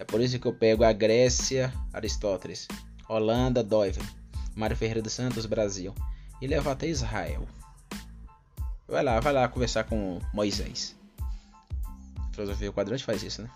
É 0.00 0.04
por 0.04 0.18
isso 0.22 0.38
que 0.38 0.46
eu 0.46 0.54
pego 0.54 0.82
a 0.82 0.94
Grécia, 0.94 1.70
Aristóteles, 1.92 2.66
Holanda, 3.06 3.62
Doiver, 3.62 4.02
Mário 4.56 4.74
Ferreira 4.74 5.02
dos 5.02 5.12
Santos, 5.12 5.44
Brasil, 5.44 5.94
e 6.40 6.46
levo 6.46 6.70
até 6.70 6.88
Israel. 6.88 7.46
Vai 8.88 9.04
lá, 9.04 9.20
vai 9.20 9.34
lá 9.34 9.46
conversar 9.46 9.84
com 9.84 10.18
Moisés. 10.32 10.96
A 12.16 12.32
filosofia 12.32 12.72
quadrante 12.72 13.04
faz 13.04 13.22
isso, 13.22 13.42
né? 13.42 13.50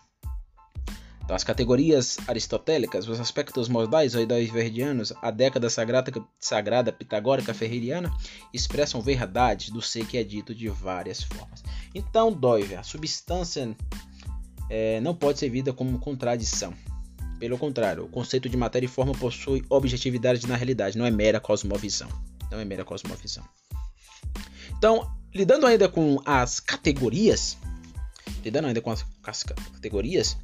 Então, 1.25 1.35
as 1.35 1.43
categorias 1.43 2.19
aristotélicas, 2.29 3.09
os 3.09 3.19
aspectos 3.19 3.67
modais 3.67 4.15
ou 4.15 4.27
verdianos, 4.27 5.15
a 5.23 5.31
década 5.31 5.71
sagrada, 5.71 6.13
sagrada 6.39 6.93
pitagórica 6.93 7.55
ferreiriana, 7.55 8.15
expressam 8.53 9.01
verdades 9.01 9.71
do 9.71 9.81
ser 9.81 10.07
que 10.07 10.19
é 10.19 10.23
dito 10.23 10.55
de 10.55 10.69
várias 10.69 11.23
formas. 11.23 11.65
Então, 11.95 12.31
Doiver, 12.31 12.79
a 12.79 12.83
substância 12.83 13.75
é, 14.71 15.01
não 15.01 15.15
pode 15.15 15.39
ser 15.39 15.49
vista 15.49 15.73
como 15.73 15.99
contradição. 15.99 16.73
Pelo 17.39 17.59
contrário, 17.59 18.05
o 18.05 18.09
conceito 18.09 18.49
de 18.49 18.57
matéria 18.57 18.87
e 18.87 18.89
forma 18.89 19.13
possui 19.13 19.65
objetividade 19.69 20.47
na 20.47 20.57
realidade, 20.57 20.97
não 20.97 21.05
é 21.05 21.11
mera 21.11 21.41
cosmovisão. 21.41 22.09
Não 22.51 22.59
é 22.59 22.65
mera 22.65 22.85
cosmovisão. 22.85 23.45
Então, 24.79 25.11
lidando 25.35 25.67
ainda 25.67 25.89
com 25.89 26.21
as 26.25 26.61
categorias, 26.61 27.59
lidando 28.45 28.69
ainda 28.69 28.81
com 28.81 28.91
as, 28.91 29.03
com 29.03 29.31
as 29.31 29.43
categorias, 29.43 30.37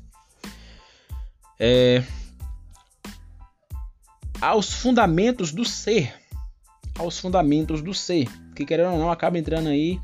é, 1.58 2.02
aos 4.40 4.72
fundamentos 4.72 5.52
do 5.52 5.64
ser, 5.64 6.14
aos 6.98 7.18
fundamentos 7.18 7.82
do 7.82 7.94
ser, 7.94 8.28
que 8.54 8.64
querendo 8.64 8.92
ou 8.92 8.98
não 8.98 9.10
acaba 9.10 9.38
entrando 9.38 9.68
aí 9.68 10.00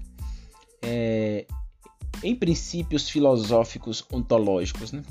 é, 0.82 1.15
em 2.26 2.34
princípios 2.34 3.08
filosóficos 3.08 4.04
ontológicos, 4.12 4.90
né? 4.90 5.04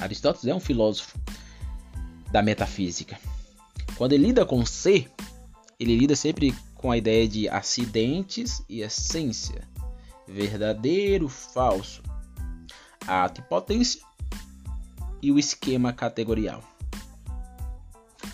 Aristóteles 0.00 0.46
é 0.48 0.54
um 0.54 0.58
filósofo 0.58 1.16
da 2.32 2.42
metafísica. 2.42 3.16
Quando 3.96 4.14
ele 4.14 4.26
lida 4.26 4.44
com 4.44 4.66
ser, 4.66 5.08
ele 5.78 5.96
lida 5.96 6.16
sempre 6.16 6.52
com 6.74 6.90
a 6.90 6.96
ideia 6.96 7.28
de 7.28 7.48
acidentes 7.48 8.60
e 8.68 8.80
essência, 8.80 9.62
verdadeiro, 10.26 11.28
falso, 11.28 12.02
ato 13.06 13.40
e 13.40 13.44
potência 13.44 14.02
e 15.22 15.30
o 15.30 15.38
esquema 15.38 15.92
categorial. 15.92 16.64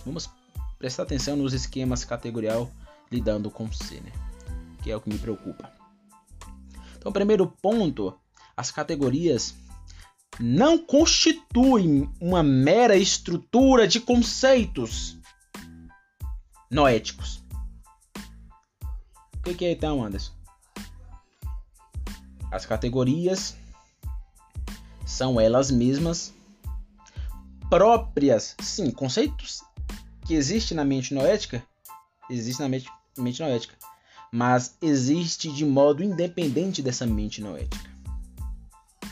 Vamos 0.07 0.31
prestar 0.79 1.03
atenção 1.03 1.37
nos 1.37 1.53
esquemas 1.53 2.03
categorial 2.03 2.71
lidando 3.13 3.51
com 3.51 3.71
C, 3.71 4.01
né? 4.01 4.13
que 4.83 4.91
é 4.91 4.97
o 4.97 5.01
que 5.03 5.11
me 5.11 5.19
preocupa. 5.19 5.84
Então, 7.05 7.13
primeiro 7.13 7.47
ponto, 7.47 8.19
as 8.57 8.71
categorias 8.71 9.55
não 10.41 10.79
constituem 10.79 12.11
uma 12.19 12.43
mera 12.43 12.97
estrutura 12.97 13.87
de 13.87 14.01
conceitos 14.01 15.19
noéticos. 16.71 17.45
O 19.37 19.55
que, 19.55 19.67
é 19.67 19.73
então, 19.73 20.03
Anderson? 20.03 20.33
As 22.51 22.65
categorias 22.65 23.55
são 25.05 25.39
elas 25.39 25.71
mesmas 25.71 26.33
próprias, 27.69 28.57
sim, 28.63 28.91
conceitos 28.91 29.63
que 30.25 30.33
existem 30.33 30.75
na 30.75 30.87
mente 30.87 31.13
noética, 31.13 31.63
existem 32.31 32.65
na 32.65 32.71
mente, 32.71 32.89
mente 33.19 33.43
noética, 33.43 33.77
mas 34.35 34.77
existe 34.83 35.49
de 35.49 35.65
modo 35.65 36.03
independente 36.03 36.83
dessa 36.83 37.07
mente 37.07 37.41
noética. 37.41 37.89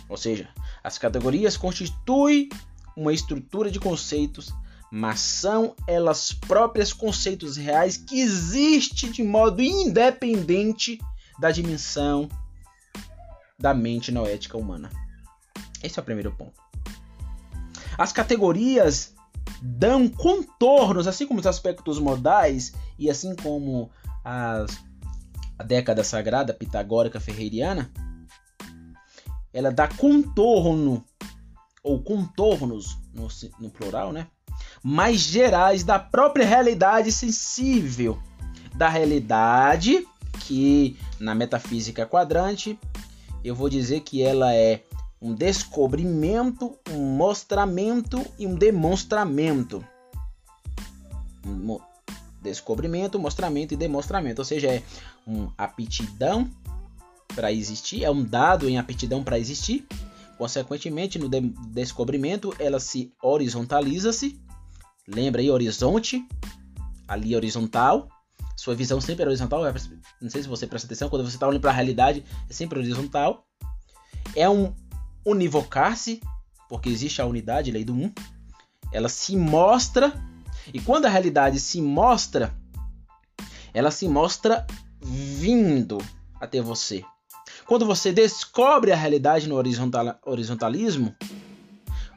Ou 0.08 0.16
seja, 0.16 0.48
as 0.82 0.98
categorias 0.98 1.56
constituem 1.56 2.48
uma 2.96 3.12
estrutura 3.12 3.70
de 3.70 3.78
conceitos 3.78 4.52
mas 4.94 5.20
são 5.20 5.74
elas 5.86 6.32
próprias 6.32 6.92
conceitos 6.92 7.56
reais 7.56 7.96
que 7.96 8.20
existem 8.20 9.10
de 9.10 9.22
modo 9.22 9.62
independente 9.62 11.00
da 11.38 11.50
dimensão 11.50 12.28
da 13.58 13.72
mente 13.72 14.12
noética 14.12 14.58
humana. 14.58 14.90
Esse 15.82 15.98
é 15.98 16.02
o 16.02 16.04
primeiro 16.04 16.30
ponto. 16.32 16.60
As 17.96 18.12
categorias 18.12 19.14
dão 19.62 20.06
contornos, 20.10 21.06
assim 21.06 21.26
como 21.26 21.40
os 21.40 21.46
aspectos 21.46 21.98
modais 21.98 22.74
e 22.98 23.08
assim 23.08 23.34
como 23.34 23.90
as, 24.22 24.78
a 25.58 25.62
década 25.62 26.02
sagrada 26.04 26.54
pitagórica 26.54 27.20
ferreiriana, 27.20 27.90
ela 29.52 29.70
dá 29.70 29.86
contorno 29.88 31.04
ou 31.82 32.02
contornos 32.02 32.98
no, 33.12 33.28
no 33.60 33.70
plural, 33.70 34.12
né? 34.12 34.26
mais 34.82 35.20
gerais 35.20 35.84
da 35.84 35.98
própria 35.98 36.46
realidade 36.46 37.12
sensível, 37.12 38.20
da 38.74 38.88
realidade 38.88 40.06
que 40.40 40.96
na 41.20 41.34
metafísica 41.34 42.06
quadrante 42.06 42.78
eu 43.44 43.54
vou 43.54 43.68
dizer 43.68 44.00
que 44.00 44.22
ela 44.22 44.54
é 44.54 44.82
um 45.20 45.34
descobrimento, 45.34 46.76
um 46.90 47.16
mostramento 47.16 48.24
e 48.38 48.46
um 48.46 48.54
demonstramento. 48.54 49.84
Descobrimento, 52.42 53.18
mostramento 53.18 53.74
e 53.74 53.76
demonstramento, 53.76 54.40
ou 54.40 54.44
seja, 54.44 54.68
é 54.68 54.82
uma 55.26 55.52
aptidão 55.56 56.50
para 57.34 57.52
existir, 57.52 58.04
é 58.04 58.10
um 58.10 58.22
dado 58.22 58.68
em 58.68 58.78
aptidão 58.78 59.22
para 59.22 59.38
existir. 59.38 59.86
Consequentemente, 60.36 61.18
no 61.18 61.28
de 61.28 61.40
descobrimento, 61.40 62.54
ela 62.58 62.80
se 62.80 63.12
horizontaliza-se 63.22 64.40
Lembra 65.06 65.40
aí, 65.40 65.50
horizonte, 65.50 66.24
ali 67.08 67.34
horizontal. 67.34 68.08
Sua 68.56 68.74
visão 68.74 69.00
sempre 69.00 69.24
é 69.24 69.26
horizontal. 69.26 69.62
Não 70.20 70.30
sei 70.30 70.42
se 70.42 70.48
você 70.48 70.66
presta 70.66 70.86
atenção, 70.86 71.08
quando 71.08 71.24
você 71.24 71.36
está 71.36 71.46
olhando 71.46 71.60
para 71.60 71.70
a 71.70 71.74
realidade, 71.74 72.24
é 72.48 72.52
sempre 72.52 72.78
horizontal. 72.78 73.44
É 74.36 74.48
um 74.48 74.72
univocar-se, 75.24 76.20
porque 76.68 76.88
existe 76.88 77.20
a 77.20 77.26
unidade, 77.26 77.70
lei 77.70 77.84
do 77.84 77.94
um. 77.94 78.12
Ela 78.92 79.08
se 79.08 79.36
mostra, 79.36 80.12
e 80.72 80.80
quando 80.80 81.06
a 81.06 81.08
realidade 81.08 81.58
se 81.60 81.80
mostra, 81.80 82.54
ela 83.72 83.90
se 83.90 84.08
mostra 84.08 84.66
vindo 85.00 85.98
até 86.40 86.60
você. 86.60 87.04
Quando 87.66 87.86
você 87.86 88.12
descobre 88.12 88.92
a 88.92 88.96
realidade 88.96 89.48
no 89.48 89.56
horizontal, 89.56 90.18
horizontalismo, 90.24 91.14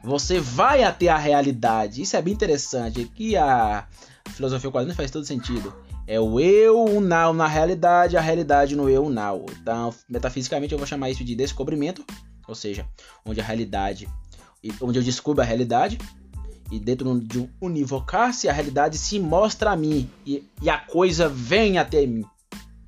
você 0.03 0.39
vai 0.39 0.83
até 0.83 1.07
a 1.07 1.17
realidade. 1.17 2.01
Isso 2.01 2.15
é 2.15 2.21
bem 2.21 2.33
interessante. 2.33 3.01
Aqui 3.01 3.35
a 3.35 3.87
filosofia 4.31 4.71
quadrante 4.71 4.97
faz 4.97 5.11
todo 5.11 5.25
sentido. 5.25 5.73
É 6.07 6.19
o 6.19 6.39
eu, 6.39 6.85
o 6.85 7.01
now 7.01 7.33
na 7.33 7.47
realidade, 7.47 8.15
a 8.15 8.21
realidade 8.21 8.75
no 8.75 8.87
eu, 8.87 9.05
o 9.05 9.09
now. 9.09 9.45
Então, 9.59 9.93
metafisicamente, 10.07 10.71
eu 10.71 10.77
vou 10.77 10.85
chamar 10.85 11.09
isso 11.09 11.23
de 11.23 11.35
descobrimento, 11.35 12.05
ou 12.47 12.53
seja, 12.53 12.87
onde 13.25 13.41
a 13.41 13.43
realidade, 13.43 14.07
onde 14.81 14.99
eu 14.99 15.03
descubro 15.03 15.41
a 15.41 15.45
realidade, 15.45 15.97
e 16.71 16.79
dentro 16.79 17.19
de 17.19 17.39
um 17.39 17.49
univocar-se, 17.61 18.49
a 18.49 18.53
realidade 18.53 18.97
se 18.97 19.19
mostra 19.19 19.71
a 19.71 19.75
mim, 19.75 20.09
e, 20.25 20.43
e 20.61 20.69
a 20.69 20.77
coisa 20.77 21.29
vem 21.29 21.77
até 21.77 22.05
mim. 22.05 22.25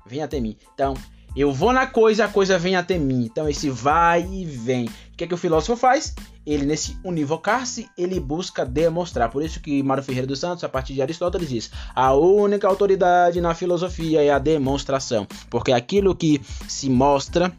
Vem 0.06 0.22
até 0.22 0.40
mim. 0.40 0.56
Então, 0.74 0.94
eu 1.36 1.52
vou 1.52 1.72
na 1.72 1.86
coisa, 1.86 2.24
a 2.24 2.28
coisa 2.28 2.58
vem 2.58 2.76
até 2.76 2.98
mim. 2.98 3.24
Então, 3.24 3.48
esse 3.48 3.68
vai 3.70 4.26
e 4.26 4.44
vem 4.44 4.88
que, 5.18 5.24
é 5.24 5.26
que 5.26 5.34
o 5.34 5.36
filósofo 5.36 5.76
faz? 5.76 6.14
Ele, 6.46 6.64
nesse 6.64 6.96
univocar-se, 7.04 7.88
ele 7.98 8.20
busca 8.20 8.64
demonstrar. 8.64 9.30
Por 9.30 9.42
isso 9.42 9.60
que 9.60 9.82
Mário 9.82 10.02
Ferreira 10.02 10.28
dos 10.28 10.38
Santos, 10.38 10.62
a 10.62 10.68
partir 10.68 10.94
de 10.94 11.02
Aristóteles, 11.02 11.48
diz: 11.48 11.70
a 11.92 12.14
única 12.14 12.68
autoridade 12.68 13.40
na 13.40 13.52
filosofia 13.52 14.22
é 14.22 14.30
a 14.30 14.38
demonstração. 14.38 15.26
Porque 15.50 15.72
aquilo 15.72 16.14
que 16.14 16.40
se 16.68 16.88
mostra 16.88 17.52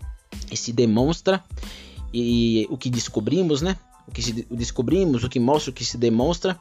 e 0.50 0.56
se 0.56 0.72
demonstra, 0.72 1.44
e 2.14 2.66
o 2.72 2.78
que 2.78 2.90
descobrimos, 2.90 3.62
né? 3.62 3.76
O 4.10 4.12
que 4.12 4.24
se, 4.24 4.48
descobrimos, 4.50 5.24
o 5.24 5.30
que 5.30 5.40
mostra, 5.40 5.70
o 5.70 5.74
que 5.74 5.86
se 5.86 5.96
demonstra, 5.96 6.60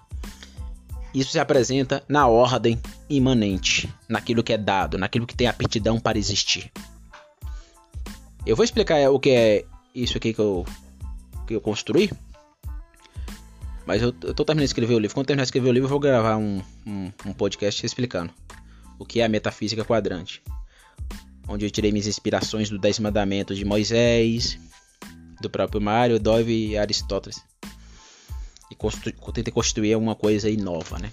isso 1.15 1.33
se 1.33 1.39
apresenta 1.39 2.05
na 2.07 2.29
ordem 2.29 2.79
imanente, 3.09 3.89
naquilo 4.07 4.43
que 4.43 4.53
é 4.53 4.59
dado, 4.59 4.99
naquilo 4.99 5.27
que 5.27 5.35
tem 5.35 5.47
aptidão 5.47 5.99
para 5.99 6.19
existir. 6.19 6.71
Eu 8.45 8.55
vou 8.55 8.65
explicar 8.65 9.11
o 9.11 9.19
que 9.19 9.31
é 9.31 9.65
isso 9.95 10.19
aqui 10.19 10.35
que 10.35 10.41
eu, 10.41 10.67
que 11.47 11.55
eu 11.55 11.61
construí. 11.63 12.11
Mas 13.87 14.03
eu, 14.03 14.15
eu 14.23 14.35
tô 14.35 14.45
terminando 14.45 14.67
de 14.67 14.71
escrever 14.71 14.95
o 14.95 14.99
livro. 14.99 15.15
Quando 15.15 15.27
terminar 15.27 15.45
de 15.45 15.49
escrever 15.49 15.71
o 15.71 15.73
livro, 15.73 15.87
eu 15.87 15.91
vou 15.91 15.99
gravar 15.99 16.37
um, 16.37 16.61
um, 16.87 17.11
um 17.25 17.33
podcast 17.33 17.85
explicando 17.87 18.31
o 18.99 19.07
que 19.07 19.21
é 19.21 19.25
a 19.25 19.29
metafísica 19.29 19.83
quadrante. 19.87 20.43
Onde 21.49 21.65
eu 21.65 21.71
tirei 21.71 21.91
minhas 21.91 22.07
inspirações 22.07 22.69
do 22.69 22.79
Dez 22.79 22.99
Mandamentos 22.99 23.57
de 23.57 23.65
Moisés, 23.65 24.59
do 25.41 25.51
próprio 25.51 25.81
Mário, 25.81 26.19
Dove 26.19 26.53
e 26.53 26.79
Aristóteles. 26.79 27.41
E 28.71 28.75
constru 28.75 29.13
tentei 29.33 29.53
construir 29.53 29.97
uma 29.97 30.15
coisa 30.15 30.51
nova, 30.57 30.99
né? 30.99 31.13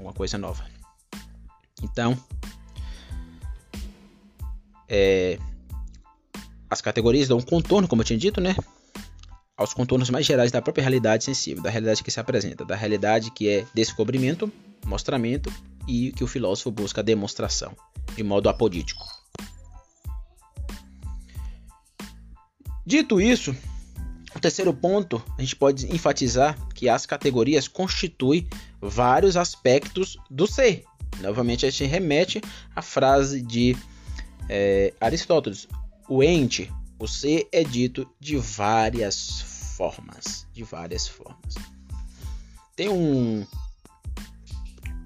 Uma 0.00 0.12
coisa 0.12 0.38
nova. 0.38 0.64
Então, 1.82 2.18
é, 4.88 5.38
as 6.70 6.80
categorias 6.80 7.28
dão 7.28 7.38
um 7.38 7.42
contorno, 7.42 7.88
como 7.88 8.02
eu 8.02 8.06
tinha 8.06 8.18
dito, 8.18 8.40
né? 8.40 8.56
Aos 9.56 9.72
contornos 9.72 10.10
mais 10.10 10.26
gerais 10.26 10.52
da 10.52 10.60
própria 10.60 10.82
realidade 10.82 11.24
sensível, 11.24 11.62
da 11.62 11.70
realidade 11.70 12.02
que 12.02 12.10
se 12.10 12.20
apresenta, 12.20 12.64
da 12.64 12.76
realidade 12.76 13.30
que 13.30 13.48
é 13.48 13.66
descobrimento, 13.74 14.52
mostramento 14.84 15.52
e 15.88 16.12
que 16.12 16.24
o 16.24 16.26
filósofo 16.26 16.70
busca 16.70 17.02
demonstração, 17.02 17.74
de 18.14 18.22
modo 18.22 18.48
apodítico. 18.48 19.06
Dito 22.86 23.20
isso, 23.20 23.54
o 24.34 24.38
terceiro 24.38 24.72
ponto, 24.72 25.20
a 25.36 25.40
gente 25.40 25.56
pode 25.56 25.92
enfatizar 25.92 26.56
que 26.72 26.88
as 26.88 27.04
categorias 27.04 27.66
constituem 27.66 28.46
vários 28.80 29.36
aspectos 29.36 30.16
do 30.30 30.46
ser. 30.46 30.84
Novamente, 31.20 31.66
a 31.66 31.70
gente 31.70 31.84
remete 31.84 32.40
à 32.74 32.82
frase 32.82 33.42
de 33.42 33.76
é, 34.48 34.92
Aristóteles: 35.00 35.66
o 36.08 36.22
ente, 36.22 36.72
o 36.98 37.08
ser 37.08 37.48
é 37.50 37.64
dito 37.64 38.08
de 38.20 38.36
várias 38.36 39.40
formas, 39.76 40.46
de 40.52 40.62
várias 40.62 41.08
formas. 41.08 41.54
Tem 42.76 42.88
um 42.88 43.44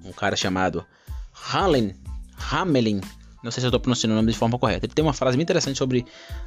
um 0.04 0.12
cara 0.12 0.36
chamado 0.36 0.84
Halen, 1.32 1.94
Hamelin, 2.50 3.00
não 3.42 3.50
sei 3.50 3.60
se 3.60 3.66
eu 3.66 3.68
estou 3.68 3.80
pronunciando 3.80 4.12
o 4.12 4.16
nome 4.16 4.30
de 4.30 4.38
forma 4.38 4.58
correta. 4.58 4.86
Ele 4.86 4.92
tem 4.92 5.04
uma 5.04 5.12
frase 5.12 5.36
muito 5.36 5.46
interessante 5.46 5.78
sobre 5.78 6.04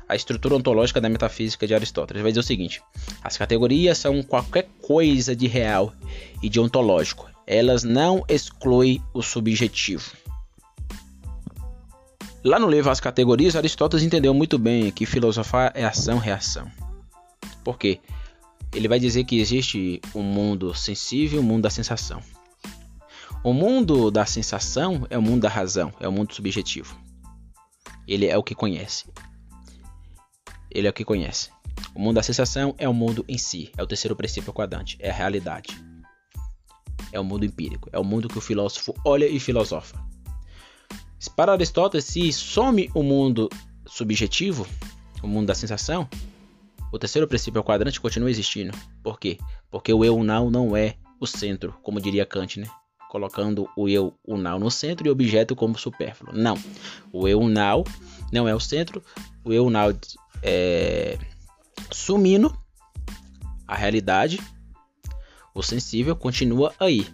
a 0.07 0.15
estrutura 0.15 0.55
ontológica 0.55 1.01
da 1.01 1.09
metafísica 1.09 1.65
de 1.65 1.73
Aristóteles. 1.73 2.17
Ele 2.17 2.23
vai 2.23 2.31
dizer 2.31 2.41
o 2.41 2.43
seguinte: 2.43 2.81
as 3.23 3.35
categorias 3.37 3.97
são 3.97 4.21
qualquer 4.21 4.67
coisa 4.81 5.35
de 5.35 5.47
real 5.47 5.93
e 6.41 6.49
de 6.49 6.59
ontológico. 6.59 7.27
Elas 7.47 7.83
não 7.83 8.23
excluem 8.29 9.01
o 9.13 9.21
subjetivo. 9.21 10.11
Lá 12.43 12.59
no 12.59 12.69
livro 12.69 12.91
As 12.91 12.99
Categorias, 12.99 13.55
Aristóteles 13.55 14.03
entendeu 14.03 14.33
muito 14.33 14.59
bem 14.59 14.91
que 14.91 15.05
filosofar 15.05 15.71
é 15.75 15.85
ação-reação. 15.85 16.69
Por 17.63 17.77
quê? 17.77 17.99
Ele 18.73 18.87
vai 18.87 18.99
dizer 18.99 19.23
que 19.23 19.39
existe 19.39 20.01
um 20.13 20.21
mundo 20.21 20.73
sensível 20.73 21.39
e 21.39 21.43
um 21.43 21.45
mundo 21.45 21.63
da 21.63 21.69
sensação. 21.69 22.21
O 23.43 23.51
mundo 23.51 24.09
da 24.09 24.25
sensação 24.25 25.05
é 25.09 25.17
o 25.17 25.21
mundo 25.21 25.41
da 25.41 25.49
razão, 25.49 25.91
é 25.99 26.07
o 26.07 26.11
mundo 26.13 26.33
subjetivo. 26.33 26.97
Ele 28.07 28.25
é 28.25 28.37
o 28.37 28.41
que 28.41 28.55
conhece. 28.55 29.05
Ele 30.71 30.87
é 30.87 30.89
o 30.89 30.93
que 30.93 31.03
conhece. 31.03 31.49
O 31.93 31.99
mundo 31.99 32.15
da 32.15 32.23
sensação 32.23 32.73
é 32.77 32.87
o 32.87 32.93
mundo 32.93 33.25
em 33.27 33.37
si, 33.37 33.69
é 33.77 33.83
o 33.83 33.87
terceiro 33.87 34.15
princípio 34.15 34.53
quadrante, 34.53 34.95
é 34.97 35.09
a 35.09 35.13
realidade. 35.13 35.77
É 37.11 37.19
o 37.19 37.23
mundo 37.25 37.43
empírico, 37.43 37.89
é 37.91 37.99
o 37.99 38.03
mundo 38.03 38.29
que 38.29 38.37
o 38.37 38.41
filósofo 38.41 38.95
olha 39.03 39.27
e 39.27 39.37
filosofa. 39.41 40.01
Para 41.35 41.51
Aristóteles, 41.51 42.05
se 42.05 42.31
some 42.31 42.89
o 42.95 43.03
mundo 43.03 43.49
subjetivo, 43.85 44.65
o 45.21 45.27
mundo 45.27 45.47
da 45.47 45.55
sensação, 45.55 46.07
o 46.93 46.97
terceiro 46.97 47.27
princípio 47.27 47.61
quadrante 47.61 47.99
continua 47.99 48.31
existindo. 48.31 48.71
Por 49.03 49.19
quê? 49.19 49.37
Porque 49.69 49.91
o 49.93 50.05
eu 50.05 50.15
unal 50.15 50.49
não 50.49 50.77
é 50.77 50.95
o 51.19 51.27
centro, 51.27 51.75
como 51.83 51.99
diria 51.99 52.25
Kant, 52.25 52.57
né? 52.57 52.69
Colocando 53.13 53.69
o 53.77 53.87
eu 53.87 54.11
unal 54.25 54.57
no 54.57 54.71
centro 54.71 55.05
e 55.05 55.09
o 55.09 55.11
objeto 55.11 55.55
como 55.55 55.77
supérfluo. 55.77 56.35
Não. 56.35 56.57
O 57.11 57.27
eu 57.27 57.39
unal 57.39 57.83
não 58.31 58.47
é 58.47 58.55
o 58.55 58.59
centro, 58.59 59.03
o 59.45 59.53
eu 59.53 59.67
unal 59.67 59.91
é 60.41 61.19
sumindo 61.91 62.51
a 63.67 63.75
realidade, 63.75 64.41
o 65.53 65.61
sensível 65.61 66.15
continua 66.15 66.73
aí. 66.79 67.05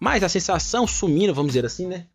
Mas 0.00 0.22
a 0.22 0.28
sensação 0.28 0.86
sumindo, 0.86 1.34
vamos 1.34 1.50
dizer 1.50 1.66
assim, 1.66 1.88
né? 1.88 2.06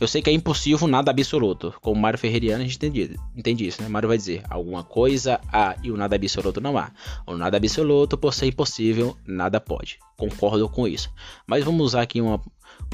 Eu 0.00 0.08
sei 0.08 0.22
que 0.22 0.30
é 0.30 0.32
impossível 0.32 0.88
nada 0.88 1.10
absoluto. 1.10 1.74
Com 1.82 1.92
o 1.92 1.96
Mário 1.96 2.18
Ferreiriano 2.18 2.62
a 2.62 2.66
gente 2.66 2.76
entende, 2.76 3.20
entende 3.36 3.66
isso, 3.66 3.82
né? 3.82 3.88
Mário 3.88 4.08
vai 4.08 4.16
dizer, 4.16 4.42
alguma 4.48 4.82
coisa 4.82 5.38
há 5.52 5.76
e 5.82 5.90
o 5.90 5.96
nada 5.96 6.16
absoluto 6.16 6.58
não 6.58 6.78
há. 6.78 6.90
O 7.26 7.36
nada 7.36 7.58
absoluto, 7.58 8.16
por 8.16 8.32
ser 8.32 8.46
impossível, 8.46 9.14
nada 9.26 9.60
pode. 9.60 9.98
Concordo 10.16 10.66
com 10.70 10.88
isso. 10.88 11.12
Mas 11.46 11.62
vamos 11.62 11.84
usar 11.84 12.00
aqui 12.00 12.18
uma, 12.18 12.40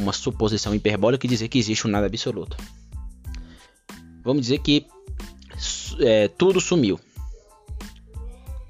uma 0.01 0.13
suposição 0.13 0.75
hiperbólica 0.75 1.25
e 1.27 1.31
dizer 1.31 1.47
que 1.47 1.61
existe 1.61 1.87
um 1.87 1.91
nada 1.91 2.07
absoluto. 2.07 2.57
Vamos 4.25 4.43
dizer 4.43 4.59
que 4.59 4.85
é, 6.01 6.27
tudo 6.27 6.61
sumiu. 6.61 6.99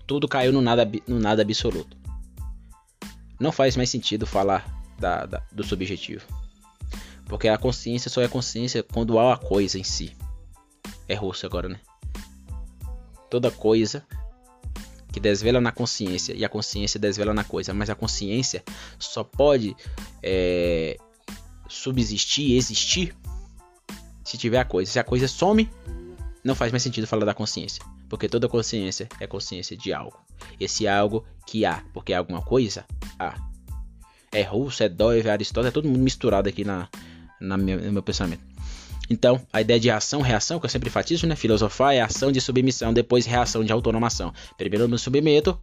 Tudo 0.06 0.28
caiu 0.28 0.52
no 0.52 0.60
nada, 0.60 0.86
no 1.08 1.18
nada 1.18 1.40
absoluto. 1.40 1.96
Não 3.40 3.50
faz 3.50 3.76
mais 3.76 3.88
sentido 3.88 4.26
falar 4.26 4.66
da, 4.98 5.24
da, 5.24 5.42
do 5.50 5.64
subjetivo. 5.64 6.26
Porque 7.26 7.48
a 7.48 7.58
consciência 7.58 8.10
só 8.10 8.22
é 8.22 8.28
consciência 8.28 8.82
quando 8.82 9.18
há 9.18 9.34
a 9.34 9.36
coisa 9.36 9.78
em 9.78 9.84
si. 9.84 10.16
É 11.08 11.14
russo 11.14 11.44
agora, 11.44 11.68
né? 11.68 11.80
Toda 13.28 13.50
coisa 13.50 14.06
que 15.12 15.20
desvela 15.20 15.60
na 15.60 15.72
consciência 15.72 16.34
e 16.34 16.44
a 16.44 16.48
consciência 16.48 17.00
desvela 17.00 17.32
na 17.32 17.42
coisa, 17.42 17.72
mas 17.72 17.88
a 17.88 17.94
consciência 17.94 18.62
só 18.98 19.24
pode 19.24 19.74
é, 20.22 20.96
subsistir, 21.68 22.54
existir 22.54 23.16
se 24.22 24.36
tiver 24.36 24.58
a 24.58 24.64
coisa. 24.64 24.90
Se 24.90 24.98
a 24.98 25.04
coisa 25.04 25.26
some, 25.26 25.70
não 26.44 26.54
faz 26.54 26.70
mais 26.70 26.82
sentido 26.82 27.06
falar 27.06 27.24
da 27.24 27.34
consciência, 27.34 27.82
porque 28.08 28.28
toda 28.28 28.48
consciência 28.48 29.08
é 29.18 29.26
consciência 29.26 29.76
de 29.76 29.92
algo. 29.92 30.18
Esse 30.60 30.86
algo 30.86 31.24
que 31.46 31.64
há, 31.64 31.82
porque 31.92 32.12
alguma 32.12 32.42
coisa, 32.42 32.84
há. 33.18 33.34
É 34.30 34.42
russo, 34.42 34.82
é 34.82 34.88
Doeve, 34.88 35.28
é 35.28 35.32
Aristóteles, 35.32 35.70
é 35.70 35.72
todo 35.72 35.88
mundo 35.88 36.00
misturado 36.00 36.48
aqui 36.48 36.62
na, 36.62 36.88
na 37.40 37.56
meu, 37.56 37.80
no 37.80 37.92
meu 37.92 38.02
pensamento. 38.02 38.42
Então, 39.08 39.46
a 39.52 39.60
ideia 39.60 39.78
de 39.78 39.90
ação, 39.90 40.20
reação, 40.20 40.58
que 40.58 40.66
eu 40.66 40.70
sempre 40.70 40.88
enfatizo, 40.88 41.26
né? 41.26 41.36
Filosofar 41.36 41.94
é 41.94 42.00
ação 42.00 42.32
de 42.32 42.40
submissão, 42.40 42.92
depois 42.92 43.24
reação 43.24 43.64
de 43.64 43.72
autonomação. 43.72 44.34
Primeiro 44.56 44.84
eu 44.84 44.88
me 44.88 44.98
submeto, 44.98 45.58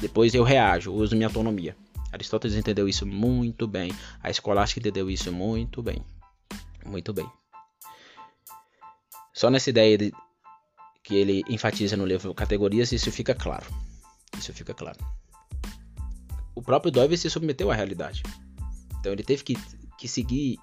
depois 0.00 0.34
eu 0.34 0.42
reajo, 0.42 0.92
uso 0.92 1.14
minha 1.14 1.28
autonomia. 1.28 1.76
Aristóteles 2.12 2.56
entendeu 2.56 2.88
isso 2.88 3.06
muito 3.06 3.66
bem. 3.66 3.92
A 4.22 4.30
escolástica 4.30 4.80
entendeu 4.80 5.10
isso 5.10 5.30
muito 5.32 5.82
bem. 5.82 6.02
Muito 6.84 7.12
bem. 7.12 7.30
Só 9.32 9.50
nessa 9.50 9.70
ideia 9.70 9.96
de, 9.96 10.12
que 11.04 11.14
ele 11.14 11.44
enfatiza 11.48 11.96
no 11.96 12.04
livro 12.04 12.34
Categorias, 12.34 12.90
isso 12.90 13.12
fica 13.12 13.34
claro. 13.34 13.66
Isso 14.36 14.52
fica 14.52 14.74
claro. 14.74 14.98
O 16.54 16.62
próprio 16.62 16.90
Dove 16.90 17.16
se 17.16 17.30
submeteu 17.30 17.70
à 17.70 17.74
realidade. 17.74 18.22
Então 18.98 19.12
ele 19.12 19.22
teve 19.22 19.44
que, 19.44 19.56
que 19.96 20.08
seguir 20.08 20.58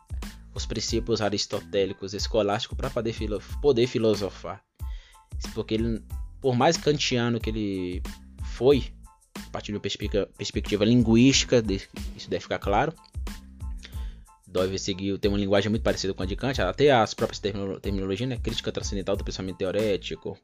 os 0.55 0.65
princípios 0.65 1.21
aristotélicos 1.21 2.13
escolásticos 2.13 2.77
para 2.77 2.89
poder, 2.89 3.13
filo 3.13 3.41
poder 3.61 3.85
filosofar. 3.87 4.63
Porque 5.53 5.73
ele, 5.73 6.01
por 6.41 6.55
mais 6.55 6.77
kantiano 6.77 7.39
que 7.39 7.49
ele 7.49 8.01
foi, 8.53 8.85
a 9.35 9.49
partir 9.51 9.73
de 9.73 9.77
uma 9.77 9.81
perspectiva, 9.81 10.27
perspectiva 10.37 10.85
linguística, 10.85 11.61
isso 12.15 12.29
deve 12.29 12.41
ficar 12.41 12.57
claro. 12.57 12.93
Dove 14.47 14.79
seguiu, 14.79 15.19
tem 15.19 15.29
uma 15.29 15.37
linguagem 15.37 15.69
muito 15.69 15.83
parecida 15.83 16.13
com 16.13 16.23
a 16.23 16.25
de 16.25 16.37
Kant, 16.37 16.61
até 16.61 16.89
as 16.89 17.13
próprias 17.13 17.39
terminologias, 17.81 18.29
né? 18.29 18.37
Crítica 18.37 18.71
transcendental 18.71 19.17
do 19.17 19.23
pensamento 19.25 19.57
teorético, 19.57 20.39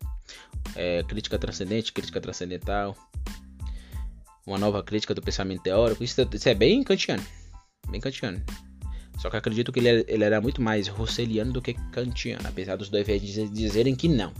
é, 0.76 1.02
crítica 1.04 1.40
transcendente, 1.40 1.94
crítica 1.94 2.20
transcendental, 2.20 2.98
uma 4.46 4.58
nova 4.58 4.84
crítica 4.84 5.16
do 5.16 5.22
pensamento 5.22 5.62
teórico. 5.62 6.04
Isso, 6.04 6.28
isso 6.34 6.50
é 6.50 6.54
bem 6.54 6.84
kantiano, 6.84 7.24
bem 7.90 8.02
kantiano. 8.02 8.44
Só 9.22 9.30
que 9.30 9.38
acredito 9.38 9.72
que 9.72 9.80
ele, 9.80 10.04
ele 10.08 10.24
era 10.24 10.42
muito 10.42 10.64
mais 10.64 10.88
russeliano 10.88 11.54
do 11.54 11.62
que 11.62 11.76
kantiano, 11.92 12.48
apesar 12.48 12.76
dos 12.76 12.90
dois 12.90 13.06
dizerem 13.52 13.96
que 13.96 14.08
não. 14.08 14.34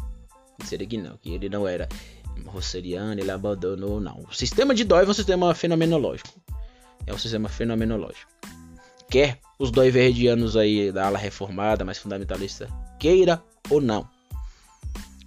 Dizerem 0.60 0.88
que 0.88 0.98
não, 0.98 1.18
que 1.18 1.30
ele 1.30 1.50
não 1.50 1.68
era 1.68 1.88
Rosseriano, 2.48 3.22
ele 3.22 3.30
abandonou, 3.30 4.02
não. 4.02 4.26
O 4.28 4.34
sistema 4.34 4.74
de 4.74 4.84
Doive 4.84 5.10
é 5.10 5.12
um 5.12 5.14
sistema 5.14 5.54
fenomenológico. 5.54 6.30
É 7.06 7.14
um 7.14 7.18
sistema 7.20 7.48
fenomenológico. 7.48 8.32
Quer 9.08 9.40
os 9.60 9.70
doiverdianos 9.70 10.58
aí 10.58 10.92
da 10.92 11.06
ala 11.06 11.20
reformada, 11.20 11.86
mais 11.86 12.00
fundamentalista, 12.00 12.68
queira 13.00 13.40
ou 13.70 13.80
não. 13.80 14.10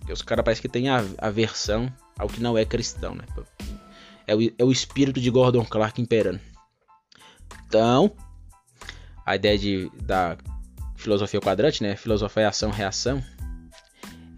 Porque 0.00 0.12
os 0.12 0.22
caras 0.22 0.44
parecem 0.44 0.62
que 0.62 0.68
têm 0.68 0.88
aversão 0.88 1.92
ao 2.18 2.26
que 2.26 2.42
não 2.42 2.58
é 2.58 2.64
cristão, 2.64 3.14
né? 3.14 3.24
É 4.26 4.34
o, 4.34 4.40
é 4.42 4.64
o 4.64 4.72
espírito 4.72 5.20
de 5.20 5.30
Gordon 5.30 5.64
Clark 5.64 6.02
imperando. 6.02 6.40
Então, 7.68 8.16
a 9.24 9.36
ideia 9.36 9.58
de, 9.58 9.90
da 10.02 10.36
filosofia 10.96 11.40
quadrante, 11.40 11.82
né? 11.82 11.96
Filosofia 11.96 12.42
é 12.42 12.46
ação, 12.46 12.70
reação. 12.70 13.22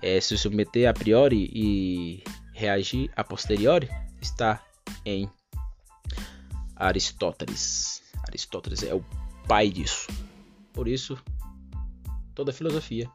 É 0.03 0.21
se 0.21 0.37
submeter 0.37 0.89
a 0.89 0.93
priori 0.93 1.51
e 1.53 2.23
reagir 2.53 3.11
a 3.17 3.25
posteriori 3.25 3.89
está 4.21 4.63
em 5.05 5.31
Aristóteles. 6.75 8.03
Aristóteles 8.27 8.83
é 8.83 8.95
o 8.95 9.05
pai 9.47 9.71
disso. 9.71 10.07
Por 10.73 10.87
isso, 10.87 11.19
toda 12.35 12.53
filosofia, 12.53 13.11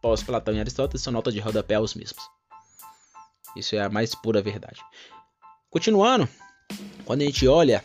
pós-Platão 0.00 0.54
e 0.54 0.60
Aristóteles, 0.60 1.02
são 1.02 1.12
notas 1.12 1.34
de 1.34 1.40
rodapé 1.40 1.74
aos 1.74 1.94
mesmos. 1.94 2.24
Isso 3.56 3.74
é 3.74 3.80
a 3.80 3.88
mais 3.88 4.14
pura 4.14 4.40
verdade. 4.40 4.80
Continuando, 5.70 6.28
quando 7.04 7.22
a 7.22 7.24
gente 7.24 7.46
olha 7.48 7.84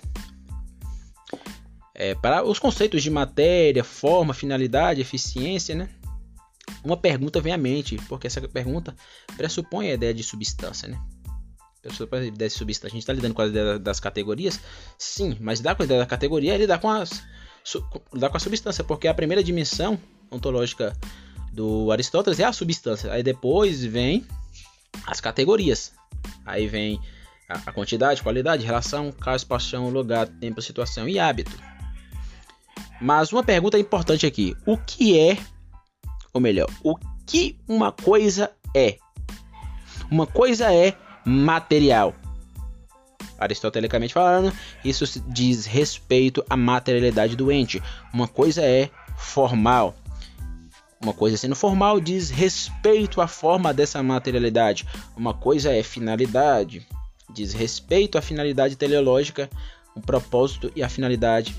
é, 1.99 2.15
para 2.15 2.45
os 2.45 2.57
conceitos 2.57 3.03
de 3.03 3.09
matéria, 3.09 3.83
forma, 3.83 4.33
finalidade, 4.33 5.01
eficiência, 5.01 5.75
né? 5.75 5.89
Uma 6.81 6.95
pergunta 6.95 7.41
vem 7.41 7.51
à 7.51 7.57
mente, 7.57 7.97
porque 8.07 8.25
essa 8.25 8.39
pergunta 8.47 8.95
pressupõe 9.35 9.91
a 9.91 9.95
ideia 9.95 10.13
de 10.13 10.23
substância, 10.23 10.87
né? 10.87 10.97
Pressupõe 11.81 12.19
a 12.19 12.25
ideia 12.25 12.47
de 12.47 12.55
substância. 12.55 12.87
A 12.87 12.95
gente 12.95 13.01
está 13.01 13.11
lidando 13.11 13.33
com 13.33 13.41
a 13.41 13.47
ideia 13.47 13.77
das 13.77 13.99
categorias? 13.99 14.61
Sim, 14.97 15.35
mas 15.41 15.59
lidar 15.59 15.75
com 15.75 15.83
a 15.83 15.85
ideia 15.85 15.99
da 15.99 16.05
categoria 16.05 16.55
é 16.55 16.57
lidar 16.57 16.79
com, 16.79 16.89
as, 16.89 17.21
lidar 18.13 18.29
com 18.29 18.37
a 18.37 18.39
substância, 18.39 18.81
porque 18.81 19.07
a 19.07 19.13
primeira 19.13 19.43
dimensão 19.43 19.99
ontológica 20.31 20.95
do 21.51 21.91
Aristóteles 21.91 22.39
é 22.39 22.45
a 22.45 22.53
substância. 22.53 23.11
Aí 23.11 23.23
depois 23.23 23.83
vem 23.83 24.25
as 25.05 25.19
categorias. 25.19 25.91
Aí 26.45 26.65
vem 26.65 26.97
a, 27.49 27.73
quantidade, 27.73 28.23
qualidade, 28.23 28.65
relação, 28.65 29.11
caso, 29.11 29.45
paixão, 29.45 29.89
lugar, 29.89 30.27
tempo, 30.27 30.61
situação 30.61 31.09
e 31.09 31.19
hábito. 31.19 31.51
Mas 33.01 33.31
uma 33.31 33.43
pergunta 33.43 33.79
importante 33.79 34.25
aqui: 34.25 34.55
o 34.65 34.77
que 34.77 35.17
é, 35.17 35.37
ou 36.33 36.41
melhor, 36.41 36.69
o 36.83 36.95
que 37.25 37.57
uma 37.67 37.91
coisa 37.91 38.51
é? 38.75 38.97
Uma 40.11 40.25
coisa 40.25 40.73
é 40.73 40.95
material. 41.25 42.13
Aristotelicamente 43.37 44.13
falando, 44.13 44.51
isso 44.83 45.05
diz 45.27 45.65
respeito 45.65 46.43
à 46.49 46.57
materialidade 46.57 47.35
do 47.37 47.51
ente. 47.51 47.81
Uma 48.13 48.27
coisa 48.27 48.61
é 48.61 48.89
formal. 49.17 49.95
Uma 51.01 51.13
coisa 51.13 51.37
sendo 51.37 51.55
formal 51.55 52.01
diz 52.01 52.29
respeito 52.29 53.21
à 53.21 53.27
forma 53.27 53.73
dessa 53.73 54.03
materialidade. 54.03 54.85
Uma 55.15 55.33
coisa 55.33 55.71
é 55.71 55.81
finalidade, 55.81 56.85
diz 57.33 57.53
respeito 57.53 58.17
à 58.17 58.21
finalidade 58.21 58.75
teleológica, 58.75 59.49
o 59.95 60.01
propósito 60.01 60.69
e 60.75 60.83
a 60.83 60.89
finalidade 60.89 61.55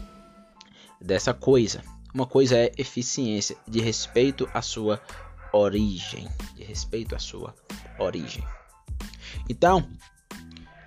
dessa 1.01 1.33
coisa. 1.33 1.83
Uma 2.13 2.27
coisa 2.27 2.57
é 2.57 2.73
eficiência, 2.77 3.57
de 3.67 3.81
respeito 3.81 4.49
à 4.53 4.61
sua 4.61 5.01
origem, 5.53 6.29
de 6.57 6.65
respeito 6.65 7.15
à 7.15 7.19
sua 7.19 7.55
origem. 7.99 8.45
Então, 9.49 9.89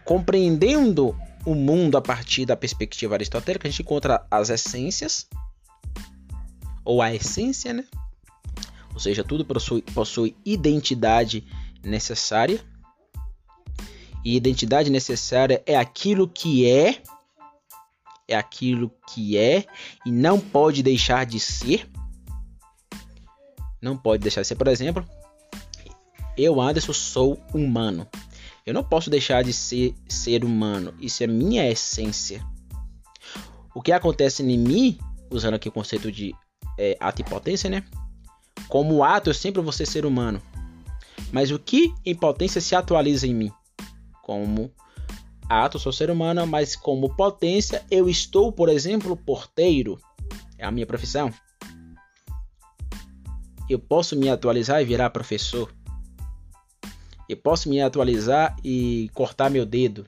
compreendendo 0.06 1.18
o 1.46 1.56
mundo 1.56 1.98
a 1.98 2.02
partir 2.02 2.46
da 2.46 2.56
perspectiva 2.56 3.16
aristotélica, 3.16 3.68
a 3.68 3.72
gente 3.72 3.82
encontra 3.82 4.26
as 4.30 4.50
essências 4.50 5.28
ou 6.86 7.02
a 7.02 7.14
essência, 7.14 7.74
né? 7.74 7.86
Ou 8.94 9.00
seja, 9.00 9.24
tudo 9.24 9.46
possui, 9.46 9.82
possui 9.82 10.36
identidade 10.46 11.46
necessária. 11.84 12.64
E 14.24 14.38
identidade 14.38 14.90
necessária 14.90 15.62
é 15.66 15.76
aquilo 15.76 16.28
que 16.28 16.70
é 16.70 17.02
é 18.34 18.38
aquilo 18.38 18.92
que 19.08 19.38
é 19.38 19.66
e 20.06 20.12
não 20.12 20.40
pode 20.40 20.84
deixar 20.84 21.26
de 21.26 21.40
ser. 21.40 21.90
Não 23.82 23.98
pode 23.98 24.22
deixar 24.22 24.42
de 24.42 24.48
ser, 24.48 24.56
por 24.56 24.68
exemplo, 24.68 25.06
eu, 26.38 26.60
Anderson, 26.60 26.94
sou 26.94 27.40
humano. 27.54 28.08
Eu 28.66 28.74
não 28.74 28.84
posso 28.84 29.10
deixar 29.10 29.44
de 29.44 29.54
ser 29.54 29.94
ser 30.08 30.44
humano. 30.44 30.94
Isso 31.00 31.24
é 31.24 31.28
minha 31.28 31.70
essência. 31.70 32.46
O 33.76 33.82
que 33.82 33.92
acontece 33.92 34.42
em 34.42 34.58
mim, 34.58 34.98
usando 35.30 35.56
aqui 35.56 35.68
o 35.68 35.72
conceito 35.72 36.12
de 36.12 36.34
é, 36.78 36.96
ato 37.00 37.22
e 37.22 37.26
potência, 37.26 37.70
né? 37.70 37.84
Como 38.68 39.04
ato, 39.04 39.30
eu 39.30 39.34
sempre 39.34 39.62
vou 39.62 39.72
ser 39.72 39.86
ser 39.86 40.06
humano. 40.06 40.42
Mas 41.32 41.52
o 41.52 41.60
que 41.60 41.94
em 42.06 42.16
potência 42.16 42.62
se 42.62 42.76
atualiza 42.76 43.28
em 43.28 43.34
mim? 43.34 43.52
Como 44.22 44.72
ato, 45.62 45.80
sou 45.80 45.92
ser 45.92 46.10
humano, 46.10 46.46
mas 46.48 46.76
como 46.76 47.16
potência, 47.16 47.84
eu 47.90 48.10
estou, 48.10 48.52
por 48.52 48.70
exemplo, 48.70 49.16
porteiro. 49.16 50.00
É 50.58 50.66
a 50.66 50.72
minha 50.72 50.86
profissão. 50.86 51.32
Eu 53.70 53.80
posso 53.80 54.16
me 54.16 54.30
atualizar 54.30 54.82
e 54.82 54.86
virar 54.86 55.10
professor. 55.10 55.74
Eu 57.28 57.38
posso 57.38 57.70
me 57.70 57.82
atualizar 57.82 58.56
e 58.64 59.10
cortar 59.14 59.50
meu 59.50 59.66
dedo. 59.66 60.06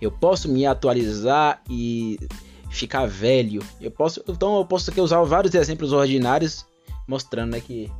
Eu 0.00 0.10
posso 0.10 0.48
me 0.48 0.66
atualizar 0.66 1.62
e 1.68 2.18
ficar 2.70 3.06
velho. 3.06 3.62
Eu 3.80 3.90
posso, 3.90 4.22
então 4.28 4.58
eu 4.58 4.64
posso 4.64 4.90
aqui 4.90 5.00
usar 5.00 5.22
vários 5.22 5.54
exemplos 5.54 5.92
ordinários 5.92 6.66
mostrando 7.06 7.52
né, 7.52 7.60
que 7.60 7.90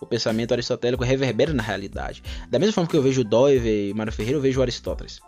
o 0.00 0.06
pensamento 0.06 0.52
aristotélico 0.52 1.02
reverbera 1.02 1.52
na 1.52 1.62
realidade. 1.62 2.22
Da 2.48 2.58
mesma 2.58 2.72
forma 2.72 2.88
que 2.88 2.96
eu 2.96 3.02
vejo 3.02 3.24
Doive 3.24 3.90
e 3.90 3.94
Mário 3.94 4.12
Ferreira, 4.12 4.38
eu 4.38 4.42
vejo 4.42 4.62
Aristóteles. 4.62 5.20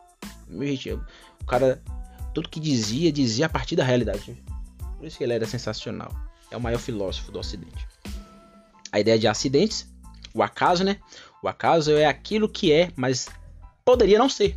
O 1.40 1.44
cara, 1.44 1.82
tudo 2.34 2.48
que 2.48 2.60
dizia, 2.60 3.12
dizia 3.12 3.46
a 3.46 3.48
partir 3.48 3.76
da 3.76 3.84
realidade. 3.84 4.42
Por 4.96 5.06
isso 5.06 5.18
que 5.18 5.24
ele 5.24 5.34
era 5.34 5.46
sensacional. 5.46 6.14
É 6.50 6.56
o 6.56 6.60
maior 6.60 6.78
filósofo 6.78 7.32
do 7.32 7.38
Ocidente. 7.38 7.86
A 8.92 9.00
ideia 9.00 9.18
de 9.18 9.26
acidentes, 9.26 9.86
o 10.34 10.42
acaso, 10.42 10.84
né? 10.84 10.98
O 11.42 11.48
acaso 11.48 11.92
é 11.92 12.06
aquilo 12.06 12.48
que 12.48 12.72
é, 12.72 12.90
mas 12.96 13.28
poderia 13.84 14.18
não 14.18 14.28
ser. 14.28 14.54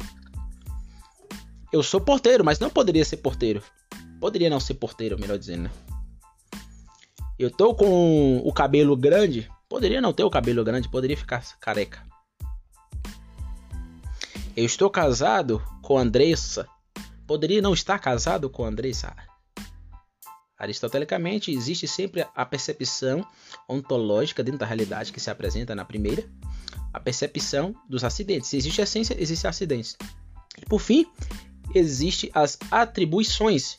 Eu 1.71 1.83
sou 1.83 2.01
porteiro, 2.01 2.43
mas 2.43 2.59
não 2.59 2.69
poderia 2.69 3.05
ser 3.05 3.17
porteiro. 3.17 3.61
Poderia 4.19 4.49
não 4.49 4.59
ser 4.59 4.75
porteiro, 4.75 5.19
melhor 5.19 5.37
dizendo, 5.37 5.63
né? 5.63 5.71
Eu 7.37 7.49
tô 7.49 7.73
com 7.73 8.37
o 8.43 8.51
cabelo 8.51 8.97
grande, 8.97 9.49
poderia 9.69 10.01
não 10.01 10.11
ter 10.11 10.23
o 10.23 10.29
cabelo 10.29 10.63
grande, 10.63 10.89
poderia 10.89 11.15
ficar 11.15 11.41
careca. 11.59 12.03
Eu 14.59 14.65
estou 14.65 14.89
casado 14.89 15.63
com 15.81 15.97
Andressa. 15.97 16.67
Poderia 17.25 17.61
não 17.61 17.73
estar 17.73 17.97
casado 17.97 18.49
com 18.49 18.65
Andressa. 18.65 19.15
Aristotelicamente, 20.57 21.49
existe 21.49 21.87
sempre 21.87 22.27
a 22.35 22.45
percepção 22.45 23.25
ontológica 23.69 24.43
dentro 24.43 24.59
da 24.59 24.65
realidade 24.65 25.13
que 25.13 25.19
se 25.21 25.29
apresenta 25.29 25.73
na 25.73 25.85
primeira, 25.85 26.25
a 26.93 26.99
percepção 26.99 27.73
dos 27.87 28.03
acidentes. 28.03 28.49
Se 28.49 28.57
existe 28.57 28.81
essência, 28.81 29.15
existe 29.17 29.47
acidentes. 29.47 29.95
E 30.61 30.65
por 30.65 30.81
fim, 30.81 31.05
existe 31.73 32.29
as 32.33 32.57
atribuições. 32.69 33.77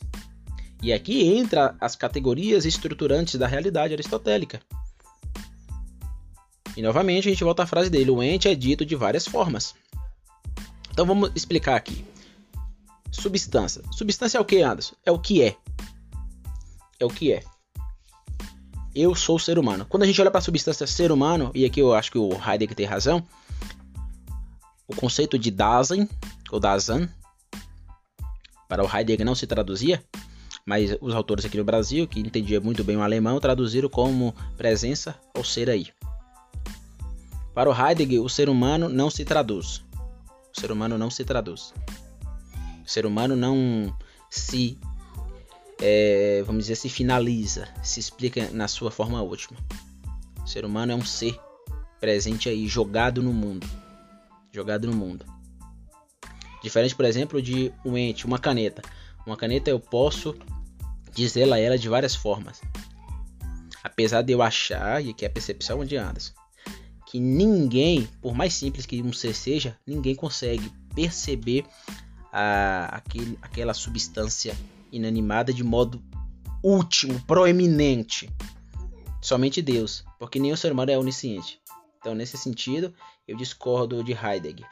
E 0.81 0.91
aqui 0.91 1.27
entra 1.27 1.75
as 1.79 1.95
categorias 1.95 2.65
estruturantes 2.65 3.35
da 3.35 3.45
realidade 3.45 3.93
aristotélica. 3.93 4.59
E 6.75 6.81
novamente 6.81 7.27
a 7.27 7.31
gente 7.31 7.43
volta 7.43 7.61
à 7.61 7.67
frase 7.67 7.91
dele: 7.91 8.09
o 8.09 8.23
ente 8.23 8.47
é 8.47 8.55
dito 8.55 8.83
de 8.83 8.95
várias 8.95 9.27
formas. 9.27 9.75
Então 10.91 11.05
vamos 11.05 11.31
explicar 11.35 11.75
aqui. 11.75 12.05
Substância. 13.11 13.81
Substância 13.91 14.37
é 14.37 14.41
o 14.41 14.45
que, 14.45 14.61
Anderson? 14.61 14.95
É 15.05 15.11
o 15.11 15.19
que 15.19 15.41
é. 15.41 15.57
É 16.99 17.05
o 17.05 17.09
que 17.09 17.33
é. 17.33 17.43
Eu 18.93 19.15
sou 19.15 19.39
ser 19.39 19.57
humano. 19.57 19.85
Quando 19.85 20.03
a 20.03 20.05
gente 20.05 20.19
olha 20.21 20.31
para 20.31 20.39
a 20.39 20.43
substância 20.43 20.85
ser 20.85 21.11
humano, 21.11 21.51
e 21.55 21.65
aqui 21.65 21.79
eu 21.79 21.93
acho 21.93 22.11
que 22.11 22.17
o 22.17 22.29
Heidegger 22.33 22.75
tem 22.75 22.85
razão, 22.85 23.23
o 24.87 24.95
conceito 24.95 25.39
de 25.39 25.49
Dasein, 25.49 26.07
ou 26.51 26.59
Dasein, 26.59 27.09
para 28.67 28.83
o 28.83 28.97
Heidegger 28.97 29.25
não 29.25 29.35
se 29.35 29.47
traduzia, 29.47 30.03
mas 30.65 30.95
os 31.01 31.15
autores 31.15 31.45
aqui 31.45 31.57
no 31.57 31.63
Brasil, 31.63 32.07
que 32.07 32.19
entendiam 32.19 32.61
muito 32.61 32.83
bem 32.83 32.97
o 32.97 33.01
alemão, 33.01 33.39
traduziram 33.39 33.89
como 33.89 34.35
presença 34.57 35.15
ou 35.35 35.43
ser 35.43 35.69
aí. 35.69 35.87
Para 37.53 37.69
o 37.69 37.73
Heidegger, 37.73 38.21
o 38.21 38.29
ser 38.29 38.47
humano 38.49 38.87
não 38.87 39.09
se 39.09 39.25
traduz. 39.25 39.83
O 40.55 40.59
ser 40.59 40.71
humano 40.71 40.97
não 40.97 41.09
se 41.09 41.23
traduz. 41.23 41.73
O 42.85 42.89
ser 42.89 43.05
humano 43.05 43.35
não 43.35 43.95
se, 44.29 44.77
é, 45.79 46.43
vamos 46.45 46.63
dizer, 46.63 46.75
se 46.75 46.89
finaliza, 46.89 47.67
se 47.81 47.99
explica 47.99 48.49
na 48.51 48.67
sua 48.67 48.91
forma 48.91 49.21
última. 49.21 49.59
O 50.43 50.47
ser 50.47 50.65
humano 50.65 50.91
é 50.91 50.95
um 50.95 51.05
ser 51.05 51.39
presente 51.99 52.49
aí, 52.49 52.67
jogado 52.67 53.21
no 53.21 53.31
mundo. 53.31 53.67
jogado 54.51 54.87
no 54.87 54.93
mundo. 54.93 55.25
Diferente, 56.61 56.95
por 56.95 57.05
exemplo, 57.05 57.41
de 57.41 57.71
um 57.85 57.97
ente, 57.97 58.25
uma 58.25 58.37
caneta. 58.37 58.81
Uma 59.25 59.37
caneta 59.37 59.69
eu 59.69 59.79
posso 59.79 60.35
dizer 61.13 61.51
a 61.51 61.57
ela 61.57 61.77
de 61.77 61.87
várias 61.87 62.15
formas. 62.15 62.61
Apesar 63.83 64.21
de 64.21 64.33
eu 64.33 64.41
achar, 64.41 65.03
e 65.03 65.09
aqui 65.09 65.25
é 65.25 65.27
a 65.27 65.31
percepção 65.31 65.83
de 65.85 65.97
Anderson, 65.97 66.33
que 67.11 67.19
ninguém, 67.19 68.07
por 68.21 68.33
mais 68.33 68.53
simples 68.53 68.85
que 68.85 69.01
um 69.01 69.11
ser 69.11 69.35
seja, 69.35 69.77
ninguém 69.85 70.15
consegue 70.15 70.71
perceber 70.95 71.65
a, 72.31 72.85
aquele, 72.85 73.37
aquela 73.41 73.73
substância 73.73 74.57
inanimada 74.93 75.53
de 75.53 75.61
modo 75.61 76.01
último, 76.63 77.19
proeminente. 77.27 78.29
Somente 79.21 79.61
Deus, 79.61 80.05
porque 80.17 80.39
nem 80.39 80.53
o 80.53 80.57
ser 80.57 80.71
humano 80.71 80.89
é 80.89 80.97
onisciente. 80.97 81.59
Então, 81.99 82.15
nesse 82.15 82.37
sentido, 82.37 82.93
eu 83.27 83.35
discordo 83.35 84.01
de 84.05 84.13
Heidegger. 84.13 84.65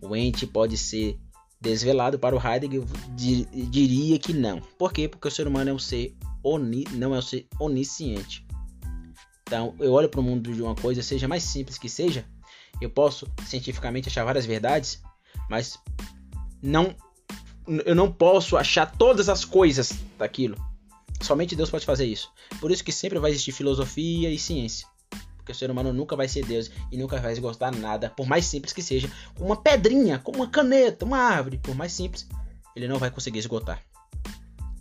O 0.00 0.16
ente 0.16 0.44
pode 0.44 0.76
ser 0.76 1.20
desvelado 1.60 2.18
para 2.18 2.34
o 2.34 2.44
Heidegger, 2.44 2.82
diria 3.14 4.18
que 4.18 4.32
não. 4.32 4.60
Por 4.76 4.92
quê? 4.92 5.06
Porque 5.06 5.28
o 5.28 5.30
ser 5.30 5.46
humano 5.46 5.70
é 5.70 5.72
um 5.72 5.78
ser 5.78 6.16
oni, 6.42 6.84
não 6.94 7.14
é 7.14 7.18
um 7.18 7.22
ser 7.22 7.46
onisciente. 7.60 8.44
Então, 9.42 9.74
eu 9.78 9.92
olho 9.92 10.08
para 10.08 10.20
o 10.20 10.22
mundo 10.22 10.52
de 10.52 10.62
uma 10.62 10.74
coisa, 10.74 11.02
seja 11.02 11.28
mais 11.28 11.42
simples 11.42 11.78
que 11.78 11.88
seja, 11.88 12.24
eu 12.80 12.90
posso 12.90 13.26
cientificamente 13.46 14.08
achar 14.08 14.24
várias 14.24 14.46
verdades, 14.46 15.02
mas 15.48 15.78
não 16.62 16.94
eu 17.84 17.94
não 17.94 18.10
posso 18.10 18.56
achar 18.56 18.86
todas 18.86 19.28
as 19.28 19.44
coisas 19.44 19.92
daquilo. 20.18 20.56
Somente 21.20 21.54
Deus 21.54 21.70
pode 21.70 21.86
fazer 21.86 22.06
isso. 22.06 22.32
Por 22.60 22.72
isso 22.72 22.82
que 22.82 22.90
sempre 22.90 23.18
vai 23.18 23.30
existir 23.30 23.52
filosofia 23.52 24.28
e 24.30 24.38
ciência. 24.38 24.86
Porque 25.36 25.52
o 25.52 25.54
ser 25.54 25.70
humano 25.70 25.92
nunca 25.92 26.16
vai 26.16 26.28
ser 26.28 26.44
Deus 26.44 26.70
e 26.90 26.96
nunca 26.96 27.20
vai 27.20 27.34
gostar 27.38 27.72
nada, 27.72 28.10
por 28.10 28.26
mais 28.26 28.44
simples 28.44 28.72
que 28.72 28.82
seja. 28.82 29.10
Uma 29.38 29.56
pedrinha, 29.56 30.18
como 30.18 30.38
uma 30.38 30.48
caneta, 30.48 31.04
uma 31.04 31.18
árvore, 31.18 31.58
por 31.58 31.74
mais 31.74 31.92
simples, 31.92 32.26
ele 32.74 32.88
não 32.88 32.98
vai 32.98 33.10
conseguir 33.10 33.38
esgotar 33.38 33.82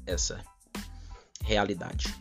essa 0.05 0.43
realidade. 1.43 2.13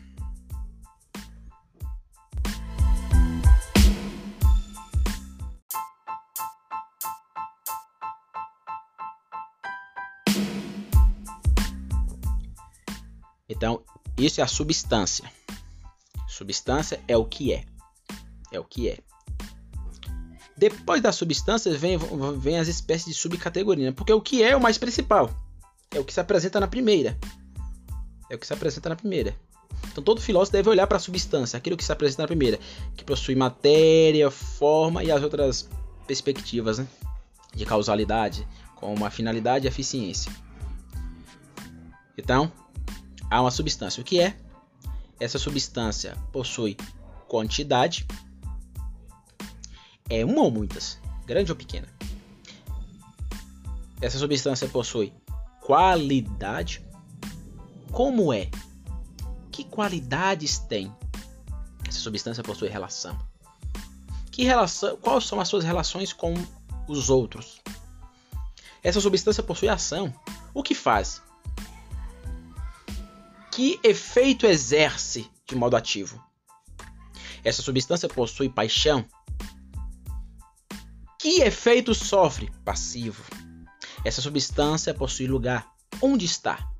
Então, 13.61 13.83
isso 14.17 14.41
é 14.41 14.43
a 14.43 14.47
substância. 14.47 15.31
Substância 16.27 16.99
é 17.07 17.15
o 17.15 17.27
que 17.27 17.53
é. 17.53 17.67
É 18.51 18.59
o 18.59 18.65
que 18.65 18.89
é. 18.89 18.99
Depois 20.57 21.03
das 21.03 21.17
substâncias 21.17 21.77
vem, 21.77 21.99
vem 22.39 22.59
as 22.59 22.69
espécies 22.69 23.15
de 23.15 23.21
subcategoria, 23.21 23.91
né? 23.91 23.93
porque 23.93 24.15
o 24.15 24.21
que 24.23 24.43
é 24.43 24.57
o 24.57 24.61
mais 24.63 24.79
principal. 24.79 25.29
É 25.91 26.01
o 26.01 26.05
que 26.05 26.15
se 26.15 26.19
apresenta 26.19 26.59
na 26.59 26.67
primeira. 26.67 27.19
É 28.31 28.35
o 28.35 28.39
que 28.39 28.47
se 28.47 28.55
apresenta 28.55 28.89
na 28.89 28.97
primeira. 28.97 29.37
Então 29.93 30.03
todo 30.03 30.23
filósofo 30.23 30.53
deve 30.53 30.71
olhar 30.71 30.87
para 30.87 30.97
a 30.97 31.01
substância, 31.01 31.59
aquilo 31.59 31.77
que 31.77 31.85
se 31.85 31.93
apresenta 31.93 32.23
na 32.23 32.29
primeira, 32.29 32.59
que 32.97 33.05
possui 33.05 33.35
matéria, 33.35 34.31
forma 34.31 35.05
e 35.05 35.13
as 35.13 35.23
outras 35.23 35.69
perspectivas 36.07 36.79
né? 36.79 36.89
de 37.55 37.67
causalidade, 37.67 38.49
como 38.75 39.05
a 39.05 39.11
finalidade 39.11 39.67
e 39.67 39.69
a 39.69 39.71
eficiência. 39.71 40.33
Então, 42.17 42.51
há 43.31 43.41
uma 43.41 43.51
substância. 43.51 44.01
O 44.01 44.05
que 44.05 44.21
é? 44.21 44.37
Essa 45.19 45.39
substância 45.39 46.17
possui 46.33 46.77
quantidade, 47.29 48.07
é 50.09 50.25
uma 50.25 50.43
ou 50.43 50.51
muitas, 50.51 50.99
grande 51.25 51.53
ou 51.53 51.57
pequena. 51.57 51.87
Essa 54.01 54.19
substância 54.19 54.67
possui 54.69 55.13
qualidade. 55.61 56.85
Como 57.93 58.33
é? 58.33 58.51
Que 59.53 59.63
qualidades 59.65 60.59
tem? 60.59 60.93
Essa 61.87 62.01
substância 62.01 62.43
possui 62.43 62.69
relação. 62.69 63.19
Que 64.33 64.45
relação? 64.45 64.97
Quais 64.97 65.27
são 65.27 65.39
as 65.39 65.49
suas 65.49 65.65
relações 65.65 66.13
com 66.13 66.35
os 66.89 67.11
outros? 67.11 67.61
Essa 68.83 69.01
substância 69.01 69.43
possui 69.43 69.69
ação. 69.69 70.13
O 70.55 70.63
que 70.63 70.75
faz? 70.75 71.23
Que 73.51 73.81
efeito 73.83 74.47
exerce 74.47 75.29
de 75.47 75.57
modo 75.57 75.77
ativo? 75.77 76.23
Essa 77.45 77.63
substância 77.63 78.09
possui 78.09 78.49
paixão? 78.49 79.05
Que 81.19 81.43
efeito 81.43 81.95
sofre? 81.95 82.51
Passivo. 82.65 83.23
Essa 84.05 84.23
substância 84.23 84.95
possui 84.95 85.27
lugar? 85.27 85.71
Onde 86.01 86.25
está? 86.25 86.71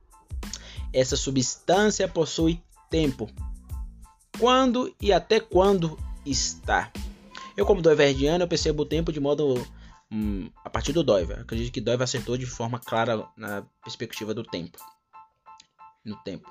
Essa 0.93 1.17
substância 1.17 2.09
possui 2.09 2.63
tempo? 2.89 3.29
Quando 4.39 4.95
e 5.01 5.13
até 5.13 5.41
quando 5.41 5.99
está? 6.25 6.91
Eu, 7.57 7.67
como 7.67 7.83
doiverdiano, 7.83 8.45
eu 8.45 8.49
percebo 8.49 8.85
o 8.85 8.87
tempo 8.87 9.13
de 9.13 9.21
modo 9.21 9.55
hum, 10.11 10.51
a 10.65 10.71
partir 10.71 10.93
do 10.93 11.03
Doiver. 11.03 11.41
Acredito 11.41 11.73
que 11.73 11.81
Doiver 11.81 12.05
acertou 12.05 12.39
de 12.39 12.47
forma 12.47 12.79
clara 12.79 13.29
na 13.37 13.63
perspectiva 13.83 14.33
do 14.33 14.43
tempo 14.43 14.79
no 16.05 16.17
tempo. 16.17 16.51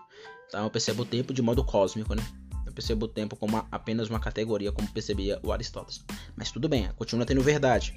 Então 0.49 0.63
eu 0.63 0.69
percebo 0.69 1.03
o 1.03 1.05
tempo 1.05 1.31
de 1.31 1.41
modo 1.43 1.63
cósmico, 1.63 2.15
né? 2.15 2.23
Eu 2.65 2.73
percebo 2.73 3.05
o 3.05 3.07
tempo 3.07 3.35
como 3.35 3.65
apenas 3.71 4.09
uma 4.09 4.19
categoria, 4.19 4.71
como 4.71 4.87
percebia 4.89 5.39
o 5.43 5.51
Aristóteles. 5.51 6.03
Mas 6.35 6.51
tudo 6.51 6.67
bem, 6.67 6.91
continua 6.93 7.25
tendo 7.25 7.41
verdade. 7.41 7.95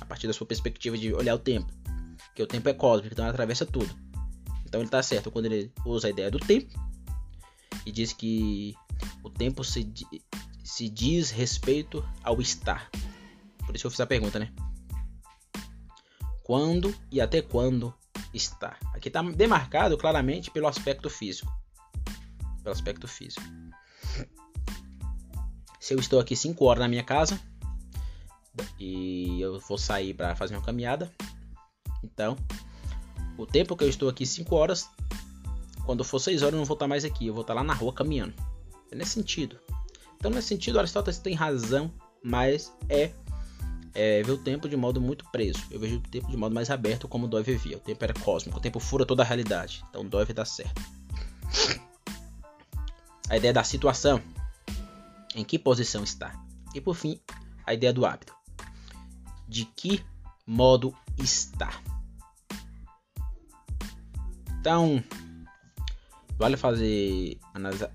A 0.00 0.04
partir 0.06 0.26
da 0.26 0.32
sua 0.32 0.46
perspectiva 0.46 0.96
de 0.96 1.12
olhar 1.12 1.34
o 1.34 1.38
tempo. 1.38 1.70
Que 2.34 2.42
o 2.42 2.46
tempo 2.46 2.68
é 2.70 2.72
cósmico, 2.72 3.12
então 3.12 3.24
ele 3.26 3.32
atravessa 3.32 3.66
tudo. 3.66 3.94
Então 4.64 4.80
ele 4.80 4.88
está 4.88 5.02
certo 5.02 5.30
quando 5.30 5.46
ele 5.46 5.70
usa 5.84 6.08
a 6.08 6.10
ideia 6.10 6.30
do 6.30 6.38
tempo 6.38 6.72
e 7.84 7.92
diz 7.92 8.12
que 8.12 8.74
o 9.22 9.28
tempo 9.28 9.62
se, 9.62 9.92
se 10.64 10.88
diz 10.88 11.30
respeito 11.30 12.06
ao 12.22 12.40
estar. 12.40 12.90
Por 13.66 13.76
isso 13.76 13.86
eu 13.86 13.90
fiz 13.90 14.00
a 14.00 14.06
pergunta, 14.06 14.38
né? 14.38 14.50
Quando 16.42 16.94
e 17.10 17.20
até 17.20 17.42
quando 17.42 17.94
está. 18.32 18.76
Aqui 18.94 19.08
está 19.08 19.22
demarcado 19.22 19.96
claramente 19.96 20.50
pelo 20.50 20.66
aspecto 20.66 21.08
físico. 21.08 21.52
Pelo 22.62 22.72
aspecto 22.72 23.08
físico. 23.08 23.42
Se 25.80 25.94
eu 25.94 25.98
estou 25.98 26.20
aqui 26.20 26.36
5 26.36 26.64
horas 26.64 26.80
na 26.80 26.88
minha 26.88 27.04
casa 27.04 27.40
e 28.78 29.40
eu 29.40 29.58
vou 29.60 29.78
sair 29.78 30.12
para 30.12 30.34
fazer 30.34 30.54
uma 30.54 30.64
caminhada, 30.64 31.12
então 32.02 32.36
o 33.38 33.46
tempo 33.46 33.76
que 33.76 33.84
eu 33.84 33.88
estou 33.88 34.08
aqui 34.08 34.26
5 34.26 34.54
horas, 34.54 34.88
quando 35.86 36.04
for 36.04 36.18
6 36.18 36.42
horas 36.42 36.54
eu 36.54 36.58
não 36.58 36.66
vou 36.66 36.74
estar 36.74 36.88
mais 36.88 37.04
aqui, 37.04 37.28
eu 37.28 37.34
vou 37.34 37.42
estar 37.42 37.54
lá 37.54 37.62
na 37.62 37.72
rua 37.72 37.92
caminhando. 37.92 38.34
Nesse 38.92 39.12
sentido. 39.12 39.58
Então 40.16 40.30
nesse 40.30 40.48
sentido 40.48 40.78
Aristóteles 40.78 41.18
tem 41.18 41.34
razão, 41.34 41.92
mas 42.22 42.72
é 42.88 43.12
é, 43.98 44.22
vê 44.22 44.30
o 44.30 44.38
tempo 44.38 44.68
de 44.68 44.76
modo 44.76 45.00
muito 45.00 45.28
preso. 45.32 45.60
Eu 45.72 45.80
vejo 45.80 45.96
o 45.96 46.00
tempo 46.00 46.30
de 46.30 46.36
modo 46.36 46.54
mais 46.54 46.70
aberto, 46.70 47.08
como 47.08 47.26
Dove 47.26 47.56
via. 47.56 47.76
O 47.76 47.80
tempo 47.80 48.04
era 48.04 48.14
cósmico, 48.14 48.56
o 48.56 48.62
tempo 48.62 48.78
fura 48.78 49.04
toda 49.04 49.24
a 49.24 49.26
realidade. 49.26 49.84
Então 49.90 50.06
Dove 50.06 50.32
dá 50.32 50.44
certo. 50.44 50.80
A 53.28 53.36
ideia 53.36 53.52
da 53.52 53.64
situação. 53.64 54.22
Em 55.34 55.44
que 55.44 55.58
posição 55.58 56.04
está? 56.04 56.40
E 56.72 56.80
por 56.80 56.94
fim, 56.94 57.20
a 57.66 57.74
ideia 57.74 57.92
do 57.92 58.06
hábito. 58.06 58.32
De 59.48 59.64
que 59.64 60.00
modo 60.46 60.94
está? 61.18 61.68
Então, 64.60 65.02
vale 66.38 66.56
fazer, 66.56 67.36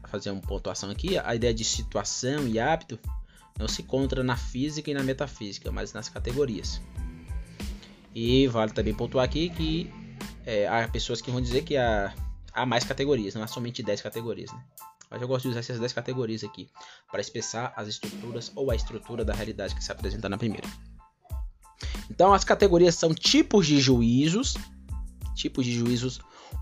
fazer 0.09 0.31
uma 0.31 0.41
pontuação 0.41 0.89
aqui. 0.89 1.17
A 1.17 1.33
ideia 1.33 1.53
de 1.53 1.63
situação 1.63 2.45
e 2.45 2.59
hábito 2.59 2.99
não 3.57 3.67
se 3.67 3.81
encontra 3.81 4.23
na 4.23 4.35
física 4.35 4.89
e 4.91 4.93
na 4.93 5.03
metafísica, 5.03 5.71
mas 5.71 5.93
nas 5.93 6.09
categorias. 6.09 6.81
E 8.13 8.47
vale 8.47 8.71
também 8.71 8.93
pontuar 8.93 9.25
aqui 9.25 9.49
que 9.49 9.91
é, 10.45 10.67
há 10.67 10.87
pessoas 10.87 11.21
que 11.21 11.31
vão 11.31 11.41
dizer 11.41 11.63
que 11.63 11.77
há, 11.77 12.13
há 12.53 12.65
mais 12.65 12.83
categorias, 12.83 13.33
não 13.33 13.43
há 13.43 13.47
somente 13.47 13.81
10 13.81 14.01
categorias. 14.01 14.51
Né? 14.51 14.63
Mas 15.09 15.21
eu 15.21 15.27
gosto 15.27 15.43
de 15.43 15.49
usar 15.49 15.59
essas 15.59 15.79
10 15.79 15.93
categorias 15.93 16.43
aqui 16.43 16.69
para 17.11 17.21
expressar 17.21 17.73
as 17.75 17.87
estruturas 17.87 18.51
ou 18.55 18.71
a 18.71 18.75
estrutura 18.75 19.23
da 19.23 19.33
realidade 19.33 19.75
que 19.75 19.83
se 19.83 19.91
apresenta 19.91 20.27
na 20.27 20.37
primeira. 20.37 20.67
Então, 22.09 22.33
as 22.33 22.43
categorias 22.43 22.95
são 22.95 23.13
tipos 23.13 23.65
de 23.65 23.79
juízos, 23.79 24.55
tipos 25.35 25.65
de 25.65 25.73
juízos 25.73 26.19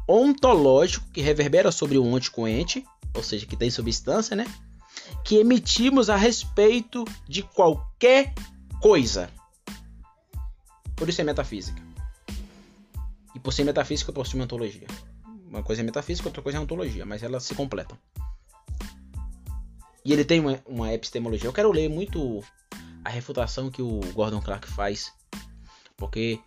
ontológicos 0.08 1.10
que 1.12 1.22
reverberam 1.22 1.72
sobre 1.72 1.98
o 1.98 2.18
ente 2.18 2.32
com 2.32 2.48
ente, 2.48 2.86
ou 3.14 3.24
seja, 3.24 3.46
que 3.46 3.58
tem 3.58 3.70
substância, 3.70 4.36
né? 4.36 4.46
Que 5.24 5.38
emitimos 5.38 6.10
a 6.10 6.16
respeito 6.16 7.06
de 7.28 7.44
qualquer 7.44 8.34
coisa. 8.82 9.30
Por 10.96 11.10
isso 11.10 11.22
é 11.22 11.24
metafísica. 11.24 11.82
E 13.36 13.40
por 13.40 13.54
ser 13.54 13.64
metafísica, 13.64 14.12
possui 14.12 14.40
uma 14.40 14.46
ontologia. 14.46 14.88
Uma 15.48 15.64
coisa 15.64 15.82
é 15.82 15.84
metafísica, 15.84 16.28
outra 16.28 16.42
coisa 16.42 16.58
é 16.58 16.62
ontologia, 16.62 17.06
mas 17.06 17.24
elas 17.24 17.44
se 17.44 17.56
completam. 17.56 17.98
E 20.04 20.12
ele 20.12 20.26
tem 20.26 20.40
uma, 20.40 20.60
uma 20.66 20.94
epistemologia. 20.94 21.48
Eu 21.48 21.54
quero 21.54 21.72
ler 21.72 21.90
muito 21.90 22.44
a 23.04 23.10
refutação 23.10 23.70
que 23.70 23.82
o 23.82 24.00
Gordon 24.14 24.42
Clark 24.42 24.68
faz. 24.68 25.14
Porque, 25.96 26.40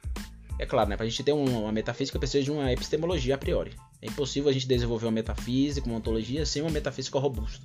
é 0.58 0.66
claro, 0.66 0.90
né, 0.90 0.96
para 0.96 1.06
a 1.06 1.08
gente 1.08 1.22
ter 1.22 1.32
uma 1.32 1.70
metafísica 1.70 2.18
precisa 2.18 2.42
de 2.42 2.50
uma 2.50 2.72
epistemologia 2.72 3.34
a 3.34 3.38
priori. 3.38 3.76
É 4.02 4.06
impossível 4.06 4.50
a 4.50 4.52
gente 4.52 4.66
desenvolver 4.66 5.06
uma 5.06 5.12
metafísica, 5.12 5.86
uma 5.86 5.98
ontologia, 5.98 6.44
sem 6.44 6.62
uma 6.62 6.70
metafísica 6.70 7.18
robusta. 7.18 7.64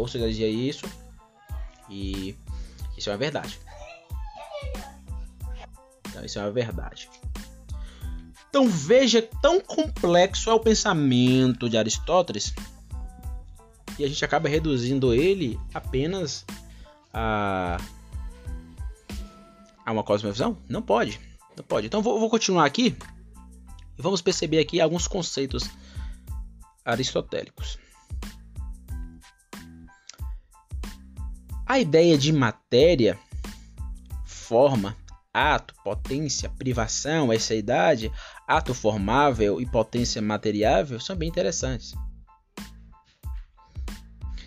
Russell 0.00 0.28
dizia 0.28 0.48
isso 0.48 0.86
e 1.88 2.36
isso 2.96 3.08
é 3.08 3.12
uma 3.12 3.18
verdade. 3.18 3.58
Então, 6.08 6.24
isso 6.24 6.38
é 6.38 6.42
uma 6.42 6.50
verdade. 6.50 7.08
Então 8.48 8.68
veja 8.68 9.22
tão 9.42 9.60
complexo 9.60 10.50
é 10.50 10.54
o 10.54 10.60
pensamento 10.60 11.68
de 11.68 11.76
Aristóteles 11.76 12.54
e 13.98 14.04
a 14.04 14.08
gente 14.08 14.24
acaba 14.24 14.48
reduzindo 14.48 15.12
ele 15.12 15.60
apenas 15.74 16.44
a, 17.12 17.78
a 19.84 19.92
uma 19.92 20.02
cosmovisão? 20.02 20.58
Não 20.68 20.80
pode, 20.80 21.20
não 21.56 21.64
pode. 21.64 21.86
Então 21.86 22.02
vou, 22.02 22.18
vou 22.18 22.30
continuar 22.30 22.64
aqui 22.64 22.96
e 23.98 24.02
vamos 24.02 24.22
perceber 24.22 24.60
aqui 24.60 24.80
alguns 24.80 25.06
conceitos 25.06 25.68
aristotélicos. 26.84 27.78
A 31.68 31.78
ideia 31.78 32.16
de 32.16 32.32
matéria, 32.32 33.18
forma, 34.24 34.96
ato, 35.34 35.74
potência, 35.84 36.48
privação, 36.48 37.30
essa 37.30 37.54
idade, 37.54 38.10
ato 38.46 38.72
formável 38.72 39.60
e 39.60 39.66
potência 39.66 40.22
materiável 40.22 40.98
são 40.98 41.14
bem 41.14 41.28
interessantes. 41.28 41.92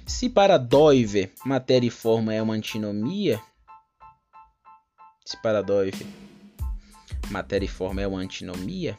Se 0.07 0.27
para 0.31 0.57
Doive 0.57 1.31
matéria 1.45 1.85
e 1.85 1.91
forma 1.91 2.33
é 2.33 2.41
uma 2.41 2.55
antinomia, 2.55 3.39
se 5.23 5.39
para 5.43 5.61
Doive 5.61 6.07
matéria 7.29 7.67
e 7.67 7.69
forma 7.69 8.01
é 8.01 8.07
uma 8.07 8.19
antinomia, 8.19 8.97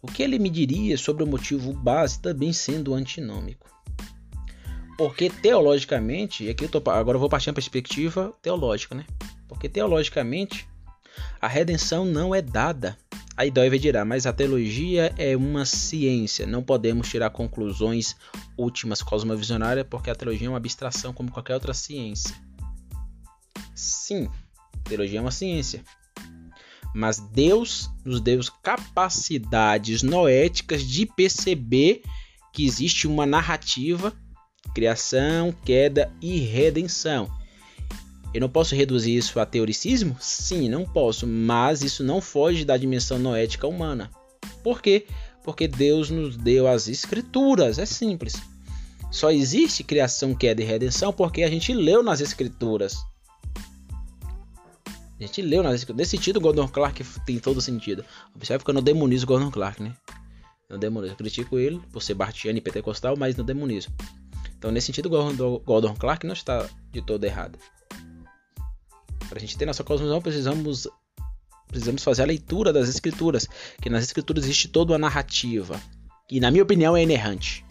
o 0.00 0.06
que 0.06 0.22
ele 0.22 0.38
me 0.38 0.48
diria 0.48 0.96
sobre 0.96 1.24
o 1.24 1.26
motivo 1.26 1.72
base 1.72 2.20
também 2.20 2.52
sendo 2.52 2.94
antinômico? 2.94 3.73
Porque 4.96 5.28
teologicamente, 5.28 6.44
e 6.44 6.50
aqui 6.50 6.64
eu 6.64 6.68
tô, 6.68 6.78
agora 6.90 7.16
eu 7.16 7.20
vou 7.20 7.28
partir 7.28 7.50
a 7.50 7.52
perspectiva 7.52 8.32
teológica, 8.40 8.94
né? 8.94 9.04
Porque 9.48 9.68
teologicamente 9.68 10.68
a 11.40 11.48
redenção 11.48 12.04
não 12.04 12.34
é 12.34 12.40
dada. 12.40 12.96
Aí 13.36 13.50
Doiver 13.50 13.80
dirá, 13.80 14.04
mas 14.04 14.26
a 14.26 14.32
teologia 14.32 15.12
é 15.18 15.36
uma 15.36 15.64
ciência, 15.64 16.46
não 16.46 16.62
podemos 16.62 17.08
tirar 17.08 17.30
conclusões 17.30 18.14
últimas 18.56 19.02
cosmovisionárias 19.02 19.86
porque 19.90 20.08
a 20.08 20.14
teologia 20.14 20.46
é 20.46 20.50
uma 20.50 20.58
abstração 20.58 21.12
como 21.12 21.32
qualquer 21.32 21.54
outra 21.54 21.74
ciência. 21.74 22.34
Sim, 23.74 24.30
teologia 24.84 25.18
é 25.18 25.20
uma 25.20 25.32
ciência. 25.32 25.82
Mas 26.94 27.18
Deus 27.18 27.90
nos 28.04 28.20
deu 28.20 28.38
capacidades 28.62 30.04
noéticas 30.04 30.84
de 30.84 31.04
perceber 31.04 32.02
que 32.52 32.64
existe 32.64 33.08
uma 33.08 33.26
narrativa 33.26 34.12
criação, 34.74 35.54
queda 35.64 36.12
e 36.20 36.38
redenção. 36.38 37.28
Eu 38.32 38.40
não 38.40 38.48
posso 38.48 38.74
reduzir 38.74 39.16
isso 39.16 39.38
a 39.38 39.46
teoricismo? 39.46 40.16
Sim, 40.20 40.68
não 40.68 40.84
posso, 40.84 41.26
mas 41.26 41.82
isso 41.82 42.02
não 42.02 42.20
foge 42.20 42.64
da 42.64 42.76
dimensão 42.76 43.18
noética 43.18 43.66
humana. 43.66 44.10
Por 44.62 44.82
quê? 44.82 45.06
Porque 45.44 45.68
Deus 45.68 46.10
nos 46.10 46.36
deu 46.36 46.66
as 46.66 46.88
escrituras, 46.88 47.78
é 47.78 47.86
simples. 47.86 48.34
Só 49.10 49.30
existe 49.30 49.84
criação, 49.84 50.34
queda 50.34 50.60
e 50.60 50.64
redenção 50.64 51.12
porque 51.12 51.44
a 51.44 51.48
gente 51.48 51.72
leu 51.72 52.02
nas 52.02 52.20
escrituras. 52.20 52.96
A 54.86 55.22
gente 55.22 55.40
leu 55.40 55.62
nas 55.62 55.74
escrituras. 55.74 55.98
Nesse 55.98 56.16
sentido, 56.16 56.40
Gordon 56.40 56.66
Clark 56.66 57.04
tem 57.24 57.38
todo 57.38 57.60
sentido. 57.60 58.04
Observe 58.34 58.64
que 58.64 58.70
eu 58.70 58.74
não 58.74 58.82
demonizo 58.82 59.26
Gordon 59.26 59.50
Clark, 59.52 59.80
né? 59.80 59.94
Não 60.68 60.76
demonizo. 60.76 61.12
Eu 61.12 61.16
critico 61.16 61.56
ele 61.56 61.80
por 61.92 62.02
ser 62.02 62.14
bartiano 62.14 62.58
e 62.58 62.60
pentecostal, 62.60 63.16
mas 63.16 63.36
não 63.36 63.44
demonizo. 63.44 63.90
Então, 64.64 64.72
nesse 64.72 64.86
sentido, 64.86 65.10
Gordon 65.10 65.94
Clark 65.94 66.26
não 66.26 66.32
está 66.32 66.66
de 66.90 67.02
todo 67.02 67.22
errado. 67.22 67.58
Para 69.28 69.36
a 69.36 69.38
gente 69.38 69.58
ter 69.58 69.66
nossa 69.66 69.84
cosmovisão, 69.84 70.22
precisamos, 70.22 70.88
precisamos 71.68 72.02
fazer 72.02 72.22
a 72.22 72.24
leitura 72.24 72.72
das 72.72 72.88
escrituras, 72.88 73.46
que 73.82 73.90
nas 73.90 74.04
escrituras 74.04 74.44
existe 74.44 74.68
toda 74.68 74.92
uma 74.92 74.98
narrativa, 74.98 75.78
que 76.26 76.40
na 76.40 76.50
minha 76.50 76.62
opinião 76.62 76.96
é 76.96 77.02
inerrante. 77.02 77.62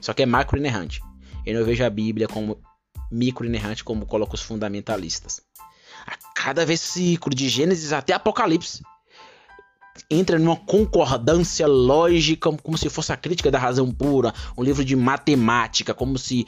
Só 0.00 0.14
que 0.14 0.22
é 0.22 0.26
macro 0.26 0.56
inerrante. 0.56 1.02
Eu 1.44 1.58
não 1.58 1.66
vejo 1.66 1.82
a 1.82 1.90
Bíblia 1.90 2.28
como 2.28 2.62
micro 3.10 3.44
inerrante 3.44 3.82
como 3.82 4.06
colocam 4.06 4.36
os 4.36 4.42
fundamentalistas. 4.42 5.40
A 6.06 6.16
cada 6.32 6.64
versículo 6.64 7.34
de 7.34 7.48
Gênesis 7.48 7.92
até 7.92 8.12
Apocalipse 8.12 8.84
entra 10.10 10.38
numa 10.38 10.56
concordância 10.56 11.66
lógica, 11.66 12.50
como 12.52 12.78
se 12.78 12.88
fosse 12.88 13.12
a 13.12 13.16
crítica 13.16 13.50
da 13.50 13.58
razão 13.58 13.90
pura, 13.90 14.32
um 14.56 14.62
livro 14.62 14.84
de 14.84 14.96
matemática, 14.96 15.94
como 15.94 16.18
se 16.18 16.46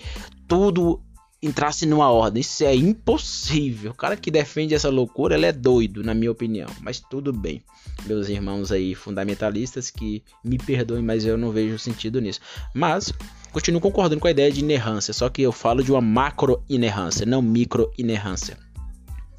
tudo 0.49 1.01
entrasse 1.43 1.87
numa 1.87 2.11
ordem. 2.11 2.41
Isso 2.41 2.65
é 2.65 2.75
impossível. 2.75 3.93
O 3.93 3.95
cara 3.95 4.17
que 4.17 4.31
defende 4.31 4.75
essa 4.75 4.91
loucura, 4.91 5.35
ele 5.35 5.47
é 5.47 5.53
doido, 5.53 6.03
na 6.03 6.15
minha 6.15 6.31
opinião. 6.31 6.69
Mas 6.81 7.01
tudo 7.01 7.33
bem. 7.33 7.63
Meus 8.07 8.29
irmãos 8.29 8.71
aí 8.71 8.95
fundamentalistas 8.95 9.91
que 9.91 10.23
me 10.45 10.59
perdoem, 10.59 11.03
mas 11.03 11.25
eu 11.25 11.39
não 11.39 11.51
vejo 11.51 11.79
sentido 11.79 12.21
nisso. 12.21 12.41
Mas 12.75 13.13
continuo 13.53 13.81
concordando 13.81 14.21
com 14.21 14.29
a 14.29 14.31
ideia 14.31 14.53
de 14.53 14.61
inerrância, 14.61 15.13
só 15.13 15.29
que 15.29 15.43
eu 15.43 15.53
falo 15.53 15.83
de 15.83 15.91
uma 15.91 16.01
macro 16.01 16.63
inerrância, 16.69 17.27
não 17.27 17.43
micro 17.43 17.91
inerrância. 17.99 18.59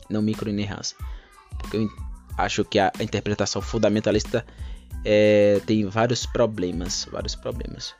Não 0.09 0.21
micro 0.21 0.49
inerrância. 0.49 0.97
Porque 1.59 1.77
eu 1.77 1.81
acho 2.37 2.63
que 2.65 2.79
a 2.79 2.91
interpretação 2.99 3.61
fundamentalista 3.61 4.45
é, 5.03 5.61
tem 5.65 5.85
vários 5.85 6.25
problemas, 6.25 7.07
vários 7.11 7.35
problemas. 7.35 7.93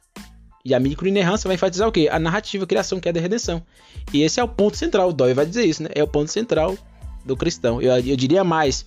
E 0.64 0.76
a 0.76 0.80
microinerrância 0.80 1.48
vai 1.48 1.56
enfatizar 1.56 1.88
o 1.88 1.92
quê? 1.92 2.08
A 2.12 2.20
narrativa, 2.20 2.64
a 2.64 2.68
criação, 2.68 3.00
que 3.00 3.10
é 3.10 3.14
da 3.14 3.20
redenção. 3.20 3.64
E 4.14 4.22
esse 4.22 4.40
é 4.40 4.44
o 4.44 4.48
ponto 4.48 4.78
central, 4.78 5.10
o 5.10 5.14
Dói 5.14 5.34
vai 5.34 5.46
dizer 5.46 5.66
isso, 5.66 5.82
né? 5.82 5.90
É 5.96 6.04
o 6.04 6.08
ponto 6.08 6.32
central 6.32 6.78
do 7.26 7.36
cristão. 7.36 7.82
Eu, 7.82 7.94
eu 7.98 8.16
diria 8.16 8.44
mais, 8.44 8.86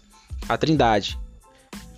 a 0.49 0.57
trindade, 0.57 1.19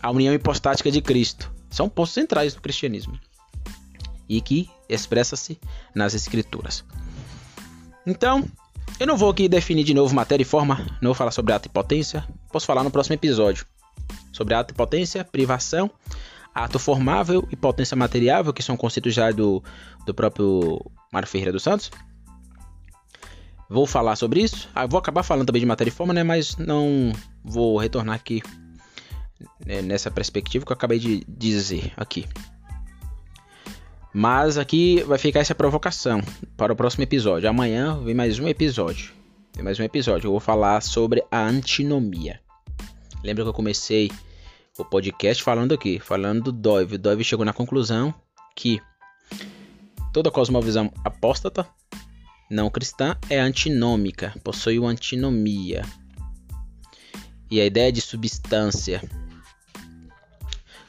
a 0.02 0.10
união 0.10 0.32
hipostática 0.32 0.90
de 0.90 1.02
Cristo. 1.02 1.52
São 1.70 1.88
pontos 1.88 2.12
centrais 2.12 2.54
do 2.54 2.60
cristianismo. 2.60 3.18
E 4.28 4.40
que 4.40 4.68
expressa-se 4.88 5.58
nas 5.94 6.14
escrituras. 6.14 6.84
Então, 8.06 8.44
eu 8.98 9.06
não 9.06 9.16
vou 9.16 9.30
aqui 9.30 9.48
definir 9.48 9.84
de 9.84 9.92
novo 9.92 10.14
matéria 10.14 10.42
e 10.42 10.46
forma, 10.46 10.78
não 11.02 11.08
vou 11.08 11.14
falar 11.14 11.32
sobre 11.32 11.52
ato 11.52 11.68
e 11.68 11.70
potência. 11.70 12.26
Posso 12.56 12.64
falar 12.64 12.82
no 12.82 12.90
próximo 12.90 13.12
episódio 13.12 13.66
sobre 14.32 14.54
ato 14.54 14.72
e 14.72 14.74
potência, 14.74 15.22
privação, 15.22 15.90
ato 16.54 16.78
formável 16.78 17.46
e 17.50 17.54
potência 17.54 17.94
materiável, 17.94 18.50
que 18.50 18.62
são 18.62 18.78
conceitos 18.78 19.12
já 19.12 19.30
do, 19.30 19.62
do 20.06 20.14
próprio 20.14 20.80
Mário 21.12 21.28
Ferreira 21.28 21.52
dos 21.52 21.62
Santos. 21.62 21.90
Vou 23.68 23.86
falar 23.86 24.16
sobre 24.16 24.40
isso. 24.40 24.70
Ah, 24.74 24.86
vou 24.86 24.96
acabar 24.96 25.22
falando 25.22 25.46
também 25.46 25.60
de 25.60 25.66
matéria 25.66 25.90
e 25.90 25.92
forma, 25.92 26.14
né? 26.14 26.22
Mas 26.22 26.56
não 26.56 27.12
vou 27.44 27.76
retornar 27.76 28.14
aqui 28.14 28.42
né, 29.66 29.82
nessa 29.82 30.10
perspectiva 30.10 30.64
que 30.64 30.72
eu 30.72 30.76
acabei 30.76 30.98
de 30.98 31.26
dizer 31.28 31.92
aqui. 31.94 32.26
Mas 34.14 34.56
aqui 34.56 35.02
vai 35.02 35.18
ficar 35.18 35.40
essa 35.40 35.54
provocação 35.54 36.22
para 36.56 36.72
o 36.72 36.76
próximo 36.76 37.04
episódio. 37.04 37.50
Amanhã 37.50 38.02
vem 38.02 38.14
mais 38.14 38.38
um 38.38 38.48
episódio. 38.48 39.12
Vem 39.54 39.62
mais 39.62 39.78
um 39.78 39.82
episódio. 39.82 40.28
Eu 40.28 40.30
vou 40.30 40.40
falar 40.40 40.80
sobre 40.80 41.22
a 41.30 41.42
antinomia. 41.42 42.45
Lembra 43.26 43.42
que 43.42 43.48
eu 43.48 43.54
comecei 43.54 44.08
o 44.78 44.84
podcast 44.84 45.42
falando 45.42 45.74
aqui, 45.74 45.98
falando 45.98 46.44
do 46.44 46.52
Dove. 46.52 46.94
O 46.94 46.98
Dove 46.98 47.24
chegou 47.24 47.44
na 47.44 47.52
conclusão 47.52 48.14
que 48.54 48.80
toda 50.12 50.30
cosmovisão 50.30 50.92
apóstata, 51.04 51.66
não 52.48 52.70
cristã, 52.70 53.16
é 53.28 53.40
antinômica, 53.40 54.32
possui 54.44 54.78
uma 54.78 54.90
antinomia. 54.90 55.82
E 57.50 57.60
a 57.60 57.66
ideia 57.66 57.90
de 57.90 58.00
substância 58.00 59.02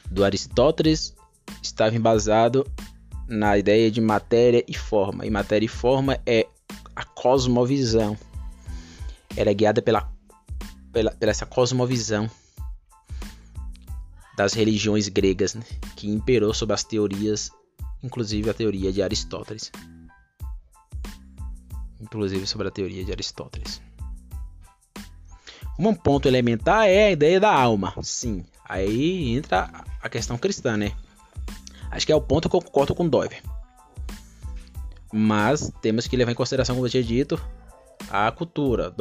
do 0.08 0.24
Aristóteles 0.24 1.16
estava 1.60 1.96
embasado 1.96 2.64
na 3.26 3.58
ideia 3.58 3.90
de 3.90 4.00
matéria 4.00 4.64
e 4.68 4.74
forma. 4.74 5.26
E 5.26 5.30
matéria 5.30 5.66
e 5.66 5.68
forma 5.68 6.20
é 6.24 6.46
a 6.94 7.02
cosmovisão. 7.02 8.16
Ela 9.36 9.50
é 9.50 9.54
guiada 9.54 9.82
pela, 9.82 10.08
pela, 10.92 11.10
pela 11.10 11.30
essa 11.30 11.46
cosmovisão 11.46 12.30
das 14.36 14.52
religiões 14.52 15.08
gregas, 15.08 15.54
né? 15.54 15.64
que 15.96 16.08
imperou 16.08 16.54
sobre 16.54 16.74
as 16.74 16.84
teorias, 16.84 17.50
inclusive 18.02 18.48
a 18.48 18.54
teoria 18.54 18.92
de 18.92 19.02
Aristóteles. 19.02 19.72
Inclusive 22.00 22.46
sobre 22.46 22.68
a 22.68 22.70
teoria 22.70 23.04
de 23.04 23.10
Aristóteles. 23.10 23.82
Um 25.78 25.94
ponto 25.94 26.26
elementar 26.26 26.86
é 26.86 27.06
a 27.06 27.10
ideia 27.10 27.40
da 27.40 27.52
alma. 27.52 27.94
Sim, 28.02 28.44
aí 28.64 29.36
entra 29.36 29.84
a 30.00 30.08
questão 30.08 30.38
cristã, 30.38 30.76
né? 30.76 30.92
Acho 31.90 32.06
que 32.06 32.12
é 32.12 32.16
o 32.16 32.20
ponto 32.20 32.48
que 32.48 32.56
eu 32.56 32.60
concordo 32.60 32.94
com 32.94 33.04
o 33.04 33.08
Doiver. 33.08 33.42
Mas 35.12 35.72
temos 35.80 36.06
que 36.06 36.16
levar 36.16 36.32
em 36.32 36.34
consideração, 36.34 36.74
como 36.74 36.86
eu 36.86 36.90
tinha 36.90 37.02
dito, 37.02 37.40
a 38.10 38.30
cultura. 38.30 38.94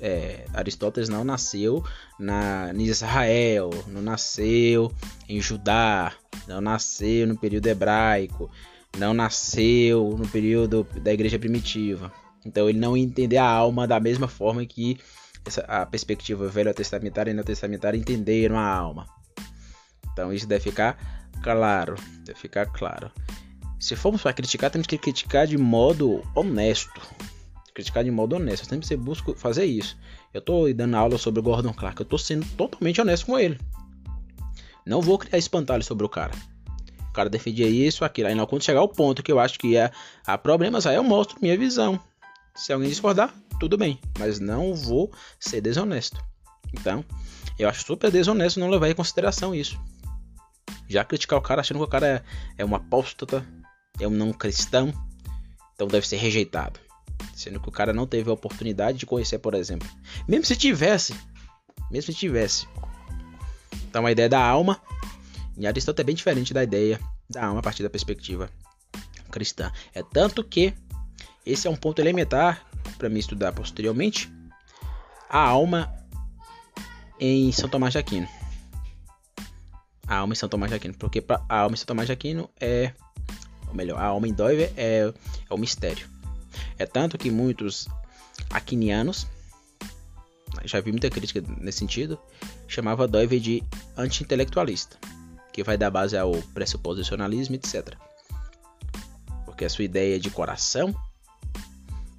É, 0.00 0.44
Aristóteles 0.54 1.08
não 1.08 1.24
nasceu 1.24 1.84
na, 2.18 2.72
em 2.74 2.82
Israel, 2.82 3.70
não 3.86 4.02
nasceu 4.02 4.92
em 5.28 5.40
Judá, 5.40 6.12
não 6.46 6.60
nasceu 6.60 7.26
no 7.26 7.36
período 7.36 7.66
hebraico, 7.66 8.50
não 8.96 9.12
nasceu 9.14 10.16
no 10.18 10.26
período 10.28 10.86
da 11.02 11.12
igreja 11.12 11.38
primitiva. 11.38 12.12
Então 12.44 12.68
ele 12.68 12.78
não 12.78 12.96
entendeu 12.96 13.42
a 13.42 13.48
alma 13.48 13.86
da 13.86 14.00
mesma 14.00 14.28
forma 14.28 14.64
que 14.64 14.98
essa, 15.44 15.62
a 15.62 15.86
perspectiva 15.86 16.48
velho 16.48 16.72
testamentária 16.74 17.30
e 17.30 17.34
neotestamentária 17.34 17.98
entenderam 17.98 18.56
a 18.56 18.66
alma. 18.66 19.06
Então 20.12 20.32
isso 20.32 20.46
deve 20.46 20.64
ficar 20.64 20.98
claro, 21.42 21.94
deve 22.24 22.38
ficar 22.38 22.66
claro. 22.66 23.10
Se 23.78 23.94
formos 23.94 24.22
para 24.22 24.32
criticar, 24.32 24.70
temos 24.70 24.86
que 24.86 24.98
criticar 24.98 25.46
de 25.46 25.56
modo 25.56 26.22
honesto. 26.34 27.00
Criticar 27.78 28.02
de 28.02 28.10
modo 28.10 28.34
honesto. 28.34 28.66
Sempre 28.66 28.88
você 28.88 28.96
busca 28.96 29.32
fazer 29.36 29.64
isso. 29.64 29.96
Eu 30.34 30.40
estou 30.40 30.74
dando 30.74 30.96
aula 30.96 31.16
sobre 31.16 31.38
o 31.38 31.42
Gordon 31.44 31.72
Clark. 31.72 32.00
Eu 32.00 32.02
estou 32.02 32.18
sendo 32.18 32.44
totalmente 32.56 33.00
honesto 33.00 33.26
com 33.26 33.38
ele. 33.38 33.56
Não 34.84 35.00
vou 35.00 35.16
criar 35.16 35.38
espantalho 35.38 35.84
sobre 35.84 36.04
o 36.04 36.08
cara. 36.08 36.32
O 37.08 37.12
cara 37.12 37.30
defendia 37.30 37.68
isso, 37.68 38.04
aquilo. 38.04 38.26
Aí 38.26 38.34
não, 38.34 38.46
quando 38.46 38.64
chegar 38.64 38.80
ao 38.80 38.88
ponto 38.88 39.22
que 39.22 39.30
eu 39.30 39.38
acho 39.38 39.60
que 39.60 39.76
é, 39.76 39.92
há 40.26 40.36
problemas, 40.36 40.86
aí 40.86 40.96
eu 40.96 41.04
mostro 41.04 41.38
minha 41.40 41.56
visão. 41.56 42.00
Se 42.52 42.72
alguém 42.72 42.88
discordar, 42.88 43.32
tudo 43.60 43.78
bem. 43.78 44.00
Mas 44.18 44.40
não 44.40 44.74
vou 44.74 45.12
ser 45.38 45.60
desonesto. 45.60 46.20
Então, 46.72 47.04
eu 47.60 47.68
acho 47.68 47.86
super 47.86 48.10
desonesto 48.10 48.58
não 48.58 48.70
levar 48.70 48.90
em 48.90 48.94
consideração 48.94 49.54
isso. 49.54 49.80
Já 50.88 51.04
criticar 51.04 51.38
o 51.38 51.42
cara 51.42 51.60
achando 51.60 51.78
que 51.78 51.84
o 51.84 51.88
cara 51.88 52.08
é, 52.08 52.24
é 52.58 52.64
um 52.64 52.74
apóstata, 52.74 53.46
é 54.00 54.08
um 54.08 54.10
não 54.10 54.32
cristão, 54.32 54.92
então 55.76 55.86
deve 55.86 56.08
ser 56.08 56.16
rejeitado. 56.16 56.87
Sendo 57.34 57.60
que 57.60 57.68
o 57.68 57.72
cara 57.72 57.92
não 57.92 58.06
teve 58.06 58.30
a 58.30 58.32
oportunidade 58.32 58.98
de 58.98 59.06
conhecer, 59.06 59.38
por 59.38 59.54
exemplo. 59.54 59.88
Mesmo 60.26 60.44
se 60.44 60.56
tivesse, 60.56 61.14
mesmo 61.90 62.12
se 62.12 62.18
tivesse. 62.18 62.66
Então 63.88 64.06
a 64.06 64.12
ideia 64.12 64.28
da 64.28 64.44
alma 64.44 64.80
em 65.56 65.66
Aristóteles 65.66 66.04
é 66.04 66.06
bem 66.06 66.14
diferente 66.14 66.54
da 66.54 66.62
ideia 66.62 67.00
da 67.28 67.46
alma 67.46 67.60
a 67.60 67.62
partir 67.62 67.82
da 67.82 67.90
perspectiva 67.90 68.50
cristã. 69.30 69.72
É 69.94 70.02
tanto 70.02 70.42
que 70.42 70.74
esse 71.44 71.66
é 71.66 71.70
um 71.70 71.76
ponto 71.76 72.00
elementar 72.00 72.66
para 72.96 73.08
me 73.08 73.18
estudar 73.18 73.52
posteriormente. 73.52 74.32
A 75.28 75.40
alma 75.40 75.94
em 77.20 77.52
São 77.52 77.68
Tomás 77.68 77.92
de 77.92 77.98
Aquino. 77.98 78.28
A 80.06 80.16
alma 80.16 80.32
em 80.32 80.36
São 80.36 80.48
Tomás 80.48 80.70
de 80.70 80.76
Aquino, 80.76 80.94
porque 80.94 81.22
a 81.28 81.58
alma 81.58 81.74
em 81.74 81.76
São 81.76 81.86
Tomás 81.86 82.06
de 82.06 82.12
Aquino 82.12 82.48
é 82.58 82.92
ou 83.68 83.74
melhor, 83.74 83.98
a 83.98 84.04
alma 84.04 84.26
em 84.26 84.32
Doiver 84.32 84.72
é, 84.76 85.12
é 85.48 85.54
o 85.54 85.58
mistério. 85.58 86.08
É 86.78 86.86
tanto 86.86 87.18
que 87.18 87.30
muitos 87.30 87.88
aquinianos, 88.50 89.26
já 90.64 90.80
vi 90.80 90.90
muita 90.90 91.10
crítica 91.10 91.42
nesse 91.58 91.78
sentido, 91.78 92.18
chamava 92.66 93.08
Doiver 93.08 93.40
de 93.40 93.62
anti-intelectualista, 93.96 94.96
que 95.52 95.62
vai 95.62 95.76
dar 95.76 95.90
base 95.90 96.16
ao 96.16 96.32
pressuposicionalismo, 96.54 97.54
etc. 97.56 97.96
Porque 99.44 99.64
a 99.64 99.70
sua 99.70 99.84
ideia 99.84 100.18
de 100.18 100.30
coração 100.30 100.94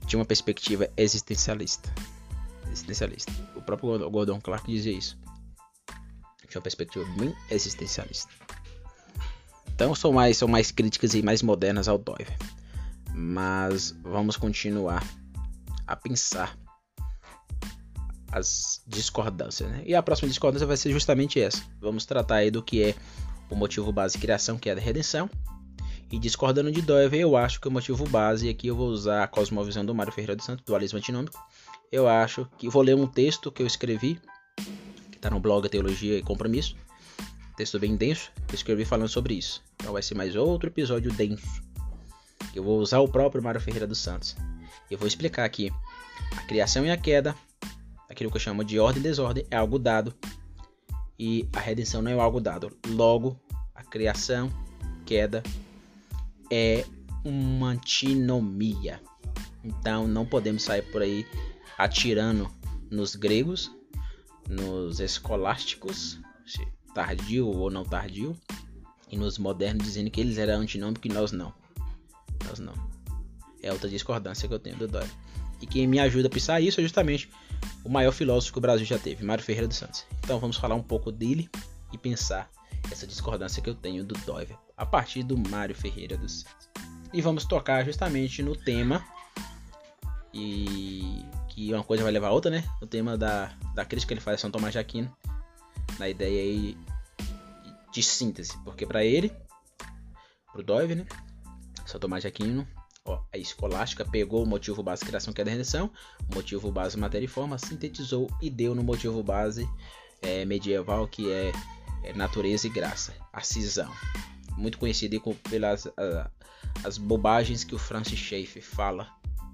tinha 0.06 0.20
uma 0.20 0.26
perspectiva 0.26 0.90
existencialista. 0.98 1.94
Existencialista. 2.72 3.32
O 3.56 3.62
próprio 3.62 4.10
Gordon 4.10 4.42
Clark 4.42 4.70
dizia 4.70 4.92
isso. 4.92 5.18
Tinha 6.48 6.58
uma 6.58 6.64
perspectiva 6.64 7.06
bem 7.18 7.34
existencialista. 7.52 8.30
Então 9.68 9.94
são 9.96 10.12
mais, 10.12 10.36
são 10.36 10.48
mais 10.48 10.72
críticas 10.72 11.14
e 11.14 11.22
mais 11.22 11.42
modernas 11.42 11.88
ao 11.88 11.98
Doiver. 11.98 12.38
Mas 13.14 13.91
vamos 14.03 14.38
continuar 14.38 15.05
a 15.86 15.95
pensar 15.95 16.57
as 18.32 18.82
discordâncias. 18.88 19.70
Né? 19.70 19.84
E 19.86 19.95
a 19.95 20.03
próxima 20.03 20.30
discordância 20.30 20.68
vai 20.68 20.78
ser 20.78 20.91
justamente 20.91 21.39
essa. 21.39 21.64
Vamos 21.82 22.05
tratar 22.05 22.36
aí 22.36 22.51
do 22.51 22.62
que 22.62 22.84
é 22.84 22.95
o 23.49 23.55
motivo 23.55 23.91
base 23.91 24.16
de 24.16 24.22
criação, 24.22 24.57
que 24.57 24.70
é 24.70 24.74
a 24.74 24.80
redenção. 24.80 25.30
E 26.12 26.18
discordando 26.18 26.72
de 26.72 26.82
Doiver, 26.82 27.22
eu 27.22 27.38
acho 27.38 27.62
que 27.62 27.68
o 27.68 27.72
motivo 27.72 28.07
base, 28.10 28.49
aqui 28.49 28.68
eu 28.68 28.76
vou 28.76 28.89
usar 28.89 29.24
a 29.24 29.28
cosmovisão 29.28 29.86
do 29.86 29.93
Mário 29.93 30.12
Ferreira 30.12 30.36
dos 30.36 30.45
Santos, 30.45 30.66
dualismo 30.66 30.97
antinômico. 30.97 31.39
Eu 31.91 32.07
acho 32.07 32.47
que 32.57 32.70
vou 32.70 32.82
ler 32.82 32.95
um 32.95 33.05
texto 33.05 33.51
que 33.51 33.62
eu 33.62 33.68
escrevi, 33.68 34.20
que 35.12 35.18
está 35.18 35.30
no 35.30 35.39
blog 35.39 35.68
Teologia 35.70 36.18
e 36.18 36.22
Compromisso, 36.24 36.76
texto 37.60 37.78
bem 37.78 37.97
denso 37.97 38.32
eu 38.47 38.55
escrevi 38.55 38.86
falando 38.86 39.10
sobre 39.10 39.34
isso. 39.34 39.62
Então 39.76 39.91
vai 39.91 40.01
ser 40.01 40.16
mais 40.16 40.34
outro 40.34 40.70
episódio 40.70 41.12
denso. 41.12 41.62
Eu 42.54 42.64
vou 42.64 42.80
usar 42.80 43.00
o 43.00 43.08
próprio 43.08 43.44
Mário 43.44 43.62
Ferreira 43.62 43.88
dos 43.88 44.00
Santos. 44.00 44.36
Eu 44.90 44.98
vou 44.98 45.08
explicar 45.08 45.46
aqui 45.46 45.72
a 46.38 46.42
criação 46.44 46.86
e 46.86 46.92
a 46.92 46.98
queda, 46.98 47.36
aquilo 48.10 48.30
que 48.32 48.38
eu 48.38 48.42
chamo 48.42 48.64
de 48.64 48.80
ordem 48.80 49.02
e 49.02 49.04
desordem, 49.04 49.46
é 49.50 49.56
algo 49.56 49.78
dado. 49.78 50.14
E 51.18 51.48
a 51.54 51.60
redenção 51.60 52.02
não 52.02 52.12
é 52.12 52.14
algo 52.14 52.40
dado. 52.40 52.72
Logo, 52.88 53.40
a 53.76 53.84
criação, 53.84 54.52
queda, 55.06 55.44
é 56.52 56.86
uma 57.24 57.70
antinomia. 57.70 59.02
Então 59.64 60.08
não 60.08 60.26
podemos 60.26 60.64
sair 60.64 60.84
por 60.84 61.02
aí 61.02 61.26
atirando 61.78 62.50
nos 62.90 63.16
gregos, 63.16 63.72
nos 64.48 65.00
escolásticos, 65.00 66.20
tardio 66.94 67.48
ou 67.48 67.70
não 67.70 67.84
tardio, 67.84 68.36
e 69.12 69.18
nos 69.18 69.38
modernos 69.38 69.84
dizendo 69.86 70.10
que 70.10 70.22
eles 70.22 70.38
eram 70.38 70.62
antinômicos 70.62 71.10
e 71.10 71.14
nós 71.14 71.32
não. 71.32 71.54
Nós 72.48 72.60
não. 72.60 72.74
É 73.62 73.72
outra 73.72 73.90
discordância 73.90 74.48
que 74.48 74.54
eu 74.54 74.60
tenho 74.60 74.78
do 74.78 74.88
Dória. 74.88 75.10
E 75.62 75.68
quem 75.68 75.88
me 75.88 76.00
ajuda 76.00 76.28
a 76.28 76.32
pensar 76.32 76.62
isso 76.62 76.80
é 76.80 76.84
justamente 76.84 77.30
o 77.84 77.90
maior 77.90 78.12
filósofo 78.12 78.54
que 78.54 78.60
o 78.60 78.62
Brasil 78.62 78.86
já 78.86 78.98
teve, 78.98 79.24
Mário 79.26 79.44
Ferreira 79.44 79.68
dos 79.68 79.78
Santos. 79.78 80.06
Então 80.24 80.40
vamos 80.40 80.58
falar 80.58 80.76
um 80.76 80.84
pouco 80.84 81.12
dele 81.12 81.50
e 81.92 81.98
pensar 81.98 82.50
essa 82.92 83.06
discordância 83.06 83.62
que 83.62 83.70
eu 83.70 83.76
tenho 83.76 84.04
do 84.04 84.16
Doiver 84.26 84.58
a 84.78 84.86
partir 84.86 85.24
do 85.24 85.38
Mário 85.38 85.76
Ferreira 85.76 86.18
dos 86.18 86.42
Santos. 86.42 86.70
E 87.12 87.22
vamos 87.22 87.44
tocar 87.44 87.84
justamente 87.84 88.42
no 88.42 88.56
tema 88.56 89.04
e 90.34 91.26
que 91.50 91.74
uma 91.74 91.84
coisa 91.84 92.04
vai 92.04 92.12
levar 92.12 92.28
a 92.28 92.32
outra, 92.32 92.50
né? 92.50 92.64
O 92.82 92.88
tema 92.88 93.18
da, 93.18 93.52
da 93.76 93.84
crítica 93.84 94.10
que 94.10 94.14
ele 94.14 94.22
faz 94.22 94.36
a 94.36 94.38
São 94.38 94.52
Tomás 94.52 94.72
de 94.72 94.80
Aquino 94.80 95.14
na 95.98 96.08
ideia 96.08 96.42
aí 96.42 96.78
de 97.92 98.04
síntese, 98.04 98.58
porque 98.64 98.86
para 98.86 99.04
ele, 99.04 99.32
pro 100.54 100.64
Doive, 100.64 100.96
né, 100.96 101.06
São 101.90 102.00
Tomás 102.00 102.22
de 102.22 102.28
Aquino, 102.28 102.68
ó, 103.04 103.20
a 103.34 103.38
escolástica 103.40 104.06
pegou 104.06 104.44
o 104.44 104.46
motivo 104.46 104.84
base 104.84 105.04
criação 105.04 105.34
que 105.34 105.42
é 105.42 105.44
a 105.44 105.48
redenção, 105.48 105.92
o 106.32 106.36
motivo 106.36 106.72
base 106.72 106.96
matéria 106.96 107.26
e 107.26 107.28
forma, 107.28 107.58
sintetizou 107.58 108.30
e 108.40 108.48
deu 108.48 108.76
no 108.76 108.84
motivo 108.84 109.24
base 109.24 109.68
é, 110.22 110.46
medieval 110.46 111.08
que 111.08 111.32
é, 111.32 111.52
é, 112.03 112.14
natureza 112.14 112.68
e 112.68 112.70
graça, 112.70 113.16
a 113.34 113.41
cisão, 113.41 113.91
muito 114.56 114.78
conhecido 114.78 115.20
pelas 115.49 115.88
a, 115.88 116.30
as 116.84 116.99
bobagens 116.99 117.64
que 117.64 117.74
o 117.74 117.80
Francis 117.80 118.20
Schaeffer 118.20 118.64
fala 118.64 119.11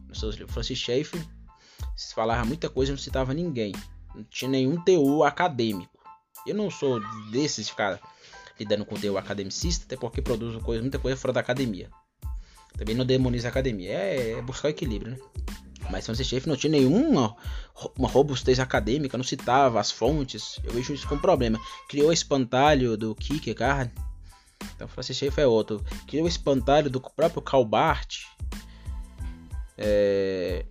livros. 0.09 0.51
Francis 0.53 0.77
Schaeffer 0.77 1.25
falava 2.13 2.43
muita 2.43 2.69
coisa, 2.69 2.91
não 2.91 2.99
citava 2.99 3.33
ninguém, 3.33 3.71
não 4.13 4.25
tinha 4.25 4.51
nenhum 4.51 4.83
teor 4.83 5.25
acadêmico. 5.25 5.97
Eu 6.45 6.53
não 6.53 6.69
sou 6.69 6.99
desses 7.31 7.67
de 7.67 7.71
ficar 7.71 7.97
lidando 8.59 8.85
com 8.85 8.95
o 8.95 8.99
teu 8.99 9.17
academicista, 9.17 9.85
até 9.85 9.95
porque 9.95 10.21
produzo 10.21 10.59
coisa, 10.59 10.81
muita 10.81 10.99
coisa 10.99 11.15
fora 11.15 11.31
da 11.31 11.39
academia. 11.39 11.89
Também 12.77 12.95
não 12.95 13.05
demoniza 13.05 13.47
a 13.47 13.51
academia, 13.51 13.91
é, 13.91 14.31
é 14.31 14.41
buscar 14.41 14.69
equilíbrio, 14.69 15.11
né? 15.11 15.17
Mas 15.89 16.05
Francis 16.05 16.27
Schaeffer 16.27 16.49
não 16.49 16.57
tinha 16.57 16.71
nenhuma 16.71 17.35
uma 17.97 18.07
robustez 18.07 18.59
acadêmica, 18.59 19.17
não 19.17 19.23
citava 19.23 19.79
as 19.79 19.91
fontes. 19.91 20.59
Eu 20.63 20.73
vejo 20.73 20.93
isso 20.93 21.07
como 21.07 21.21
problema. 21.21 21.59
Criou 21.87 22.09
o 22.09 22.13
espantalho 22.13 22.97
do 22.97 23.13
Kierkegaard. 23.13 23.91
Então 24.75 24.87
Francis 24.87 25.17
Schaeffer 25.17 25.43
é 25.43 25.47
outro. 25.47 25.83
Criou 26.07 26.25
o 26.25 26.27
espantalho 26.27 26.89
do 26.89 26.99
próprio 26.99 27.41
Calbart. 27.41 28.23
É, 29.77 30.65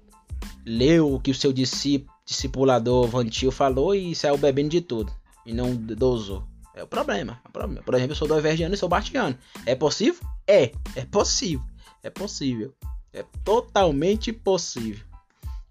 leu 0.66 1.14
o 1.14 1.20
que 1.20 1.31
o 1.31 1.35
seu 1.35 1.52
discipulador 1.52 3.06
Vantil 3.06 3.52
falou 3.52 3.94
e 3.94 4.14
saiu 4.14 4.39
bebendo 4.39 4.70
de 4.70 4.81
tudo 4.81 5.12
e 5.44 5.52
não 5.52 5.76
dosou. 5.76 6.44
É 6.74 6.82
o 6.82 6.86
problema, 6.86 7.40
é 7.44 7.48
o 7.48 7.52
problema. 7.52 7.82
Por 7.82 7.94
exemplo, 7.94 8.12
eu 8.12 8.16
sou 8.16 8.26
doivergiano 8.26 8.74
e 8.74 8.78
sou 8.78 8.89
bartiano. 8.89 9.36
É 9.64 9.74
possível? 9.76 10.20
É, 10.47 10.72
é 10.97 11.05
possível. 11.05 11.64
É 12.05 12.10
possível. 12.10 12.74
É 13.14 13.24
totalmente 13.43 14.31
possível. 14.31 15.02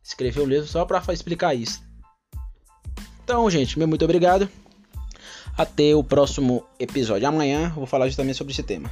Escrever 0.03 0.41
um 0.41 0.47
livro 0.47 0.68
só 0.68 0.84
para 0.84 1.01
explicar 1.14 1.53
isso. 1.53 1.84
Então, 3.23 3.47
gente, 3.49 3.77
meu 3.77 3.88
muito 3.88 4.03
obrigado. 4.03 4.49
Até 5.55 5.95
o 5.95 6.03
próximo 6.03 6.65
episódio. 6.80 7.27
Amanhã 7.27 7.69
vou 7.69 7.85
falar 7.85 8.07
justamente 8.07 8.35
sobre 8.35 8.51
esse 8.51 8.64
tema. 8.64 8.91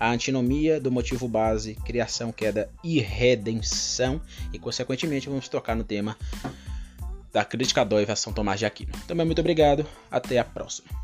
A 0.00 0.10
antinomia 0.10 0.80
do 0.80 0.90
motivo 0.90 1.28
base, 1.28 1.74
criação, 1.84 2.32
queda 2.32 2.70
e 2.82 2.98
redenção. 2.98 4.20
E, 4.50 4.58
consequentemente, 4.58 5.28
vamos 5.28 5.48
tocar 5.48 5.76
no 5.76 5.84
tema 5.84 6.16
da 7.30 7.44
crítica 7.44 7.82
à 7.82 8.16
São 8.16 8.32
Tomás 8.32 8.58
de 8.58 8.64
Aquino. 8.64 8.92
Também 9.06 9.26
muito 9.26 9.40
obrigado, 9.40 9.86
até 10.10 10.38
a 10.38 10.44
próxima. 10.44 11.03